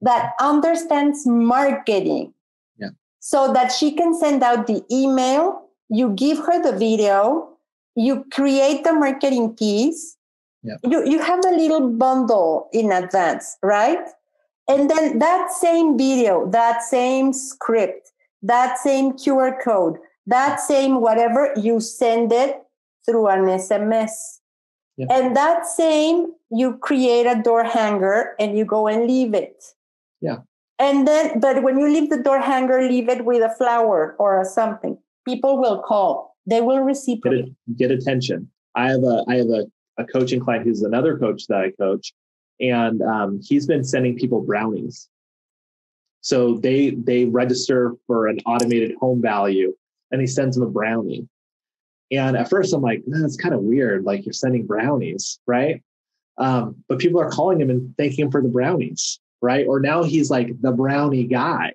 that 0.00 0.32
understands 0.40 1.26
marketing 1.26 2.32
yeah. 2.78 2.88
so 3.18 3.52
that 3.52 3.72
she 3.72 3.92
can 3.92 4.14
send 4.18 4.42
out 4.42 4.66
the 4.66 4.82
email 4.90 5.62
you 5.88 6.10
give 6.10 6.38
her 6.38 6.62
the 6.62 6.76
video 6.76 7.48
you 7.96 8.24
create 8.32 8.84
the 8.84 8.92
marketing 8.92 9.54
piece 9.54 10.16
yeah. 10.62 10.76
you, 10.84 11.04
you 11.04 11.18
have 11.18 11.44
a 11.44 11.50
little 11.50 11.88
bundle 11.90 12.68
in 12.72 12.92
advance 12.92 13.56
right 13.62 14.06
and 14.68 14.88
then 14.88 15.18
that 15.18 15.50
same 15.50 15.98
video 15.98 16.48
that 16.50 16.84
same 16.84 17.32
script 17.32 18.12
that 18.42 18.78
same 18.78 19.12
qr 19.12 19.62
code 19.62 19.98
that 20.26 20.60
same 20.60 21.00
whatever 21.00 21.52
you 21.56 21.80
send 21.80 22.32
it 22.32 22.62
through 23.06 23.28
an 23.28 23.44
SMS. 23.44 24.10
Yeah. 24.96 25.06
And 25.10 25.36
that 25.36 25.66
same, 25.66 26.32
you 26.50 26.76
create 26.78 27.26
a 27.26 27.40
door 27.42 27.64
hanger 27.64 28.34
and 28.38 28.56
you 28.56 28.64
go 28.64 28.86
and 28.86 29.06
leave 29.06 29.34
it. 29.34 29.62
Yeah. 30.20 30.38
And 30.78 31.06
then, 31.06 31.40
but 31.40 31.62
when 31.62 31.78
you 31.78 31.88
leave 31.88 32.10
the 32.10 32.22
door 32.22 32.40
hanger, 32.40 32.82
leave 32.82 33.08
it 33.08 33.24
with 33.24 33.42
a 33.42 33.54
flower 33.56 34.16
or 34.18 34.40
a 34.40 34.44
something. 34.44 34.98
People 35.26 35.58
will 35.58 35.82
call. 35.82 36.36
They 36.46 36.60
will 36.60 36.80
receive 36.80 37.22
Get, 37.22 37.76
get 37.76 37.90
attention. 37.90 38.50
I 38.74 38.90
have 38.90 39.02
a 39.02 39.24
I 39.28 39.36
have 39.36 39.48
a, 39.48 39.66
a 39.98 40.04
coaching 40.04 40.40
client 40.40 40.64
who's 40.64 40.82
another 40.82 41.18
coach 41.18 41.46
that 41.48 41.60
I 41.60 41.70
coach, 41.72 42.12
and 42.60 43.02
um, 43.02 43.40
he's 43.42 43.66
been 43.66 43.84
sending 43.84 44.16
people 44.16 44.40
brownies. 44.40 45.08
So 46.22 46.56
they 46.56 46.90
they 46.90 47.26
register 47.26 47.94
for 48.06 48.26
an 48.28 48.38
automated 48.46 48.94
home 49.00 49.20
value 49.20 49.74
and 50.10 50.20
he 50.20 50.26
sends 50.26 50.56
them 50.56 50.66
a 50.66 50.70
brownie. 50.70 51.28
And 52.10 52.36
at 52.36 52.50
first 52.50 52.74
I'm 52.74 52.82
like, 52.82 53.02
that's 53.06 53.36
kind 53.36 53.54
of 53.54 53.60
weird. 53.60 54.04
Like 54.04 54.24
you're 54.24 54.32
sending 54.32 54.66
brownies, 54.66 55.38
right? 55.46 55.82
Um, 56.38 56.76
but 56.88 56.98
people 56.98 57.20
are 57.20 57.30
calling 57.30 57.60
him 57.60 57.70
and 57.70 57.94
thanking 57.96 58.24
him 58.24 58.30
for 58.30 58.42
the 58.42 58.48
brownies, 58.48 59.20
right? 59.40 59.66
Or 59.66 59.78
now 59.78 60.02
he's 60.02 60.30
like 60.30 60.60
the 60.60 60.72
brownie 60.72 61.24
guy. 61.24 61.72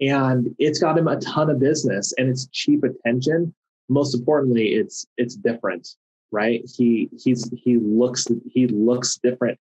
And 0.00 0.54
it's 0.58 0.78
got 0.78 0.98
him 0.98 1.08
a 1.08 1.18
ton 1.20 1.50
of 1.50 1.58
business 1.58 2.12
and 2.16 2.28
it's 2.28 2.46
cheap 2.52 2.84
attention. 2.84 3.54
Most 3.88 4.14
importantly, 4.14 4.74
it's 4.74 5.06
it's 5.16 5.36
different, 5.36 5.88
right? 6.30 6.62
He 6.76 7.08
he's 7.18 7.50
he 7.56 7.78
looks 7.78 8.26
he 8.50 8.66
looks 8.66 9.18
different 9.22 9.58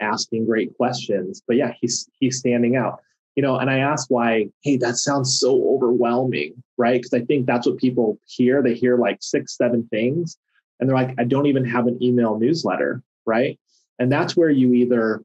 asking 0.00 0.46
great 0.46 0.76
questions. 0.76 1.42
But 1.46 1.56
yeah, 1.56 1.72
he's 1.80 2.08
he's 2.18 2.38
standing 2.38 2.76
out. 2.76 3.00
You 3.36 3.42
know, 3.42 3.56
and 3.56 3.68
I 3.68 3.78
asked 3.78 4.10
why, 4.10 4.48
hey, 4.62 4.76
that 4.76 4.96
sounds 4.96 5.40
so 5.40 5.74
overwhelming, 5.74 6.62
right? 6.76 7.02
Because 7.02 7.14
I 7.14 7.24
think 7.24 7.46
that's 7.46 7.66
what 7.66 7.78
people 7.78 8.18
hear. 8.26 8.62
They 8.62 8.74
hear 8.74 8.96
like 8.96 9.18
six, 9.20 9.56
seven 9.56 9.88
things, 9.88 10.38
and 10.78 10.88
they're 10.88 10.96
like, 10.96 11.14
I 11.18 11.24
don't 11.24 11.46
even 11.46 11.64
have 11.64 11.86
an 11.86 12.00
email 12.02 12.38
newsletter, 12.38 13.02
right? 13.26 13.58
And 13.98 14.10
that's 14.10 14.36
where 14.36 14.50
you 14.50 14.72
either 14.74 15.22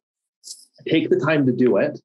take 0.88 1.10
the 1.10 1.20
time 1.20 1.46
to 1.46 1.52
do 1.52 1.78
it, 1.78 2.00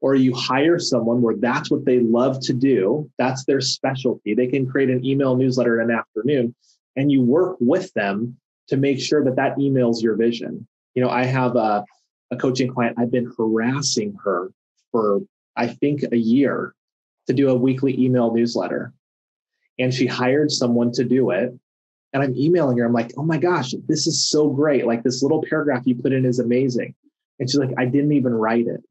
or 0.00 0.14
you 0.14 0.32
hire 0.34 0.78
someone 0.78 1.20
where 1.20 1.36
that's 1.36 1.70
what 1.70 1.84
they 1.84 1.98
love 2.00 2.40
to 2.40 2.52
do. 2.52 3.10
That's 3.18 3.44
their 3.44 3.60
specialty. 3.60 4.34
They 4.34 4.46
can 4.46 4.66
create 4.66 4.90
an 4.90 5.04
email 5.04 5.36
newsletter 5.36 5.80
in 5.80 5.90
an 5.90 5.96
afternoon, 5.96 6.54
and 6.96 7.12
you 7.12 7.22
work 7.22 7.56
with 7.60 7.92
them 7.94 8.38
to 8.68 8.76
make 8.76 9.00
sure 9.00 9.24
that 9.24 9.36
that 9.36 9.56
emails 9.56 10.02
your 10.02 10.14
vision. 10.14 10.66
You 10.94 11.02
know, 11.02 11.10
I 11.10 11.24
have 11.24 11.56
a, 11.56 11.84
a 12.30 12.36
coaching 12.36 12.72
client, 12.72 12.96
I've 12.98 13.10
been 13.10 13.32
harassing 13.36 14.16
her 14.24 14.52
for, 14.92 15.20
I 15.56 15.68
think, 15.68 16.02
a 16.12 16.16
year 16.16 16.74
to 17.26 17.34
do 17.34 17.50
a 17.50 17.54
weekly 17.54 17.98
email 18.02 18.32
newsletter. 18.32 18.92
And 19.78 19.92
she 19.92 20.06
hired 20.06 20.50
someone 20.50 20.92
to 20.92 21.04
do 21.04 21.30
it. 21.30 21.52
And 22.12 22.22
I'm 22.22 22.34
emailing 22.34 22.78
her. 22.78 22.86
I'm 22.86 22.92
like, 22.92 23.12
oh 23.16 23.22
my 23.22 23.36
gosh, 23.36 23.74
this 23.86 24.06
is 24.06 24.28
so 24.28 24.48
great. 24.48 24.86
Like 24.86 25.02
this 25.02 25.22
little 25.22 25.44
paragraph 25.48 25.82
you 25.84 25.94
put 25.94 26.12
in 26.12 26.24
is 26.24 26.38
amazing. 26.38 26.94
And 27.38 27.48
she's 27.48 27.60
like, 27.60 27.74
I 27.78 27.84
didn't 27.84 28.12
even 28.12 28.34
write 28.34 28.66
it. 28.66 28.82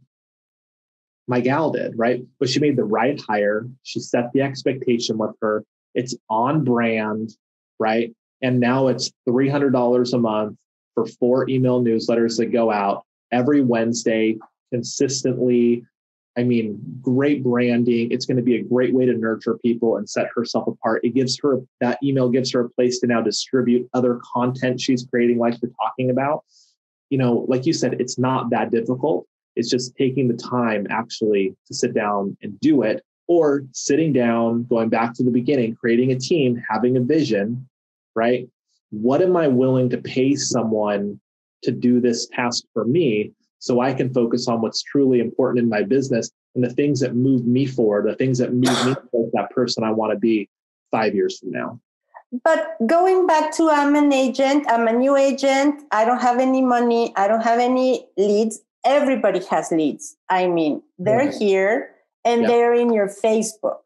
My 1.27 1.41
gal 1.41 1.71
did, 1.71 1.97
right? 1.97 2.23
But 2.39 2.49
she 2.49 2.59
made 2.59 2.77
the 2.77 2.85
right 2.85 3.19
hire. 3.19 3.67
She 3.83 3.99
set 3.99 4.31
the 4.33 4.41
expectation 4.41 5.17
with 5.17 5.35
her. 5.41 5.65
It's 5.93 6.15
on 6.29 6.63
brand, 6.63 7.35
right? 7.79 8.15
And 8.41 8.59
now 8.59 8.87
it's 8.87 9.11
$300 9.27 10.13
a 10.13 10.17
month 10.17 10.57
for 10.93 11.05
four 11.05 11.49
email 11.49 11.81
newsletters 11.81 12.37
that 12.37 12.47
go 12.47 12.71
out 12.71 13.03
every 13.31 13.61
Wednesday 13.61 14.37
consistently. 14.71 15.85
I 16.37 16.43
mean, 16.43 16.79
great 17.01 17.43
branding. 17.43 18.11
It's 18.11 18.25
going 18.25 18.37
to 18.37 18.43
be 18.43 18.57
a 18.57 18.63
great 18.63 18.93
way 18.93 19.05
to 19.05 19.13
nurture 19.13 19.57
people 19.57 19.97
and 19.97 20.07
set 20.07 20.27
herself 20.35 20.67
apart. 20.67 21.03
It 21.03 21.15
gives 21.15 21.39
her 21.41 21.59
that 21.81 21.97
email 22.03 22.29
gives 22.29 22.51
her 22.51 22.61
a 22.61 22.69
place 22.69 22.99
to 22.99 23.07
now 23.07 23.21
distribute 23.21 23.89
other 23.93 24.19
content 24.33 24.79
she's 24.79 25.05
creating, 25.09 25.39
like 25.39 25.55
we're 25.61 25.71
talking 25.81 26.11
about. 26.11 26.43
You 27.09 27.17
know, 27.17 27.45
like 27.47 27.65
you 27.65 27.73
said, 27.73 27.99
it's 27.99 28.19
not 28.19 28.49
that 28.51 28.69
difficult. 28.69 29.25
It's 29.55 29.69
just 29.69 29.95
taking 29.95 30.27
the 30.27 30.35
time 30.35 30.85
actually 30.89 31.55
to 31.65 31.73
sit 31.73 31.93
down 31.93 32.37
and 32.43 32.59
do 32.59 32.83
it, 32.83 33.03
or 33.27 33.63
sitting 33.71 34.13
down, 34.13 34.65
going 34.65 34.89
back 34.89 35.13
to 35.15 35.23
the 35.23 35.31
beginning, 35.31 35.75
creating 35.75 36.11
a 36.11 36.19
team, 36.19 36.61
having 36.69 36.97
a 36.97 37.01
vision, 37.01 37.67
right? 38.15 38.47
what 38.89 39.21
am 39.21 39.35
I 39.35 39.47
willing 39.47 39.89
to 39.89 39.97
pay 39.97 40.35
someone 40.35 41.19
to 41.63 41.71
do 41.71 41.99
this 41.99 42.27
task 42.27 42.63
for 42.73 42.85
me 42.85 43.31
so 43.59 43.81
I 43.81 43.93
can 43.93 44.13
focus 44.13 44.47
on 44.47 44.61
what's 44.61 44.83
truly 44.83 45.19
important 45.19 45.63
in 45.63 45.69
my 45.69 45.83
business 45.83 46.31
and 46.55 46.63
the 46.63 46.69
things 46.69 46.99
that 46.99 47.15
move 47.15 47.45
me 47.45 47.65
forward, 47.65 48.07
the 48.07 48.15
things 48.15 48.37
that 48.39 48.53
move 48.53 48.85
me 48.85 48.95
towards 49.11 49.31
that 49.33 49.49
person 49.51 49.83
I 49.83 49.91
want 49.91 50.13
to 50.13 50.19
be 50.19 50.49
five 50.91 51.15
years 51.15 51.39
from 51.39 51.51
now. 51.51 51.79
But 52.43 52.75
going 52.85 53.25
back 53.25 53.55
to 53.55 53.69
I'm 53.69 53.95
an 53.95 54.11
agent, 54.11 54.65
I'm 54.69 54.87
a 54.87 54.93
new 54.93 55.15
agent, 55.15 55.81
I 55.91 56.03
don't 56.03 56.21
have 56.21 56.39
any 56.39 56.61
money, 56.61 57.13
I 57.15 57.27
don't 57.27 57.41
have 57.41 57.59
any 57.59 58.07
leads. 58.17 58.59
Everybody 58.85 59.41
has 59.49 59.71
leads. 59.71 60.17
I 60.29 60.47
mean, 60.47 60.81
they're 60.97 61.31
here 61.31 61.91
and 62.23 62.47
they're 62.47 62.73
in 62.73 62.93
your 62.93 63.07
Facebook. 63.07 63.79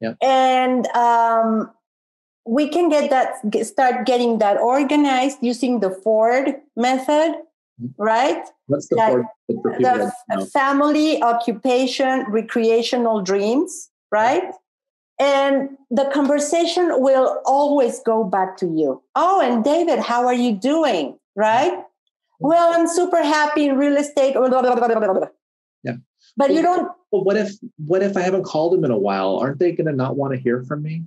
Yep. 0.00 0.16
And 0.20 0.86
um, 0.88 1.70
we 2.44 2.68
can 2.68 2.88
get 2.88 3.10
that 3.10 3.66
start 3.66 4.06
getting 4.06 4.38
that 4.38 4.58
organized 4.58 5.38
using 5.42 5.80
the 5.80 5.90
ford 5.90 6.54
method. 6.76 7.34
Right? 7.98 8.44
What's 8.66 8.88
the 8.88 8.96
ford 8.96 9.26
the 9.48 10.50
family 10.52 11.22
occupation 11.22 12.24
recreational 12.28 13.22
dreams 13.22 13.90
right? 14.10 14.52
And 15.18 15.70
the 15.90 16.10
conversation 16.12 17.00
will 17.00 17.40
always 17.46 18.00
go 18.00 18.24
back 18.24 18.56
to 18.58 18.66
you. 18.66 19.02
Oh 19.14 19.40
and 19.40 19.64
david 19.64 19.98
how 19.98 20.26
are 20.26 20.34
you 20.34 20.52
doing 20.52 21.18
right? 21.36 21.84
Well 22.40 22.74
i'm 22.74 22.88
super 22.88 23.22
happy 23.22 23.66
in 23.66 23.76
real 23.76 23.96
estate 23.96 24.34
yeah. 25.84 25.94
But 26.36 26.48
well, 26.48 26.56
you 26.56 26.62
don't 26.62 26.92
well 27.10 27.24
what 27.24 27.36
if 27.36 27.52
what 27.84 28.02
if 28.02 28.16
i 28.16 28.20
haven't 28.20 28.44
called 28.44 28.72
them 28.72 28.84
in 28.84 28.90
a 28.90 28.98
while? 28.98 29.38
Aren't 29.38 29.58
they 29.58 29.72
going 29.72 29.86
to 29.86 29.92
not 29.92 30.16
want 30.16 30.34
to 30.34 30.40
hear 30.40 30.62
from 30.64 30.82
me? 30.82 31.04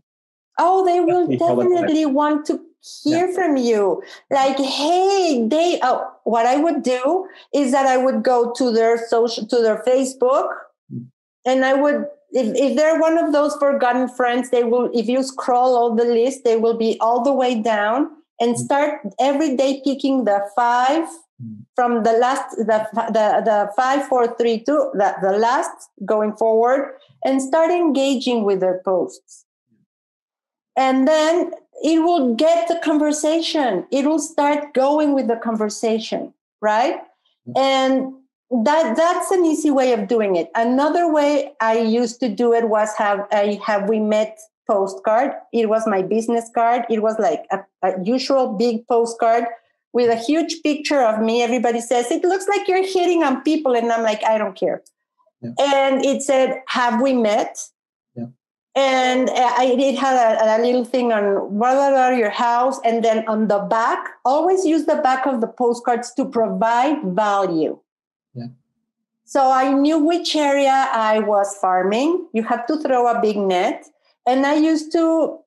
Oh, 0.58 0.86
they 0.86 1.02
will 1.02 1.28
definitely 1.28 2.06
want 2.06 2.46
to 2.48 2.62
hear 3.04 3.28
yeah. 3.28 3.34
from 3.34 3.58
you. 3.58 4.04
Like, 4.30 4.58
hey, 4.58 5.48
they. 5.48 5.80
Oh, 5.82 6.12
what 6.24 6.46
I 6.46 6.58
would 6.58 6.84
do 6.84 7.28
is 7.54 7.72
that 7.72 7.86
I 7.86 7.98
would 7.98 8.24
go 8.24 8.54
to 8.54 8.72
their 8.72 9.08
social, 9.08 9.46
to 9.48 9.62
their 9.62 9.84
Facebook, 9.84 10.50
mm. 10.94 11.06
and 11.46 11.66
I 11.66 11.74
would. 11.74 12.06
If, 12.32 12.54
if 12.56 12.76
they're 12.76 13.00
one 13.00 13.18
of 13.18 13.32
those 13.32 13.56
forgotten 13.56 14.10
friends, 14.10 14.50
they 14.50 14.64
will. 14.64 14.90
If 14.94 15.08
you 15.08 15.24
scroll 15.24 15.76
all 15.76 15.96
the 15.96 16.06
list, 16.06 16.44
they 16.44 16.58
will 16.58 16.78
be 16.78 16.98
all 17.00 17.24
the 17.24 17.34
way 17.34 17.62
down 17.62 18.10
and 18.40 18.56
mm. 18.56 18.58
start 18.58 19.02
every 19.20 19.56
day 19.56 19.82
picking 19.84 20.26
the 20.26 20.40
five 20.56 21.08
mm. 21.42 21.58
from 21.76 22.04
the 22.04 22.14
last 22.14 22.56
the 22.58 22.88
the, 22.94 23.42
the 23.46 23.72
five 23.76 24.08
four 24.08 24.36
three 24.38 24.60
two 24.64 24.92
the, 24.94 25.16
the 25.22 25.38
last 25.38 25.90
going 26.06 26.36
forward 26.36 26.98
and 27.24 27.42
start 27.42 27.72
engaging 27.72 28.44
with 28.44 28.60
their 28.60 28.82
posts 28.84 29.46
and 30.78 31.08
then 31.08 31.52
it 31.84 32.00
will 32.00 32.36
get 32.36 32.68
the 32.68 32.80
conversation. 32.84 33.86
It 33.92 34.06
will 34.06 34.20
start 34.20 34.74
going 34.74 35.14
with 35.14 35.28
the 35.28 35.36
conversation 35.38 36.34
right? 36.66 36.98
Mm-hmm. 37.48 37.58
And 37.58 38.14
that 38.66 38.96
that's 38.96 39.32
an 39.32 39.46
easy 39.46 39.72
way 39.72 39.94
of 39.94 40.08
doing 40.08 40.36
it. 40.36 40.50
Another 40.56 41.12
way 41.12 41.54
i 41.62 41.78
used 41.78 42.20
to 42.20 42.30
do 42.30 42.54
it 42.54 42.70
was 42.70 42.90
have 42.96 43.28
i 43.32 43.60
have 43.66 43.90
we 43.90 44.00
met 44.00 44.40
postcard. 44.68 45.32
It 45.54 45.68
was 45.70 45.86
my 45.88 46.02
business 46.02 46.50
card. 46.54 46.86
It 46.90 47.02
was 47.02 47.18
like 47.20 47.46
a, 47.52 47.60
a 47.84 48.02
usual 48.04 48.54
big 48.54 48.88
postcard 48.88 49.46
with 49.94 50.10
a 50.10 50.16
huge 50.16 50.62
picture 50.64 51.02
of 51.02 51.22
me. 51.22 51.42
Everybody 51.44 51.82
says 51.82 52.12
it 52.12 52.24
looks 52.24 52.48
like 52.48 52.68
you're 52.68 52.88
hitting 52.98 53.24
on 53.24 53.42
people 53.44 53.76
and 53.76 53.92
i'm 53.92 54.04
like 54.04 54.24
i 54.24 54.38
don't 54.38 54.58
care. 54.64 54.82
Yeah. 55.42 55.52
and 55.60 56.06
it 56.06 56.22
said 56.30 56.62
have 56.68 57.02
we 57.02 57.14
met 57.14 57.54
and 58.76 59.30
I 59.30 59.76
did 59.76 59.96
have 59.96 60.16
a, 60.20 60.58
a, 60.58 60.60
little 60.62 60.84
thing 60.84 61.14
on 61.14 61.58
what 61.58 61.78
are 61.78 62.14
your 62.14 62.30
house, 62.30 62.80
and 62.84 63.04
then 63.04 63.26
on 63.28 63.48
the 63.48 63.60
back, 63.60 64.10
always 64.26 64.66
use 64.66 64.86
the 64.86 64.98
back 64.98 65.26
of 65.26 65.40
the 65.40 65.48
postcards 65.48 66.14
to 66.16 66.26
provide 66.26 67.02
value. 67.04 67.80
Yeah. 68.34 68.48
So 69.24 69.50
I 69.50 69.72
knew 69.72 69.98
which 70.00 70.36
area 70.36 70.90
I 70.92 71.20
was 71.20 71.56
farming. 71.56 72.28
You 72.34 72.44
have 72.44 72.68
to 72.68 72.78
throw 72.82 73.08
a 73.08 73.22
big 73.22 73.38
net, 73.38 73.86
and 74.28 74.46
I 74.46 74.56
used 74.56 74.92
to 74.92 75.40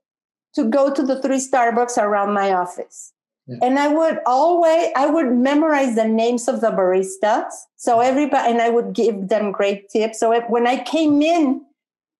to 0.55 0.65
go 0.65 0.93
to 0.93 1.03
the 1.03 1.21
three 1.21 1.37
Starbucks 1.39 1.99
around 1.99 2.33
my 2.33 2.53
office. 2.53 3.13
Yeah. 3.47 3.59
And 3.63 3.79
I 3.79 3.89
would 3.89 4.19
always, 4.27 4.89
I 4.97 5.07
would 5.07 5.33
memorize 5.33 5.95
the 5.95 6.07
names 6.07 6.49
of 6.49 6.61
the 6.61 6.71
baristas. 6.71 7.53
So 7.77 7.97
mm-hmm. 7.97 8.11
everybody, 8.11 8.53
and 8.53 8.61
I 8.61 8.71
would 8.71 8.93
give 8.93 9.29
them 9.29 9.53
great 9.53 9.89
tips. 9.89 10.19
So 10.21 10.33
if, 10.33 10.49
when 10.49 10.67
I 10.67 10.83
came 10.83 11.23
in, 11.23 11.65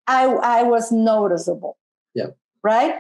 I, 0.09 0.25
I 0.25 0.63
was 0.65 0.91
noticeable. 0.91 1.77
Yeah. 2.15 2.29
Right. 2.65 2.97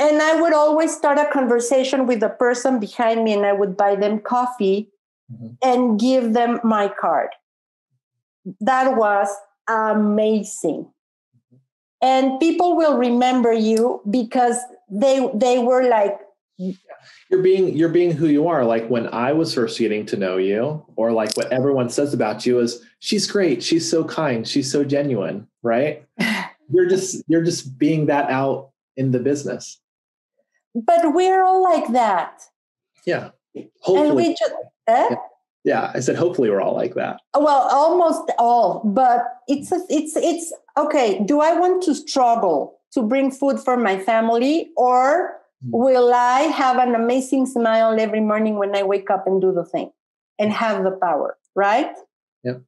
And 0.00 0.22
I 0.22 0.40
would 0.40 0.54
always 0.54 0.96
start 0.96 1.18
a 1.18 1.30
conversation 1.30 2.06
with 2.06 2.20
the 2.20 2.30
person 2.30 2.80
behind 2.80 3.22
me 3.22 3.34
and 3.34 3.44
I 3.44 3.52
would 3.52 3.76
buy 3.76 3.94
them 3.94 4.18
coffee 4.20 4.88
mm-hmm. 5.30 5.48
and 5.62 6.00
give 6.00 6.32
them 6.32 6.58
my 6.64 6.88
card. 6.88 7.28
That 8.60 8.96
was 8.96 9.28
amazing. 9.68 10.90
Mm-hmm. 11.36 11.56
And 12.00 12.40
people 12.40 12.76
will 12.76 12.96
remember 12.96 13.52
you 13.52 14.00
because 14.10 14.56
they 14.90 15.30
they 15.34 15.58
were 15.58 15.88
like 15.88 16.18
you're 17.30 17.42
being 17.42 17.76
you're 17.76 17.88
being 17.88 18.12
who 18.12 18.26
you 18.26 18.48
are. 18.48 18.64
Like 18.64 18.88
when 18.88 19.08
i 19.08 19.32
was 19.32 19.54
first 19.54 19.78
getting 19.78 20.04
to 20.06 20.16
know 20.16 20.36
you 20.36 20.84
or 20.96 21.12
like 21.12 21.36
what 21.36 21.52
everyone 21.52 21.88
says 21.88 22.12
about 22.12 22.44
you 22.44 22.58
is 22.58 22.84
she's 22.98 23.30
great. 23.30 23.62
She's 23.62 23.88
so 23.90 24.04
kind. 24.04 24.46
She's 24.46 24.70
so 24.70 24.84
genuine 24.84 25.46
right? 25.62 26.04
You're 26.72 26.88
just 26.88 27.24
you're 27.26 27.42
just 27.42 27.78
being 27.78 28.06
that 28.06 28.30
out 28.30 28.70
in 28.96 29.10
the 29.10 29.18
business. 29.18 29.80
But 30.74 31.14
we're 31.14 31.42
all 31.42 31.62
like 31.62 31.92
that. 31.92 32.42
Yeah. 33.04 33.30
Hopefully 33.80 34.06
and 34.06 34.16
we 34.16 34.28
just 34.28 34.52
eh? 34.86 35.08
yeah. 35.10 35.16
yeah 35.64 35.92
i 35.92 35.98
said 35.98 36.14
hopefully 36.14 36.48
we're 36.48 36.60
all 36.60 36.76
like 36.76 36.94
that. 36.94 37.20
Well 37.34 37.68
almost 37.72 38.30
all 38.38 38.82
but 38.84 39.24
it's 39.48 39.72
a, 39.72 39.80
it's 39.88 40.14
it's 40.16 40.52
okay 40.76 41.20
do 41.24 41.40
i 41.40 41.52
want 41.58 41.82
to 41.82 41.94
struggle 41.96 42.78
to 42.92 43.02
bring 43.02 43.32
food 43.32 43.58
for 43.58 43.76
my 43.76 43.98
family 43.98 44.70
or. 44.76 45.39
Will 45.62 46.12
I 46.14 46.40
have 46.42 46.78
an 46.78 46.94
amazing 46.94 47.46
smile 47.46 47.98
every 48.00 48.20
morning 48.20 48.56
when 48.56 48.74
I 48.74 48.82
wake 48.82 49.10
up 49.10 49.26
and 49.26 49.40
do 49.40 49.52
the 49.52 49.64
thing 49.64 49.90
and 50.38 50.52
have 50.52 50.84
the 50.84 50.92
power, 50.92 51.36
right? 51.54 51.94
Yep. 52.44 52.62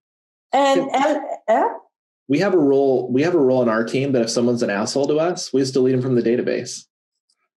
And, 0.52 0.80
and 0.94 1.20
uh, 1.48 1.68
we 2.28 2.38
have 2.40 2.54
a 2.54 2.58
role 2.58 3.10
we 3.10 3.22
have 3.22 3.34
a 3.34 3.38
role 3.38 3.62
in 3.62 3.68
our 3.68 3.84
team 3.84 4.12
that 4.12 4.22
if 4.22 4.30
someone's 4.30 4.62
an 4.62 4.70
asshole 4.70 5.06
to 5.08 5.18
us, 5.18 5.52
we 5.52 5.60
just 5.60 5.72
delete 5.72 5.92
them 5.92 6.02
from 6.02 6.14
the 6.14 6.22
database. 6.22 6.84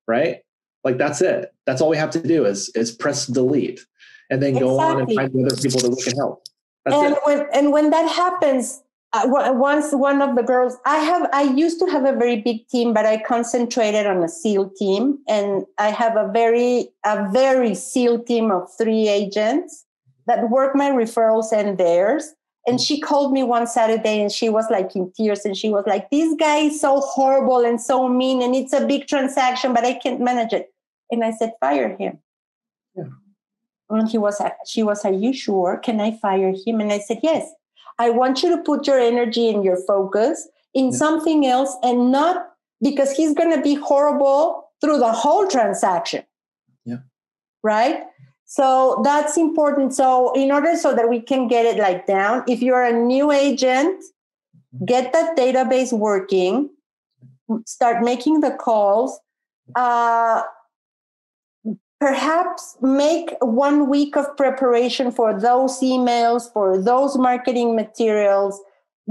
Right? 0.08 0.42
Like 0.84 0.98
that's 0.98 1.22
it. 1.22 1.54
That's 1.66 1.82
all 1.82 1.90
we 1.90 1.98
have 1.98 2.12
to 2.12 2.22
do 2.22 2.46
is 2.46 2.70
is 2.76 2.92
press 2.92 3.28
delete 3.28 3.82
and 4.30 4.42
then 4.42 4.52
exactly. 4.52 4.70
go 4.70 4.80
on 4.80 5.00
and 5.00 5.14
find 5.14 5.46
other 5.46 5.56
people 5.62 5.82
that 5.82 5.90
we 5.90 6.02
can 6.02 6.16
help. 6.16 6.44
That's 6.86 6.96
and 6.96 7.16
it. 7.16 7.22
when 7.26 7.48
and 7.54 7.72
when 7.72 7.90
that 7.90 8.10
happens, 8.10 8.84
uh, 9.24 9.54
once 9.54 9.92
one 9.92 10.22
of 10.22 10.36
the 10.36 10.44
girls, 10.44 10.78
I 10.86 10.98
have 10.98 11.30
I 11.32 11.44
used 11.44 11.80
to 11.80 11.86
have 11.88 12.06
a 12.06 12.14
very 12.14 12.42
big 12.42 12.68
team, 12.68 12.94
but 12.94 13.06
I 13.06 13.22
concentrated 13.22 14.06
on 14.06 14.24
a 14.24 14.30
SEAL 14.30 14.72
team, 14.78 15.20
and 15.28 15.66
I 15.78 15.90
have 15.90 16.18
a 16.18 16.32
very 16.32 16.90
a 17.06 17.30
very 17.32 17.76
SEAL 17.76 18.24
team 18.24 18.52
of 18.52 18.68
three 18.78 19.08
agents 19.08 19.86
that 20.28 20.50
work 20.50 20.76
my 20.76 20.90
referrals 20.90 21.52
and 21.52 21.78
theirs. 21.78 22.34
And 22.68 22.82
she 22.82 23.00
called 23.00 23.32
me 23.32 23.44
one 23.44 23.68
Saturday 23.68 24.20
and 24.20 24.32
she 24.32 24.50
was 24.50 24.66
like 24.72 24.96
in 24.96 25.12
tears 25.16 25.46
and 25.46 25.56
she 25.56 25.70
was 25.70 25.84
like, 25.86 26.10
This 26.10 26.36
guy 26.40 26.58
is 26.58 26.82
so 26.82 27.00
horrible 27.00 27.64
and 27.64 27.80
so 27.80 28.08
mean 28.08 28.42
and 28.42 28.56
it's 28.56 28.74
a 28.74 28.88
big 28.88 29.08
transaction, 29.08 29.72
but 29.72 29.86
I 29.86 29.94
can't 29.94 30.20
manage 30.20 30.52
it. 30.52 30.74
And 31.12 31.24
I 31.24 31.32
said, 31.32 31.54
Fire 31.60 31.96
him. 31.96 32.18
Yeah. 32.96 33.04
And 33.92 34.10
he 34.10 34.18
was, 34.18 34.42
she 34.66 34.82
was, 34.82 35.06
Are 35.06 35.14
you 35.14 35.32
sure? 35.32 35.78
Can 35.78 36.02
I 36.02 36.18
fire 36.18 36.56
him? 36.66 36.82
And 36.82 36.92
I 36.92 36.98
said, 36.98 37.20
Yes. 37.22 37.48
I 37.98 38.10
want 38.10 38.44
you 38.44 38.50
to 38.56 38.62
put 38.62 38.88
your 38.88 39.00
energy 39.00 39.50
and 39.50 39.64
your 39.64 39.78
focus 39.86 40.48
in 40.74 40.92
yeah. 40.92 40.98
something 40.98 41.46
else 41.46 41.76
and 41.84 42.12
not 42.12 42.50
because 42.82 43.12
he's 43.12 43.34
going 43.34 43.56
to 43.56 43.62
be 43.62 43.76
horrible 43.76 44.70
through 44.82 45.00
the 45.00 45.12
whole 45.12 45.48
transaction. 45.48 46.24
Yeah. 46.84 46.98
Right? 47.64 48.04
So 48.46 49.02
that's 49.04 49.38
important. 49.38 49.94
So 49.94 50.34
in 50.34 50.52
order 50.52 50.76
so 50.76 50.94
that 50.94 51.10
we 51.10 51.20
can 51.20 51.48
get 51.48 51.66
it 51.66 51.80
like 51.80 52.06
down, 52.06 52.44
if 52.48 52.62
you're 52.62 52.84
a 52.84 52.94
new 52.94 53.32
agent, 53.32 54.04
get 54.86 55.14
that 55.14 55.36
database 55.38 55.92
working, 55.92 56.70
start 57.66 58.04
making 58.04 58.42
the 58.42 58.52
calls. 58.52 59.20
Uh, 59.76 60.44
perhaps 62.00 62.78
make 62.82 63.32
one 63.42 63.90
week 63.90 64.16
of 64.16 64.36
preparation 64.38 65.12
for 65.12 65.40
those 65.40 65.80
emails, 65.80 66.52
for 66.52 66.82
those 66.82 67.18
marketing 67.18 67.76
materials. 67.76 68.60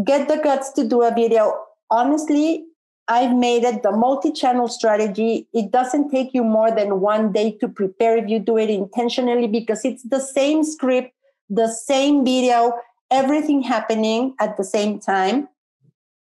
Get 0.05 0.29
the 0.29 0.37
guts 0.37 0.73
to 0.73 0.87
do 0.87 1.03
a 1.03 1.15
video. 1.15 1.55
Honestly, 1.91 2.65
I've 3.09 3.35
made 3.37 3.65
it 3.65 3.83
the 3.83 3.93
multi 3.93 4.33
channel 4.33 4.69
strategy. 4.69 5.47
It 5.53 5.71
doesn't 5.71 6.11
take 6.11 6.33
you 6.33 6.43
more 6.43 6.71
than 6.71 7.01
one 7.01 7.33
day 7.33 7.53
to 7.61 7.69
prepare 7.69 8.17
if 8.17 8.29
you 8.29 8.39
do 8.39 8.57
it 8.57 8.71
intentionally 8.71 9.47
because 9.47 9.85
it's 9.85 10.03
the 10.05 10.21
same 10.21 10.65
script, 10.65 11.13
the 11.51 11.69
same 11.69 12.25
video, 12.25 12.73
everything 13.11 13.63
happening 13.63 14.35
at 14.41 14.57
the 14.57 14.65
same 14.65 14.99
time. 14.99 15.49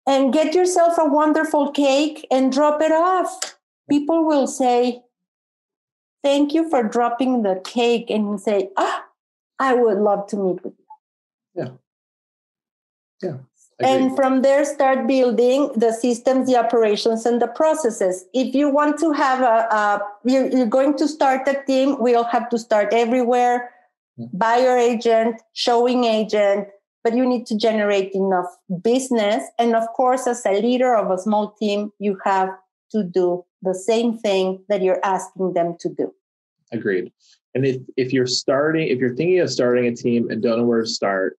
And 0.07 0.33
get 0.33 0.55
yourself 0.55 0.99
a 0.99 1.07
wonderful 1.07 1.71
cake 1.71 2.27
and 2.31 2.53
drop 2.53 2.83
it 2.83 2.93
off. 2.93 3.57
People 3.89 4.27
will 4.27 4.47
say, 4.47 5.04
Thank 6.25 6.55
you 6.55 6.69
for 6.69 6.83
dropping 6.83 7.43
the 7.43 7.61
cake. 7.65 8.11
And 8.11 8.41
say, 8.41 8.71
Ah, 8.77 9.05
I 9.61 9.75
would 9.75 9.99
love 9.99 10.27
to 10.29 10.37
meet 10.37 10.65
with 10.65 10.75
you. 10.77 11.63
Yeah. 11.63 11.69
Yeah 13.23 13.37
and 13.81 14.15
from 14.15 14.43
there 14.43 14.65
start 14.65 15.07
building 15.07 15.71
the 15.75 15.93
systems 15.93 16.47
the 16.47 16.57
operations 16.57 17.27
and 17.27 17.43
the 17.43 17.49
processes 17.49 18.25
if 18.33 18.55
you 18.55 18.69
want 18.69 18.99
to 18.99 19.13
have 19.13 19.41
a, 19.41 19.67
a 19.75 20.01
you're, 20.25 20.49
you're, 20.49 20.67
going 20.67 20.97
to 20.97 21.09
start 21.09 21.47
a 21.49 21.61
team 21.67 21.97
we'll 21.99 22.25
have 22.25 22.49
to 22.49 22.59
start 22.59 22.93
everywhere 22.93 23.71
yeah. 24.17 24.27
buyer 24.33 24.77
agent 24.77 25.43
showing 25.55 26.05
agent 26.05 26.69
but 27.03 27.15
you 27.15 27.27
need 27.27 27.47
to 27.47 27.57
generate 27.57 28.13
enough 28.13 28.47
business 28.83 29.43
and 29.59 29.75
of 29.75 29.87
course 29.89 30.27
as 30.27 30.45
a 30.47 30.61
leader 30.61 30.95
of 30.95 31.11
a 31.11 31.19
small 31.19 31.51
team 31.53 31.93
you 31.99 32.19
have 32.25 32.51
to 32.95 33.05
do 33.05 33.45
the 33.63 33.75
same 33.75 34.17
thing 34.19 34.65
that 34.69 34.83
you're 34.83 35.05
asking 35.05 35.53
them 35.53 35.77
to 35.79 35.89
do 35.89 36.13
agreed 36.73 37.13
and 37.55 37.67
if, 37.67 37.83
if 37.97 38.13
you're 38.13 38.27
starting 38.27 38.89
if 38.89 38.99
you're 38.99 39.17
thinking 39.17 39.41
of 39.41 39.51
starting 39.51 39.87
a 39.87 39.95
team 39.95 40.31
and 40.31 40.43
don't 40.43 40.59
know 40.59 40.65
where 40.65 40.81
to 40.81 40.87
start 40.87 41.39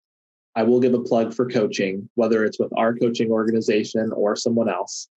I 0.57 0.63
will 0.63 0.81
give 0.81 0.95
a 0.95 1.01
plug 1.01 1.35
for 1.35 1.49
coaching, 1.49 2.09
whether 2.15 2.45
it's 2.45 2.61
with 2.61 2.73
our 2.77 2.95
coaching 2.95 3.31
organization 3.31 4.13
or 4.13 4.37
someone 4.37 4.69
else. 4.69 5.09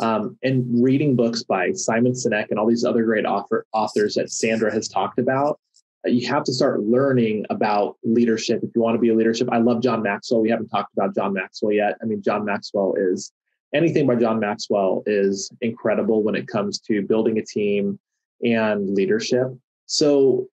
Um, 0.00 0.36
and 0.42 0.82
reading 0.82 1.16
books 1.16 1.42
by 1.42 1.72
Simon 1.72 2.12
Sinek 2.12 2.46
and 2.50 2.58
all 2.58 2.66
these 2.66 2.84
other 2.84 3.04
great 3.04 3.24
author, 3.24 3.66
authors 3.72 4.14
that 4.14 4.30
Sandra 4.30 4.72
has 4.72 4.88
talked 4.88 5.18
about, 5.18 5.60
uh, 6.06 6.10
you 6.10 6.26
have 6.26 6.44
to 6.44 6.52
start 6.52 6.82
learning 6.82 7.46
about 7.50 7.96
leadership 8.02 8.60
if 8.62 8.70
you 8.74 8.82
want 8.82 8.96
to 8.96 9.00
be 9.00 9.10
a 9.10 9.14
leadership. 9.14 9.48
I 9.52 9.58
love 9.58 9.82
John 9.82 10.02
Maxwell. 10.02 10.40
We 10.40 10.50
haven't 10.50 10.68
talked 10.68 10.92
about 10.94 11.14
John 11.14 11.32
Maxwell 11.32 11.72
yet. 11.72 11.96
I 12.02 12.06
mean, 12.06 12.22
John 12.22 12.44
Maxwell 12.44 12.94
is 12.98 13.32
anything 13.72 14.06
by 14.06 14.16
John 14.16 14.40
Maxwell 14.40 15.02
is 15.06 15.50
incredible 15.60 16.22
when 16.22 16.34
it 16.34 16.48
comes 16.48 16.78
to 16.80 17.02
building 17.02 17.38
a 17.38 17.44
team 17.44 17.98
and 18.44 18.94
leadership. 18.94 19.48
So, 19.86 20.48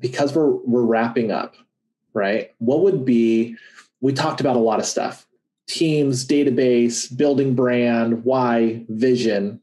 because 0.00 0.34
we're 0.34 0.50
we're 0.50 0.84
wrapping 0.84 1.30
up, 1.30 1.54
right? 2.12 2.50
What 2.58 2.80
would 2.82 3.04
be, 3.04 3.56
we 4.00 4.12
talked 4.12 4.40
about 4.40 4.56
a 4.56 4.60
lot 4.60 4.78
of 4.78 4.86
stuff 4.86 5.26
teams, 5.66 6.26
database, 6.26 7.14
building 7.16 7.54
brand, 7.54 8.24
why, 8.24 8.84
vision. 8.88 9.60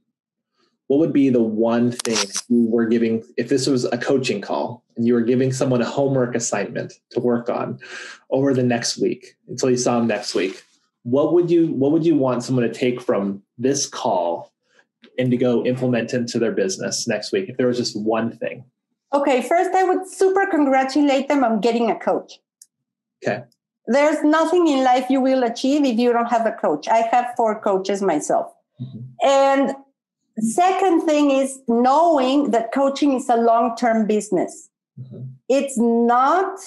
What 0.88 1.00
would 1.00 1.14
be 1.14 1.30
the 1.30 1.42
one 1.42 1.92
thing 1.92 2.18
you 2.50 2.68
were 2.70 2.86
giving, 2.86 3.24
if 3.38 3.48
this 3.48 3.68
was 3.68 3.86
a 3.86 3.98
coaching 3.98 4.42
call 4.42 4.84
and 4.96 5.08
you 5.08 5.14
were 5.14 5.22
giving 5.22 5.54
someone 5.54 5.82
a 5.82 5.86
homework 5.86 6.36
assignment 6.36 6.94
to 7.12 7.20
work 7.20 7.50
on 7.50 7.80
over 8.30 8.54
the 8.54 8.64
next 8.64 9.00
week 9.00 9.38
until 9.48 9.70
you 9.70 9.78
saw 9.78 9.98
them 9.98 10.08
next 10.08 10.36
week? 10.36 10.62
What 11.04 11.34
would 11.34 11.51
you 11.51 11.68
what 11.74 11.91
would 11.91 12.06
you 12.06 12.16
want 12.16 12.43
someone 12.43 12.66
to 12.66 12.74
take 12.74 13.01
from 13.01 13.43
this 13.58 13.86
call 13.88 14.51
and 15.20 15.30
to 15.32 15.38
go 15.38 15.66
implement 15.66 16.14
into 16.14 16.39
their 16.39 16.51
business 16.51 17.08
next 17.08 17.32
week 17.32 17.49
if 17.49 17.58
there 17.58 17.68
was 17.68 17.78
just 17.78 17.99
one 17.99 18.32
thing? 18.38 18.66
Okay, 19.14 19.41
first 19.41 19.72
I 19.76 19.84
would 19.84 20.08
super 20.10 20.47
congratulate 20.47 21.28
them 21.28 21.43
on 21.43 21.60
getting 21.62 21.91
a 21.91 21.99
coach. 21.99 22.39
Okay. 23.24 23.43
There's 23.86 24.24
nothing 24.24 24.68
in 24.68 24.84
life 24.84 25.10
you 25.10 25.20
will 25.22 25.43
achieve 25.43 25.84
if 25.84 25.99
you 25.99 26.14
don't 26.14 26.30
have 26.30 26.45
a 26.45 26.54
coach. 26.54 26.88
I 26.88 26.99
have 27.12 27.34
four 27.36 27.60
coaches 27.60 28.01
myself. 28.01 28.54
Mm-hmm. 28.82 29.28
And 29.28 29.76
second 30.39 31.01
thing 31.01 31.32
is 31.32 31.60
knowing 31.68 32.51
that 32.51 32.72
coaching 32.74 33.14
is 33.14 33.28
a 33.30 33.36
long-term 33.36 34.08
business. 34.08 34.70
Mm-hmm. 34.99 35.24
It's 35.49 35.78
not 35.78 36.60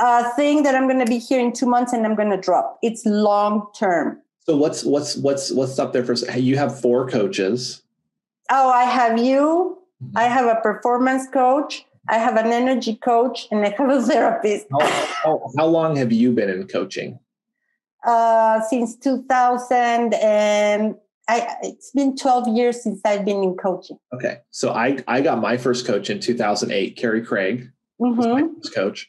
a 0.00 0.32
thing 0.34 0.62
that 0.62 0.74
I'm 0.74 0.86
going 0.88 0.98
to 0.98 1.06
be 1.06 1.18
here 1.18 1.38
in 1.38 1.52
two 1.52 1.66
months 1.66 1.92
and 1.92 2.06
I'm 2.06 2.14
going 2.14 2.30
to 2.30 2.36
drop. 2.36 2.78
It's 2.82 3.04
long 3.04 3.68
term. 3.78 4.20
So 4.46 4.56
what's 4.56 4.84
what's 4.84 5.16
what's 5.16 5.52
what's 5.52 5.78
up 5.78 5.92
there 5.92 6.04
for? 6.04 6.14
You 6.36 6.56
have 6.56 6.80
four 6.80 7.08
coaches. 7.08 7.82
Oh, 8.50 8.70
I 8.70 8.84
have 8.84 9.18
you. 9.18 9.78
Mm-hmm. 10.02 10.16
I 10.16 10.24
have 10.24 10.46
a 10.46 10.60
performance 10.60 11.28
coach. 11.28 11.84
I 12.08 12.16
have 12.16 12.36
an 12.36 12.46
energy 12.46 12.96
coach 12.96 13.46
and 13.50 13.64
I 13.64 13.74
have 13.76 13.90
a 13.90 14.02
therapist. 14.06 14.66
How, 14.72 14.86
how, 14.86 15.50
how 15.56 15.66
long 15.66 15.96
have 15.96 16.10
you 16.10 16.32
been 16.32 16.50
in 16.50 16.66
coaching? 16.66 17.20
Uh, 18.04 18.60
since 18.62 18.96
2000 18.96 20.14
and 20.14 20.94
I, 21.28 21.56
it's 21.62 21.92
been 21.92 22.16
12 22.16 22.48
years 22.48 22.82
since 22.82 23.00
I've 23.04 23.24
been 23.24 23.44
in 23.44 23.56
coaching. 23.56 23.98
Okay. 24.12 24.38
So 24.50 24.72
I, 24.72 24.98
I 25.06 25.20
got 25.20 25.40
my 25.40 25.58
first 25.58 25.86
coach 25.86 26.10
in 26.10 26.18
2008, 26.18 26.96
Carrie 26.96 27.24
Craig, 27.24 27.70
mm-hmm. 28.00 28.58
coach. 28.74 29.08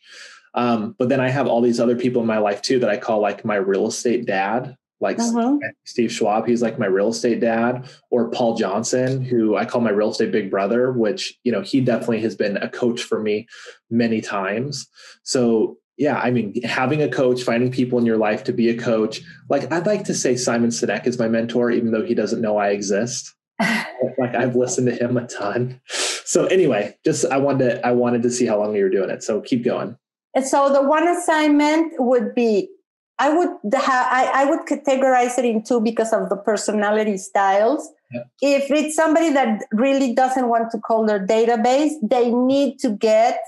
Um, 0.53 0.95
but 0.97 1.09
then 1.09 1.19
I 1.19 1.29
have 1.29 1.47
all 1.47 1.61
these 1.61 1.79
other 1.79 1.95
people 1.95 2.21
in 2.21 2.27
my 2.27 2.39
life 2.39 2.61
too 2.61 2.79
that 2.79 2.89
I 2.89 2.97
call 2.97 3.21
like 3.21 3.45
my 3.45 3.55
real 3.55 3.87
estate 3.87 4.25
dad 4.25 4.75
like 5.01 5.17
mm-hmm. 5.17 5.57
Steve 5.83 6.11
Schwab, 6.11 6.47
he's 6.47 6.61
like 6.61 6.77
my 6.77 6.85
real 6.85 7.09
estate 7.09 7.39
dad, 7.39 7.89
or 8.11 8.29
Paul 8.29 8.55
Johnson, 8.55 9.25
who 9.25 9.57
I 9.57 9.65
call 9.65 9.81
my 9.81 9.89
real 9.89 10.11
estate 10.11 10.31
big 10.31 10.51
brother, 10.51 10.91
which, 10.91 11.37
you 11.43 11.51
know, 11.51 11.61
he 11.61 11.81
definitely 11.81 12.21
has 12.21 12.35
been 12.35 12.57
a 12.57 12.69
coach 12.69 13.01
for 13.01 13.19
me 13.19 13.47
many 13.89 14.21
times. 14.21 14.87
So, 15.23 15.79
yeah, 15.97 16.19
I 16.19 16.29
mean, 16.29 16.61
having 16.63 17.01
a 17.01 17.09
coach, 17.09 17.41
finding 17.41 17.71
people 17.71 17.97
in 17.97 18.05
your 18.05 18.17
life 18.17 18.43
to 18.45 18.53
be 18.53 18.69
a 18.69 18.77
coach, 18.77 19.21
like 19.49 19.71
I'd 19.73 19.87
like 19.87 20.03
to 20.05 20.13
say 20.13 20.35
Simon 20.35 20.69
Sinek 20.69 21.07
is 21.07 21.19
my 21.19 21.27
mentor, 21.27 21.71
even 21.71 21.91
though 21.91 22.05
he 22.05 22.13
doesn't 22.13 22.41
know 22.41 22.57
I 22.57 22.69
exist. 22.69 23.33
like 23.59 24.35
I've 24.35 24.55
listened 24.55 24.87
to 24.87 24.95
him 24.95 25.17
a 25.17 25.27
ton. 25.27 25.81
So 25.87 26.45
anyway, 26.45 26.95
just 27.03 27.25
I 27.25 27.37
wanted 27.37 27.65
to, 27.65 27.85
I 27.85 27.91
wanted 27.91 28.21
to 28.23 28.31
see 28.31 28.45
how 28.45 28.59
long 28.59 28.75
you 28.75 28.83
were 28.83 28.89
doing 28.89 29.09
it. 29.09 29.23
So 29.23 29.41
keep 29.41 29.63
going. 29.63 29.97
And 30.33 30.45
so 30.45 30.71
the 30.71 30.81
one 30.81 31.07
assignment 31.07 31.93
would 31.97 32.33
be 32.33 32.69
I 33.21 33.29
would 33.29 33.51
ha- 33.75 34.07
I, 34.09 34.41
I 34.41 34.45
would 34.45 34.61
categorize 34.61 35.37
it 35.37 35.45
in 35.45 35.63
two 35.63 35.79
because 35.79 36.11
of 36.11 36.29
the 36.29 36.35
personality 36.35 37.17
styles. 37.17 37.87
Yeah. 38.11 38.23
If 38.41 38.71
it's 38.71 38.95
somebody 38.95 39.29
that 39.31 39.63
really 39.71 40.15
doesn't 40.15 40.47
want 40.47 40.71
to 40.71 40.79
call 40.79 41.05
their 41.05 41.23
database, 41.25 41.93
they 42.01 42.31
need 42.31 42.79
to 42.79 42.89
get 42.89 43.39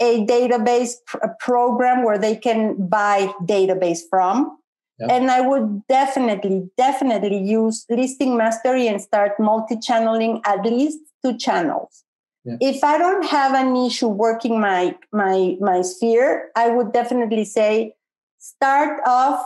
a 0.00 0.26
database 0.26 0.94
pr- 1.06 1.18
a 1.18 1.28
program 1.38 2.02
where 2.02 2.18
they 2.18 2.34
can 2.34 2.88
buy 2.88 3.32
database 3.44 4.00
from. 4.10 4.58
Yep. 4.98 5.10
And 5.10 5.30
I 5.30 5.42
would 5.42 5.86
definitely, 5.86 6.68
definitely 6.76 7.38
use 7.38 7.86
listing 7.88 8.36
mastery 8.36 8.88
and 8.88 9.00
start 9.00 9.38
multi 9.38 9.78
channeling 9.78 10.40
at 10.44 10.64
least 10.66 10.98
two 11.24 11.38
channels. 11.38 12.04
Yeah. 12.44 12.56
If 12.60 12.82
I 12.82 12.96
don't 12.96 13.24
have 13.26 13.54
an 13.54 13.76
issue 13.76 14.08
working 14.08 14.60
my 14.60 14.96
my 15.12 15.56
my 15.60 15.82
sphere, 15.82 16.50
I 16.56 16.70
would 16.70 16.92
definitely 16.92 17.44
say 17.44 17.94
start 18.38 19.00
off 19.06 19.44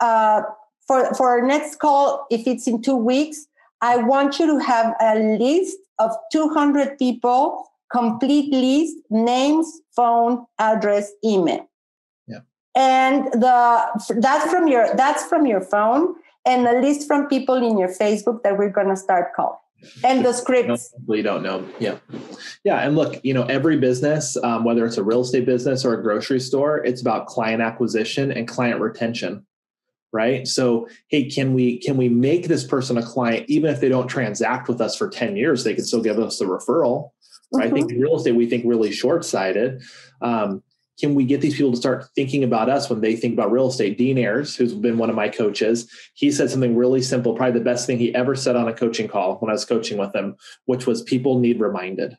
uh, 0.00 0.42
for 0.86 1.14
for 1.14 1.30
our 1.30 1.46
next 1.46 1.78
call. 1.78 2.26
If 2.30 2.46
it's 2.46 2.66
in 2.66 2.82
two 2.82 2.96
weeks, 2.96 3.46
I 3.80 3.96
want 3.96 4.38
you 4.40 4.46
to 4.46 4.58
have 4.64 4.94
a 5.00 5.18
list 5.38 5.76
of 5.98 6.10
200 6.32 6.98
people, 6.98 7.64
complete 7.92 8.52
list, 8.52 8.96
names, 9.10 9.80
phone, 9.94 10.44
address, 10.58 11.12
email 11.24 11.68
Yeah. 12.26 12.40
and 12.74 13.26
the 13.32 13.86
that's 14.18 14.50
from 14.50 14.66
your 14.66 14.92
that's 14.96 15.24
from 15.26 15.46
your 15.46 15.60
phone 15.60 16.14
and 16.44 16.66
a 16.66 16.80
list 16.80 17.06
from 17.06 17.28
people 17.28 17.54
in 17.68 17.78
your 17.78 17.92
facebook 18.02 18.42
that 18.42 18.58
we're 18.58 18.74
going 18.78 18.88
to 18.88 18.96
start 18.96 19.26
calling 19.36 19.61
and 20.04 20.24
the 20.24 20.32
scripts. 20.32 20.94
we 21.06 21.22
don't 21.22 21.42
know. 21.42 21.66
Yeah. 21.78 21.98
Yeah 22.64 22.78
and 22.78 22.96
look 22.96 23.20
you 23.24 23.34
know 23.34 23.44
every 23.44 23.78
business 23.78 24.36
um, 24.42 24.64
whether 24.64 24.84
it's 24.86 24.98
a 24.98 25.02
real 25.02 25.22
estate 25.22 25.46
business 25.46 25.84
or 25.84 25.94
a 25.94 26.02
grocery 26.02 26.40
store 26.40 26.84
it's 26.84 27.00
about 27.00 27.26
client 27.26 27.62
acquisition 27.62 28.32
and 28.32 28.46
client 28.48 28.80
retention 28.80 29.46
right? 30.12 30.46
So 30.46 30.88
hey 31.08 31.28
can 31.28 31.54
we 31.54 31.78
can 31.78 31.96
we 31.96 32.08
make 32.08 32.48
this 32.48 32.64
person 32.64 32.98
a 32.98 33.02
client 33.02 33.46
even 33.48 33.70
if 33.70 33.80
they 33.80 33.88
don't 33.88 34.08
transact 34.08 34.68
with 34.68 34.80
us 34.80 34.96
for 34.96 35.08
10 35.08 35.36
years 35.36 35.64
they 35.64 35.74
can 35.74 35.84
still 35.84 36.02
give 36.02 36.18
us 36.18 36.38
the 36.38 36.44
referral 36.44 37.10
right? 37.52 37.66
Mm-hmm. 37.66 37.74
i 37.74 37.78
think 37.78 37.92
in 37.92 38.00
real 38.00 38.16
estate 38.16 38.34
we 38.34 38.46
think 38.46 38.64
really 38.66 38.92
short-sighted. 38.92 39.82
Um, 40.20 40.62
can 41.00 41.14
we 41.14 41.24
get 41.24 41.40
these 41.40 41.56
people 41.56 41.72
to 41.72 41.76
start 41.76 42.06
thinking 42.14 42.44
about 42.44 42.68
us 42.68 42.90
when 42.90 43.00
they 43.00 43.16
think 43.16 43.34
about 43.34 43.50
real 43.50 43.68
estate? 43.68 43.98
Dean 43.98 44.18
Ayers, 44.18 44.54
who's 44.54 44.74
been 44.74 44.98
one 44.98 45.10
of 45.10 45.16
my 45.16 45.28
coaches, 45.28 45.90
he 46.14 46.30
said 46.30 46.50
something 46.50 46.76
really 46.76 47.02
simple, 47.02 47.34
probably 47.34 47.58
the 47.58 47.64
best 47.64 47.86
thing 47.86 47.98
he 47.98 48.14
ever 48.14 48.34
said 48.34 48.56
on 48.56 48.68
a 48.68 48.74
coaching 48.74 49.08
call 49.08 49.36
when 49.36 49.50
I 49.50 49.54
was 49.54 49.64
coaching 49.64 49.98
with 49.98 50.14
him, 50.14 50.36
which 50.66 50.86
was 50.86 51.02
people 51.02 51.38
need 51.38 51.60
reminded. 51.60 52.16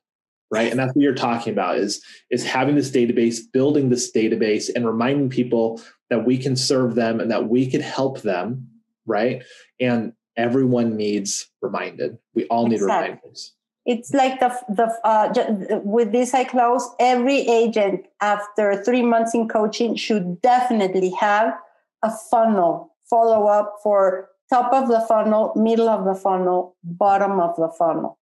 Right. 0.51 0.69
And 0.69 0.79
that's 0.79 0.93
what 0.93 1.01
you're 1.01 1.15
talking 1.15 1.51
about 1.51 1.77
is, 1.77 2.03
is 2.29 2.45
having 2.45 2.75
this 2.75 2.91
database, 2.91 3.39
building 3.51 3.89
this 3.89 4.11
database 4.11 4.69
and 4.73 4.85
reminding 4.85 5.29
people 5.29 5.81
that 6.09 6.25
we 6.25 6.37
can 6.37 6.55
serve 6.55 6.93
them 6.93 7.19
and 7.19 7.31
that 7.31 7.49
we 7.49 7.69
could 7.69 7.81
help 7.81 8.21
them. 8.21 8.67
Right. 9.05 9.43
And 9.79 10.13
everyone 10.37 10.95
needs 10.95 11.49
reminded. 11.61 12.17
We 12.35 12.45
all 12.45 12.67
need 12.67 12.75
exactly. 12.75 13.13
reminders 13.13 13.53
it's 13.85 14.13
like 14.13 14.39
the 14.39 14.49
the 14.69 14.85
uh, 15.03 15.79
with 15.83 16.11
this 16.11 16.33
I 16.33 16.45
close. 16.45 16.87
Every 16.99 17.39
agent 17.47 18.05
after 18.21 18.83
three 18.83 19.01
months 19.01 19.33
in 19.33 19.49
coaching 19.49 19.95
should 19.95 20.41
definitely 20.41 21.11
have 21.19 21.53
a 22.01 22.11
funnel 22.31 22.93
follow 23.09 23.47
up 23.47 23.77
for 23.83 24.29
top 24.49 24.73
of 24.73 24.87
the 24.87 25.01
funnel, 25.07 25.53
middle 25.55 25.89
of 25.89 26.05
the 26.05 26.15
funnel, 26.15 26.75
bottom 26.83 27.39
of 27.39 27.55
the 27.57 27.69
funnel. 27.77 28.17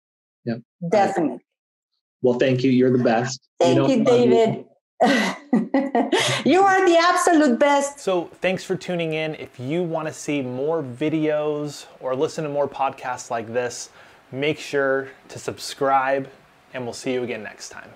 Yeah, 0.45 0.55
definitely. 0.89 1.45
Well, 2.22 2.38
thank 2.38 2.64
you. 2.64 2.72
You're 2.72 2.95
the 2.95 3.03
best. 3.03 3.47
Thank 3.60 3.76
you, 3.76 3.82
know, 3.82 3.89
you 3.89 4.03
David. 4.03 4.66
you 6.45 6.62
are 6.62 6.86
the 6.86 6.97
absolute 6.99 7.57
best. 7.60 7.99
So, 7.99 8.26
thanks 8.41 8.64
for 8.64 8.76
tuning 8.76 9.14
in. 9.14 9.36
If 9.36 9.60
you 9.60 9.84
want 9.84 10.07
to 10.07 10.14
see 10.14 10.41
more 10.41 10.84
videos 10.84 11.86
or 12.01 12.16
listen 12.16 12.43
to 12.43 12.49
more 12.49 12.68
podcasts 12.68 13.30
like 13.30 13.47
this, 13.53 13.89
Make 14.32 14.59
sure 14.59 15.09
to 15.30 15.39
subscribe, 15.39 16.30
and 16.73 16.84
we'll 16.84 16.93
see 16.93 17.13
you 17.13 17.23
again 17.23 17.43
next 17.43 17.69
time. 17.69 17.89